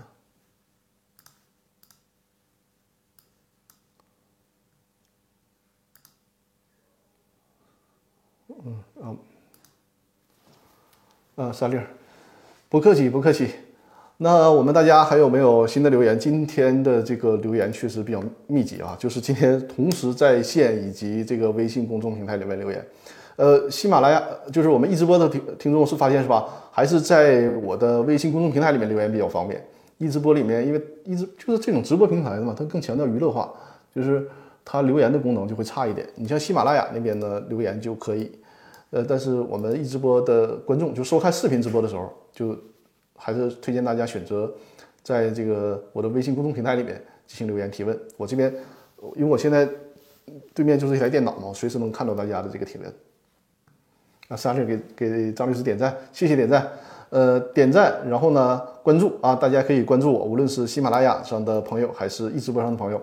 [8.63, 9.17] 嗯啊，
[11.37, 11.81] 呃，三粒，
[12.69, 13.55] 不客气，不客气。
[14.19, 16.19] 那我们大家还有没有新的留言？
[16.19, 22.87] 今天的这个留言确实比较密集啊，就是今天同时在线以及这个微信公众平台里面留言。
[23.41, 24.23] 呃，喜马拉雅
[24.53, 26.47] 就是我们一直播的听听众是发现是吧？
[26.71, 29.65] 还是在我的微信公众平台里面留言比较方便。
[29.97, 33.51] 一直播里面，因为一直就是这种直播平台的嘛，它更强调娱乐化，
[33.95, 34.29] 就是
[34.63, 36.07] 它留言的功能就会差一点。
[36.17, 38.31] 你像喜马拉雅那边的留言就可以，
[38.91, 42.55] 呃，但是我们一直播的观众就收看视频直播的时候，就
[43.17, 44.53] 还是推荐大家选择
[45.03, 47.99] 在这个我的微信公众平台里面进行留言提问。
[48.19, 48.55] 我这边
[49.17, 49.67] 因为我现在
[50.53, 52.93] 对面就是一台电脑嘛，随时能看到大家的这个提问。
[54.31, 56.67] 啊，三十给给张律师点赞，谢谢点赞。
[57.11, 63.03] 呃，点赞，然后呢关注啊，大家可以关注我，无论是喜马拉雅上的朋友还是一直播上的朋友，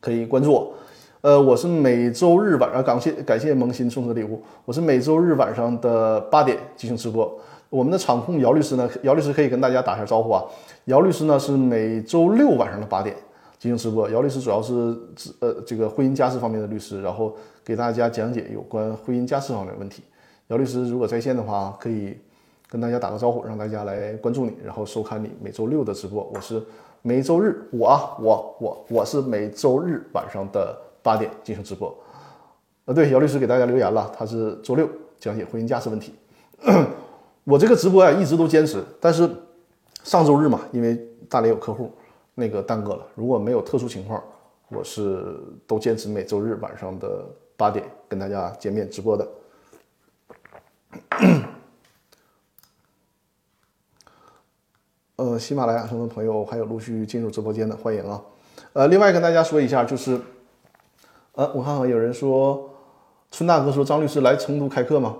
[0.00, 0.72] 可以关注我。
[1.20, 7.38] 呃，我是每周日晚上，感谢感谢萌新送的礼物，我是每周日晚上的八点进行直播。
[7.68, 10.42] 我们的场控姚律师呢，姚律师可以跟大家打一下招呼啊。
[10.86, 13.14] 姚律师呢是每周六晚上的八点
[13.58, 14.08] 进行直播。
[14.08, 14.96] 姚律师主要是
[15.40, 20.02] 呃这个婚姻家事方面的律师，然后给大家讲解有关婚姻家事方面的问题。
[20.50, 22.16] 姚律师如果在线的话，可以
[22.68, 26.30] 跟大家打个招呼，让大家来关注你，然后收看你每周六的直播。
[26.34, 26.62] 我是
[27.02, 30.76] 每周日，我啊我我我是每周日晚上的。
[31.02, 31.96] 八点进行直播，
[32.84, 34.86] 呃，对，姚律师给大家留言了，他是周六
[35.18, 36.14] 讲解婚姻家事问题。
[37.42, 39.26] 我这个直播呀一直都坚持，但是
[40.04, 41.90] 上周日嘛，因为大连有客户，
[42.34, 43.06] 那个耽搁了。
[43.14, 44.22] 如果没有特殊情况，
[44.68, 47.24] 我是都坚持每周日晚上的
[47.56, 49.26] 八点跟大家见面直播的。
[55.16, 58.22] 呃，喜马拉雅上的朋友还有陆续进入直播间的，欢迎啊。
[58.72, 60.20] 呃，另外跟大家说一下，就是。
[61.32, 62.68] 呃，我看看有人说，
[63.30, 65.16] 春大哥说张律师来成都开课吗？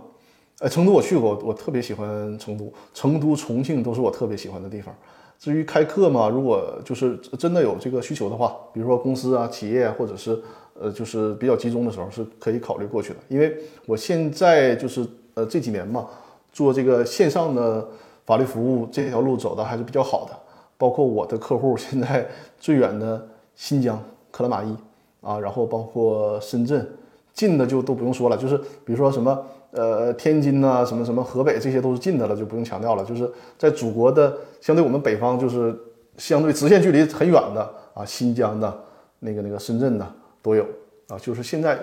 [0.59, 4.93] 呃，成都我去过，我特别喜欢成都，成都、重庆都是我特别喜欢的地方。
[5.39, 10.43] 至于开课嘛，如果就是真的有这个需求的话，比如说公司啊、企业或者是
[10.75, 13.21] 呃，就是比较集中的时候，是可以考虑过去的。
[13.29, 13.57] 因为
[13.87, 16.07] 我现在就是呃这几年嘛，
[16.53, 17.87] 做这个线上的
[18.27, 20.37] 法律服务这条路走的还是比较好的。
[20.77, 22.27] 包括我的客户现在
[22.59, 24.77] 最远的新疆克拉玛依。
[25.23, 26.89] 啊，然后包括深圳，
[27.35, 29.39] 近的就都不用说了，就是比如说什么
[29.71, 33.05] 呃天津呐，什么什么河北，这些都是近的了，就不用强调了。
[33.05, 35.79] 就是在祖国的相对我们北方，就是
[36.17, 38.75] 相对直线距离很远的啊，新疆的
[39.19, 40.65] 那个那个深圳的都有
[41.09, 41.19] 啊。
[41.19, 41.79] 就是现在，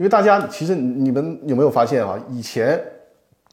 [0.00, 2.18] 因为大家其实你们有没有发现啊？
[2.30, 2.82] 以前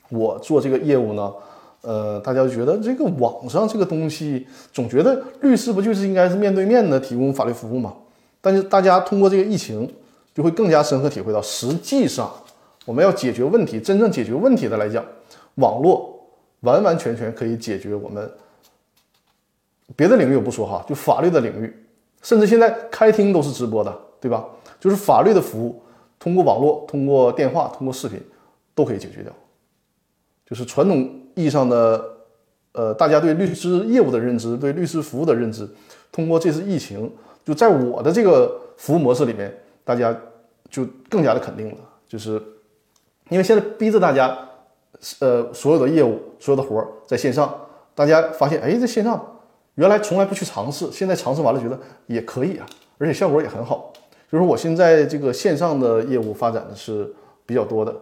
[0.07, 1.33] 我做这个业务呢，
[1.81, 7.93] 呃，大家就觉得这个网上这个东西，总觉得律师不就是应该是面对面的提供法律服务吗？
[8.39, 9.93] 但是大家通过这个疫情，
[10.33, 12.31] 就会更加深刻体会到，实际上
[12.85, 15.03] 我们要解决问题，真正解决问题的来讲，
[15.55, 16.17] 网络
[16.61, 18.31] 完完全全可以解决我们
[19.97, 21.75] 别的领域我不说哈，就法律的领域，
[22.21, 24.45] 甚至现在开庭都是直播的，对吧？
[24.79, 25.81] 就是法律的服务，
[26.19, 28.21] 通过网络、通过电话、通过视频
[28.73, 29.31] 都可以解决掉。
[30.45, 30.99] 就是传统
[31.35, 32.03] 意义上的，
[32.71, 35.67] 呃，大家对律师业务的认知，对律师服务的认知，
[36.11, 37.11] 通过这次疫情。
[37.43, 40.13] 就在我的这个服务模式里面，大家
[40.69, 42.41] 就更加的肯定了，就是
[43.29, 44.37] 因为现在逼着大家，
[45.19, 47.53] 呃，所有的业务、所有的活儿在线上，
[47.95, 49.39] 大家发现，哎，这线上
[49.75, 52.65] 原来从来不去尝试，现在尝试完了，觉得也可以啊，
[52.97, 53.93] 而且效果也很好。
[54.31, 57.13] 就是我现在这个线上的业务发展的是
[57.45, 57.95] 比较多的，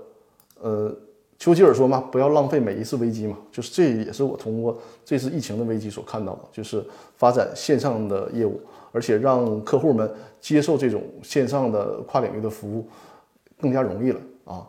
[0.62, 0.96] 呃。
[1.38, 6.84] 丘吉尔说嘛，不要浪费每一次危机嘛，就是这也是我通过这次疫情的危机所看到的，就是
[7.18, 8.58] 发展线上的业务，
[8.94, 12.88] 而且让客户们接受这种线上的跨领域的服务
[13.60, 14.66] 更加容易了啊。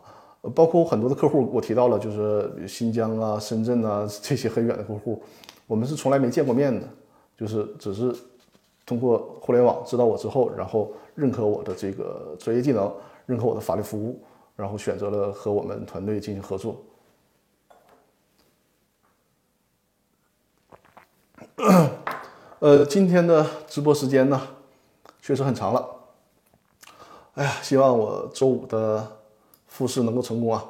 [0.53, 5.23] 包括很多的客户，我提到了，就是新疆啊、深圳啊 这些很远的客户，
[5.67, 6.85] 我们是从来没见过面的，
[7.37, 8.13] 就是只是
[8.85, 12.89] 通过互联网知道我之后，然后认可我的这个专业技能，
[13.25, 14.23] 认可我的法律服务。
[14.55, 16.83] 然后选择了和我们团队进行合作。
[22.57, 24.41] 呃，今天的直播时间呢，
[25.21, 25.87] 确实很长了。
[27.35, 29.07] 哎呀，希望我周五的
[29.67, 30.65] 复试能够成功啊！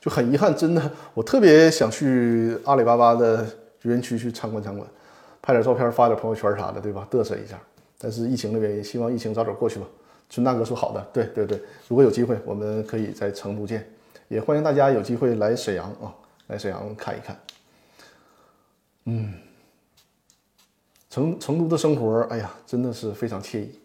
[0.00, 3.44] 就很遗憾，真的，我特别想去阿里巴巴的
[3.82, 4.88] 园区去参观参观，
[5.42, 7.08] 拍点照片发点朋友圈啥的，对吧？
[7.10, 7.58] 嘚瑟一下。
[8.02, 9.86] 但是疫情的原因，希望疫情早点过去吧。
[10.28, 13.88] 孙大哥说：“好的，对对对，如果有机会，我们可以在成都见，
[14.26, 16.12] 也欢迎大家有机会来沈阳啊，
[16.48, 17.38] 来沈阳看一看。
[19.04, 19.34] 嗯，
[21.10, 23.78] 成成都的生活，哎呀，真的是非常惬意。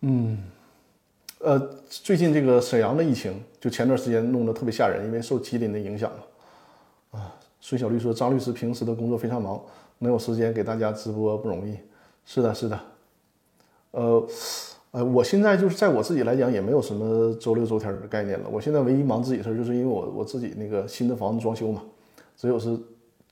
[0.00, 0.42] 嗯，
[1.38, 1.58] 呃，
[1.88, 9.60] 最近这个沈阳的疫情，就前段时间弄得特别吓人，因为受吉林的影响嘛，啊。”孙小绿说：“张律师平时的工作非常忙，
[9.98, 11.76] 没有时间给大家直播不容易。”
[12.24, 12.80] 是的，是的。
[13.90, 14.26] 呃，
[14.92, 18.48] 呃，我现在就是在我自己来讲，也没有什么周六周天的概念了。
[18.50, 21.82] 我现在唯一忙自己的事儿，就是因为我我自己那个新的房子装修嘛，
[22.34, 22.78] 只有是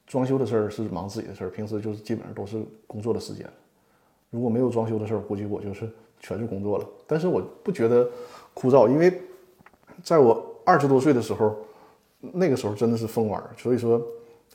[0.07, 3.47] 装修的事儿是忙自己的事儿，平时就是基本上都是工作的时间。
[4.29, 5.89] 如果没有装修的事儿，估计我就是
[6.21, 6.87] 全是工作了。
[7.07, 8.07] 但是我不觉得
[8.53, 9.23] 枯燥，因为
[10.03, 11.57] 在我二十多岁的时候，
[12.21, 14.01] 那个时候真的是疯玩，所以说。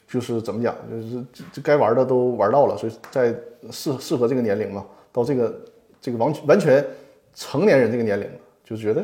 [0.05, 3.33] 就是怎么讲，就是这该玩的都玩到了，所以在
[3.71, 5.61] 适适合这个年龄嘛，到这个
[5.99, 6.85] 这个完完全
[7.33, 8.29] 成年人这个年龄，
[8.63, 9.03] 就觉得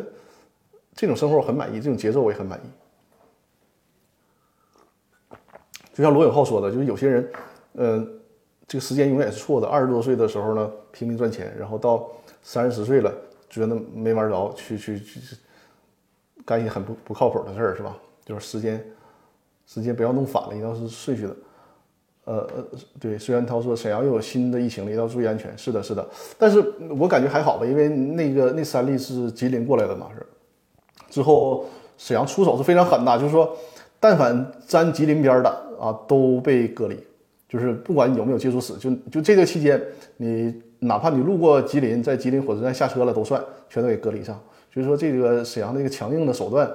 [0.94, 2.70] 这种生活我很满意，这种节奏我也很满意。
[5.94, 7.32] 就像罗永浩说的，就是有些人，
[7.74, 8.08] 呃，
[8.68, 9.68] 这个时间永远是错的。
[9.68, 12.08] 二十多岁的时候呢，拼命赚钱，然后到
[12.44, 13.12] 三十岁了，
[13.50, 15.20] 觉得没玩着，去去去
[16.50, 17.96] 干一些很不不靠谱的事儿，是吧？
[18.26, 18.84] 就是时间，
[19.68, 21.36] 时间不要弄反了，一定要是顺序的。
[22.24, 22.66] 呃呃，
[23.00, 25.56] 对，虽然他说沈阳又有新的疫情了，一定要注意安全。
[25.56, 26.08] 是的，是的，
[26.40, 26.60] 但是
[27.00, 30.26] 我感觉还好吧，因为那个那三例是吉林过来的嘛，是。
[31.12, 31.66] 之后
[31.98, 33.56] 沈阳出手是非常狠的，就是说，
[34.00, 35.50] 但凡沾吉林边的
[35.80, 36.98] 啊，都被隔离，
[37.48, 39.80] 就是不管你有没有接触史，就就这个期间，
[40.18, 44.40] 你哪怕你路过吉林，在吉林火车站下车了都算，全都给隔离上。
[44.74, 46.72] 所以说这个沈阳的一个强硬的手段，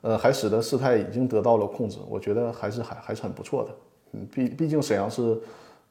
[0.00, 3.70] 呃，还使得事态已经得到了控制，我觉得还是还还是很不错的。
[4.12, 5.38] 嗯，毕毕竟沈阳是，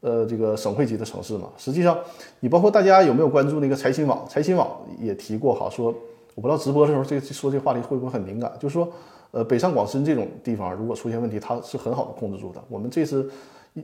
[0.01, 1.49] 呃，这个省会级的城市嘛。
[1.57, 1.97] 实际上，
[2.39, 4.27] 你包括大家有没有关注那个财新网？
[4.27, 5.93] 财新网也提过哈，说
[6.35, 8.51] 我不知道直播的时候这说这话题会不会很敏感？
[8.59, 8.87] 就是说，
[9.31, 12.63] 呃，北上广深这种地方如果出现问题，它是很好的控制住的。
[12.69, 13.29] 我们这次，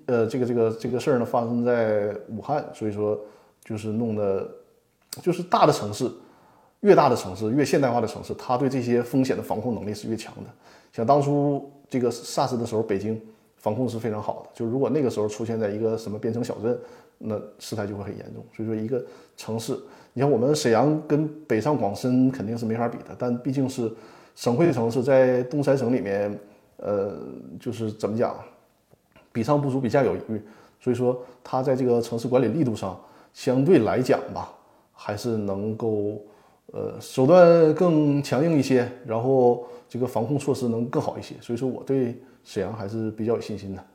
[0.05, 3.19] 呃，这个这个这个事儿呢发生在武汉，所以说
[3.63, 4.47] 就是弄的，
[5.21, 6.09] 就是大的城市，
[6.83, 10.49] 越大的城市越现代化的城市，它对这些风险的防控能力是越强的。
[10.93, 13.19] 像当初这个 SARS 的时候，北京。
[13.63, 16.77] 防控是非常好的，就如果那个时候出现在一个什么边城小镇，
[17.17, 18.43] 那事态就会很严重。
[18.53, 19.01] 所以说，一个
[19.37, 19.71] 城市，
[20.11, 23.89] 你像我们沈阳跟北上广深肯定是没法比的，但毕竟是
[24.35, 26.37] 省会城市，在东三省里面，
[26.75, 27.17] 呃，
[27.57, 28.35] 就是怎么讲，
[29.31, 30.41] 比上不足，比下有余。
[30.81, 32.99] 所以说，它在这个城市管理力度上，
[33.31, 34.53] 相对来讲吧，
[34.91, 36.19] 还是能够，
[36.71, 41.35] 呃，手段更强硬一些，然后这个防控措施能更好一些。
[41.41, 42.15] 所以说，我对。
[42.45, 43.85] 沈阳还是比较有信心的，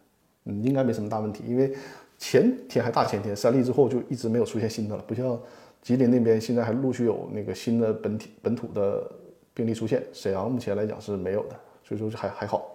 [0.47, 1.45] 嗯，应该没什么大问题。
[1.47, 1.77] 因为
[2.17, 5.39] 前天还大前天三例之后就一直没有出现新的了，不像
[5.83, 9.07] 吉林那边现在还陆续有那个新的本体本土的
[9.53, 12.75] 病例出现，沈阳目前来讲是没有的，所以说还还好。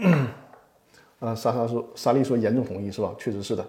[1.20, 3.14] 啊，莎莎说，莎莉说严重同意是吧？
[3.18, 3.66] 确实是的。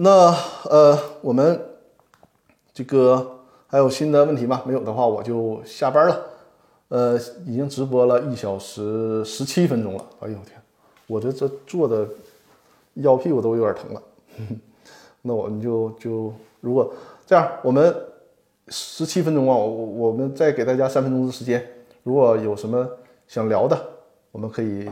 [0.00, 0.32] 那
[0.70, 1.60] 呃，我们
[2.72, 3.34] 这个。
[3.70, 4.62] 还有新的问题吗？
[4.64, 6.24] 没有的话，我就下班了。
[6.88, 10.02] 呃，已经直播了一小时十七分钟了。
[10.20, 10.58] 哎呦我天，
[11.06, 12.08] 我这这坐的
[12.94, 14.02] 腰屁股都有点疼了。
[15.20, 16.90] 那我们就就如果
[17.26, 17.94] 这样，我们
[18.68, 21.62] 十七分钟啊，我我们再给大家三分钟的时间。
[22.02, 22.88] 如果有什么
[23.26, 23.78] 想聊的，
[24.32, 24.88] 我们可以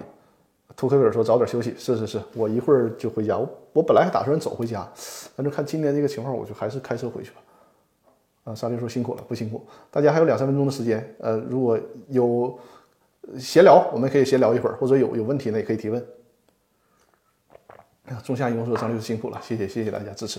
[0.77, 1.75] 图克尔说早点休息。
[1.79, 3.37] 是是是，我一会儿就回家。
[3.37, 4.87] 我我本来还打算走回家，
[5.35, 7.37] 但是看今天这个情况，我就还是开车回去吧。
[8.45, 9.67] 啊，沙利说辛苦了，不辛苦。
[9.91, 11.77] 大家还有两三分钟的时间，呃，如果
[12.09, 12.57] 有
[13.39, 16.07] 闲聊，我们可以闲聊一会儿，或者有有问题呢，也可以提问。
[18.23, 20.39] 仲夏英说张律师辛苦了，谢谢谢谢大家支持。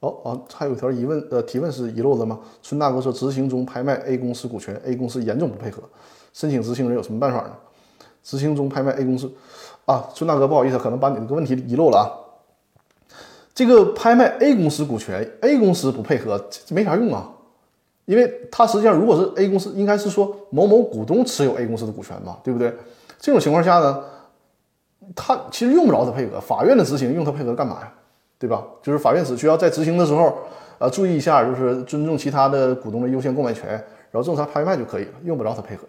[0.00, 2.38] 哦哦，还有一条疑问，呃，提问是遗漏了吗？
[2.62, 5.82] 春大哥说执行中拍卖 A 公司股权，A 公司严重不配合，
[6.32, 7.52] 申请执行人有什么办法呢？
[8.22, 9.32] 执行中拍卖 A 公司，
[9.86, 12.04] 啊，孙大哥不好意思，可能把你这个问题遗漏了啊。
[13.54, 17.28] 这个拍卖 A 公司股权，A 公司不配合，这没啥用啊，
[18.04, 22.72] 因为它实际上如果是 A 公司，应该是说某某股东持有 A 公司的股权嘛，对不对？
[23.18, 24.04] 这种情况下呢，
[25.16, 27.92] 他其实用不着他配合，法院的执行用他配合干嘛呀？
[28.38, 28.62] 对吧？
[28.80, 30.38] 就是法院只需要在执行的时候，
[30.78, 33.70] 呃，注意一下，就是尊重其他的股东的优先购买权，
[34.12, 35.82] 然后正常拍卖就可以了，用不着他配合。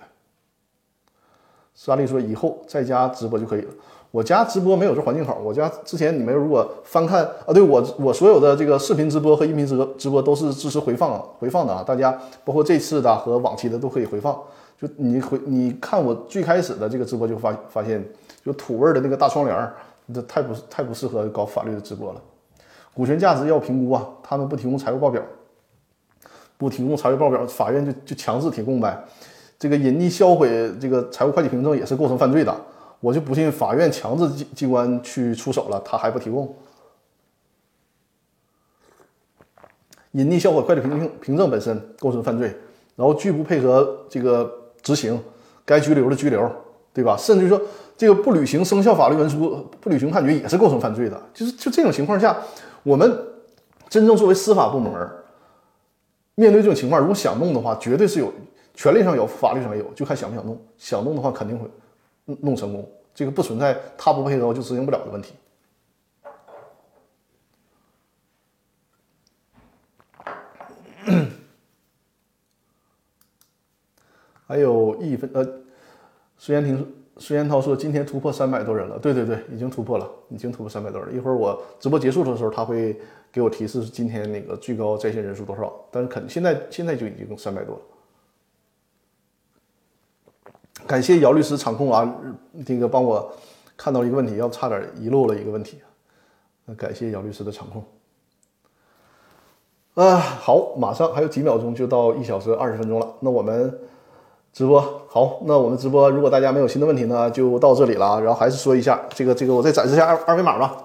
[1.80, 3.72] 沙利说以后在家直播就可以了。
[4.12, 5.38] 我家直播没有这环境好。
[5.42, 11.82] 我家之前你们如果翻看啊，对我我所有的这个视频直播和音频直播直播都是支持回放回放的啊。
[11.82, 12.12] 大家
[12.44, 14.38] 包括这次的和往期的都可以回放。
[14.78, 18.06] 就你回你看我最开始的这个直播就发发现，
[18.44, 19.72] 就土味的那个大窗帘，
[20.14, 22.22] 这太不太不适合搞法律的直播了。
[22.94, 25.24] 股权价值要评估啊，他们不提供财务报表，
[26.58, 29.02] 不提供财务报表，法院就就强制提供呗。
[29.60, 30.50] 这个隐匿销毁
[30.80, 32.66] 这个财务会计凭证也是构成犯罪的。
[33.02, 36.54] 我就不信法院强制机机关去出手了，他还不提供
[40.14, 42.54] 隐匿销毁会计凭证凭证本身构成犯罪，
[42.96, 45.22] 然后拒不配合这个执行，
[45.64, 46.52] 该拘留的拘留，
[46.92, 47.16] 对吧？
[47.16, 47.62] 甚至说
[47.96, 51.22] 这个不履行生效法律文书、不履行判决也是构成犯罪的。
[51.34, 52.36] 就是就这种情况下，
[52.84, 53.10] 我们
[53.88, 54.92] 真正作为司法部门，
[56.36, 58.34] 面对这种情况，如果想弄的话，绝对是有
[58.80, 60.58] 权利上有，法律上有，就看想不想弄。
[60.78, 61.70] 想弄的话，肯定会。
[62.40, 65.34] 弄成功，这个不存在他不配合就执行不了的问题。
[74.48, 75.46] 还有一分呃，
[76.38, 81.14] 孙延婷孙彦涛说今天突破三百多人了，对对对，已经突破了，已经突破三百多人。
[81.14, 82.98] 一会儿我直播结束的时候，他会
[83.30, 87.82] 给我提示今天那个最高在线人数多少，但是肯现在现在就已经三百多了。
[90.90, 92.16] 感谢姚律师场控啊，
[92.66, 93.32] 这个帮我
[93.78, 95.78] 看到一个问题，要差点遗漏了一个问题。
[96.66, 97.84] 那感谢姚律师的场控。
[99.94, 103.72] 啊，好，马上还有几秒钟就到一小时二十分钟了，那我们
[104.52, 108.20] 直播好，那我们直播如果大家没有新的问题呢，就到这里了啊。
[108.20, 110.76] 然后还是说一下这个这个，我再展示一下二二维码吧。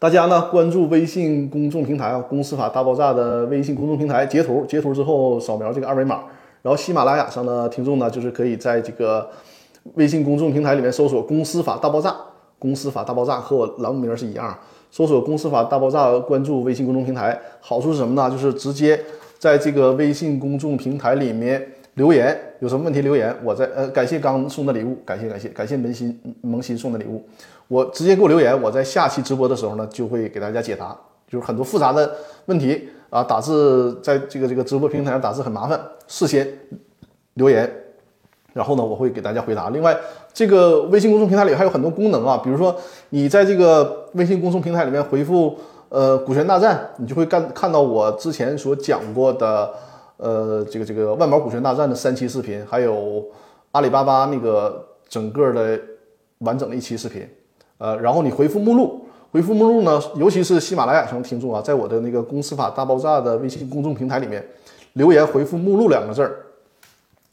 [0.00, 6.24] 大家呢关注微信公众平台啊，公司法大爆炸的微信公众平台，截图截图之后扫描这个二维码。
[6.62, 9.28] 然后喜马拉雅上的听众呢，就是可以在这个
[9.94, 12.14] 微信公众平台里面搜索“公司法大爆炸”，
[12.58, 14.58] 公司法大爆炸和我栏目名是一样。
[14.90, 18.30] 搜索“公司法大爆炸”，关注微信公众平台，好处是什么呢？
[18.30, 18.98] 就是直接
[19.38, 21.64] 在这个微信公众平台里面
[21.94, 27.22] 留言，有什么问题留言，我在呃，感谢刚送的礼物，感谢感谢感谢萌新萌新送的礼物，
[27.68, 30.96] 我直接给我留言，我在下期直播的时候呢，就会给大家解答，
[31.28, 32.10] 就是很多复杂的
[32.46, 36.46] 问题啊，打字在这个这个直播平台上打字很麻烦，事先
[37.34, 37.70] 留言。
[38.54, 39.70] 然后呢，我会给大家回答。
[39.70, 39.96] 另外，
[40.32, 42.74] 这个微信公众平台里还有很多功能啊，比如说
[43.10, 45.56] 你在这个微信公众平台里面回复
[45.90, 49.70] 呃“股权大战”，你就会看看到我之前所讲过的
[50.16, 53.24] 呃这个这个万宝股权大战的三期视频，还有
[53.70, 55.78] 阿里巴巴那个整个的
[56.38, 57.28] 完整的一期视频。
[57.76, 64.46] 呃，然后你回复目录，回复目录呢，尤其是喜马拉雅上的听众啊，在我的那个公司法大爆炸的微信公众平台里面
[64.94, 66.44] 留言回复目录两个字儿。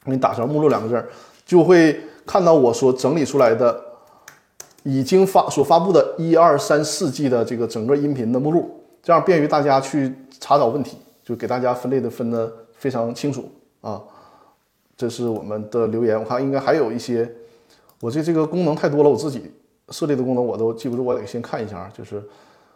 [0.07, 1.09] 你打上“目录”两个字儿，
[1.47, 3.83] 就会看到我所整理出来的
[4.83, 13.49] 已经发所发布的一二三四季的这个整个音频的目录，这样便于大家去查找问题，就给大家分类的分的非常清楚
[13.81, 13.99] 啊。
[14.95, 17.27] 这是我们的留言，我看应该还有一些，
[17.99, 19.51] 我这这个功能太多了，我自己
[19.89, 22.23] 设立的功能我都记不住，我得先看一下，就是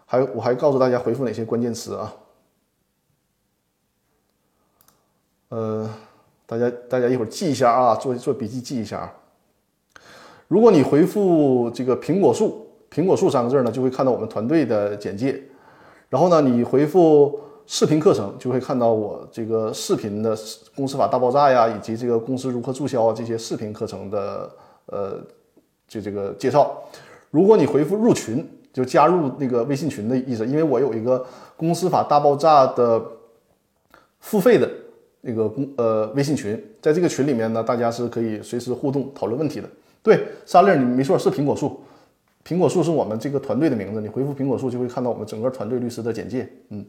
[0.05, 2.13] 还我还告诉大家回复哪些关键词啊，
[5.49, 5.89] 呃。
[6.49, 9.13] 大家，大家一会儿记一下啊，做做笔记记一下啊。
[10.47, 15.39] 如果你回复这个“苹果树”“苹果树”三个字呢，就会看到我们团队的简介。
[16.09, 20.35] 然后呢，你回复“视频课程”，就会看到我这个视频的
[20.75, 24.51] 公司法大爆炸呀，以及这个公司如何注销啊这些视频课程的
[24.87, 25.19] 呃，
[25.89, 26.81] 就这个介绍。
[27.29, 31.25] 如果你回复“入群”，就加入那个微信群的意思，因为我有一个
[31.57, 33.03] 公司法大爆炸的
[34.21, 34.69] 付费的。
[35.21, 39.69] 那个公呃微信群，在这个群里面呢，大家是可以随时互动讨论问题的。
[40.01, 41.77] 对，沙粒，你没错，是苹果树，
[42.47, 43.99] 苹果树是我们这个团队的名字。
[43.99, 46.49] 你回复苹果树，就会看到我们整个团队律师的简介。
[46.69, 46.85] 嗯，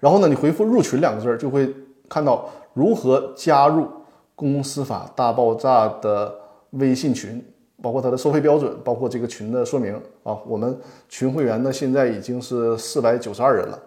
[0.00, 1.72] 然后呢，你回复入群两个字儿，就会
[2.08, 3.86] 看到如何加入
[4.34, 6.34] 公司法大爆炸的
[6.70, 7.40] 微信群，
[7.82, 10.38] 包括它的收费标准，包括这个群的说明啊。
[10.46, 10.78] 我们
[11.08, 13.78] 群会员呢，现在已经是四百九十二人了。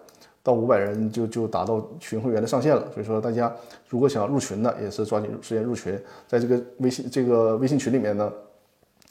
[0.44, 3.54] 到五百人就就达到群会员的上限了，所以说大家
[3.88, 5.96] 如果想入群的，也是抓紧时间入群，
[6.26, 8.28] 在这个微信这个微信群里面呢，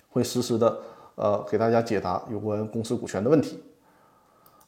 [0.10, 0.78] 会实时的
[1.16, 3.64] 呃给大家解答有关公司股权的问题，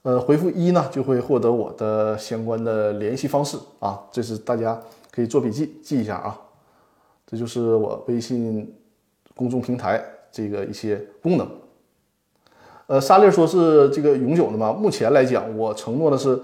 [0.03, 4.81] 呃回复一呢就会获得我的相关的联系方式啊，这是大家
[5.11, 6.39] 可以做笔记记一下啊，
[7.27, 8.73] 这就是我微信
[9.35, 11.49] 公众平台这个一些功能。
[12.87, 14.73] 呃，沙粒说是这个永久的嘛？
[14.73, 16.39] 目前来讲，我承诺的是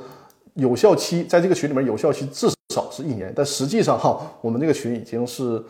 [0.53, 5.61] 有效期，在这个群里面有效期至少是一年，但实际上哈，我们这个群已经是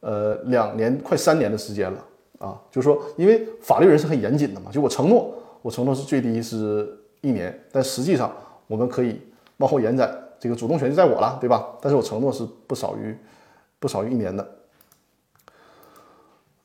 [0.00, 2.04] 呃两年快三年的时间了
[2.38, 2.60] 啊。
[2.70, 6.86] 就是说，因为法律人是很严谨的嘛，就我承诺，我承诺是最低是
[7.22, 8.30] 一年，但实际上
[8.66, 9.18] 我们可以
[9.56, 11.66] 往后延展，这个主动权就在我了，对吧？
[11.80, 13.16] 但是我承诺是不少于
[13.78, 14.46] 不少于一年的。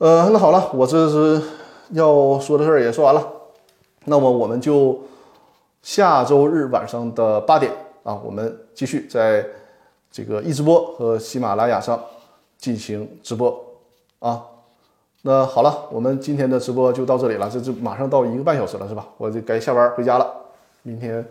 [0.03, 1.41] 呃，那好了，我这是
[1.91, 3.25] 要说的事儿也说完了。
[4.03, 4.99] 那么我们就
[5.81, 7.71] 下周日晚上的八点
[8.03, 9.45] 啊，我们继续在
[10.11, 11.97] 这个易直播和喜马拉雅上
[12.57, 13.57] 进行直播
[14.19, 14.43] 啊。
[15.21, 19.07] 那好了，我们今天的直播就到这里了，这这马上到一个半小时了，是吧？
[19.15, 20.29] 我就该下班回家了。
[20.81, 21.25] 明天，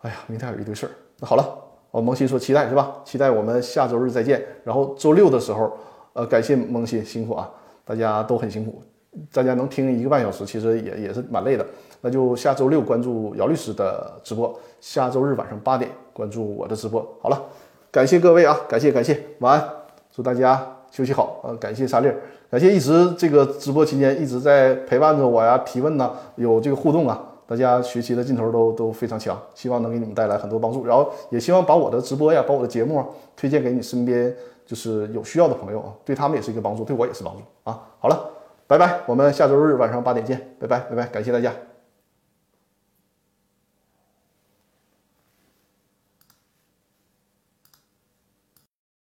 [0.00, 0.90] 哎呀，明天有一堆事儿。
[1.20, 1.48] 那好了，
[1.92, 2.96] 我萌新说期待是吧？
[3.04, 4.44] 期待我们下周日再见。
[4.64, 5.72] 然后周六的时候，
[6.14, 7.48] 呃，感谢萌新辛苦啊，
[7.90, 8.80] 大家都很辛苦。
[9.32, 11.66] 大家能听一个半小时，其实也也是蛮累的。
[12.00, 17.04] 那就下周六关注姚律师的直播，下周日晚上八点关注我的直播。
[17.20, 17.42] 好了，
[17.90, 19.68] 感谢各位啊，感谢感谢，晚安，
[20.12, 21.40] 祝大家休息好。
[21.42, 22.08] 呃，感谢沙粒，
[22.48, 30.86] 感谢一直这个直播期间一直在陪伴着我呀，提问呐，有这个互动啊，大家学习的劲头都都非常强，希望能给你们带来很多帮助。
[30.86, 33.04] 然后也希望把我的直播呀，把我的节目
[33.36, 34.32] 推荐给你身边
[34.70, 37.82] 就是有需要的朋友啊，对他们也是一个帮助，对我也是帮助啊。
[37.98, 38.30] 好了。
[38.70, 41.52] 拜拜，我们下周日晚上八点见，拜拜拜拜，感谢大家。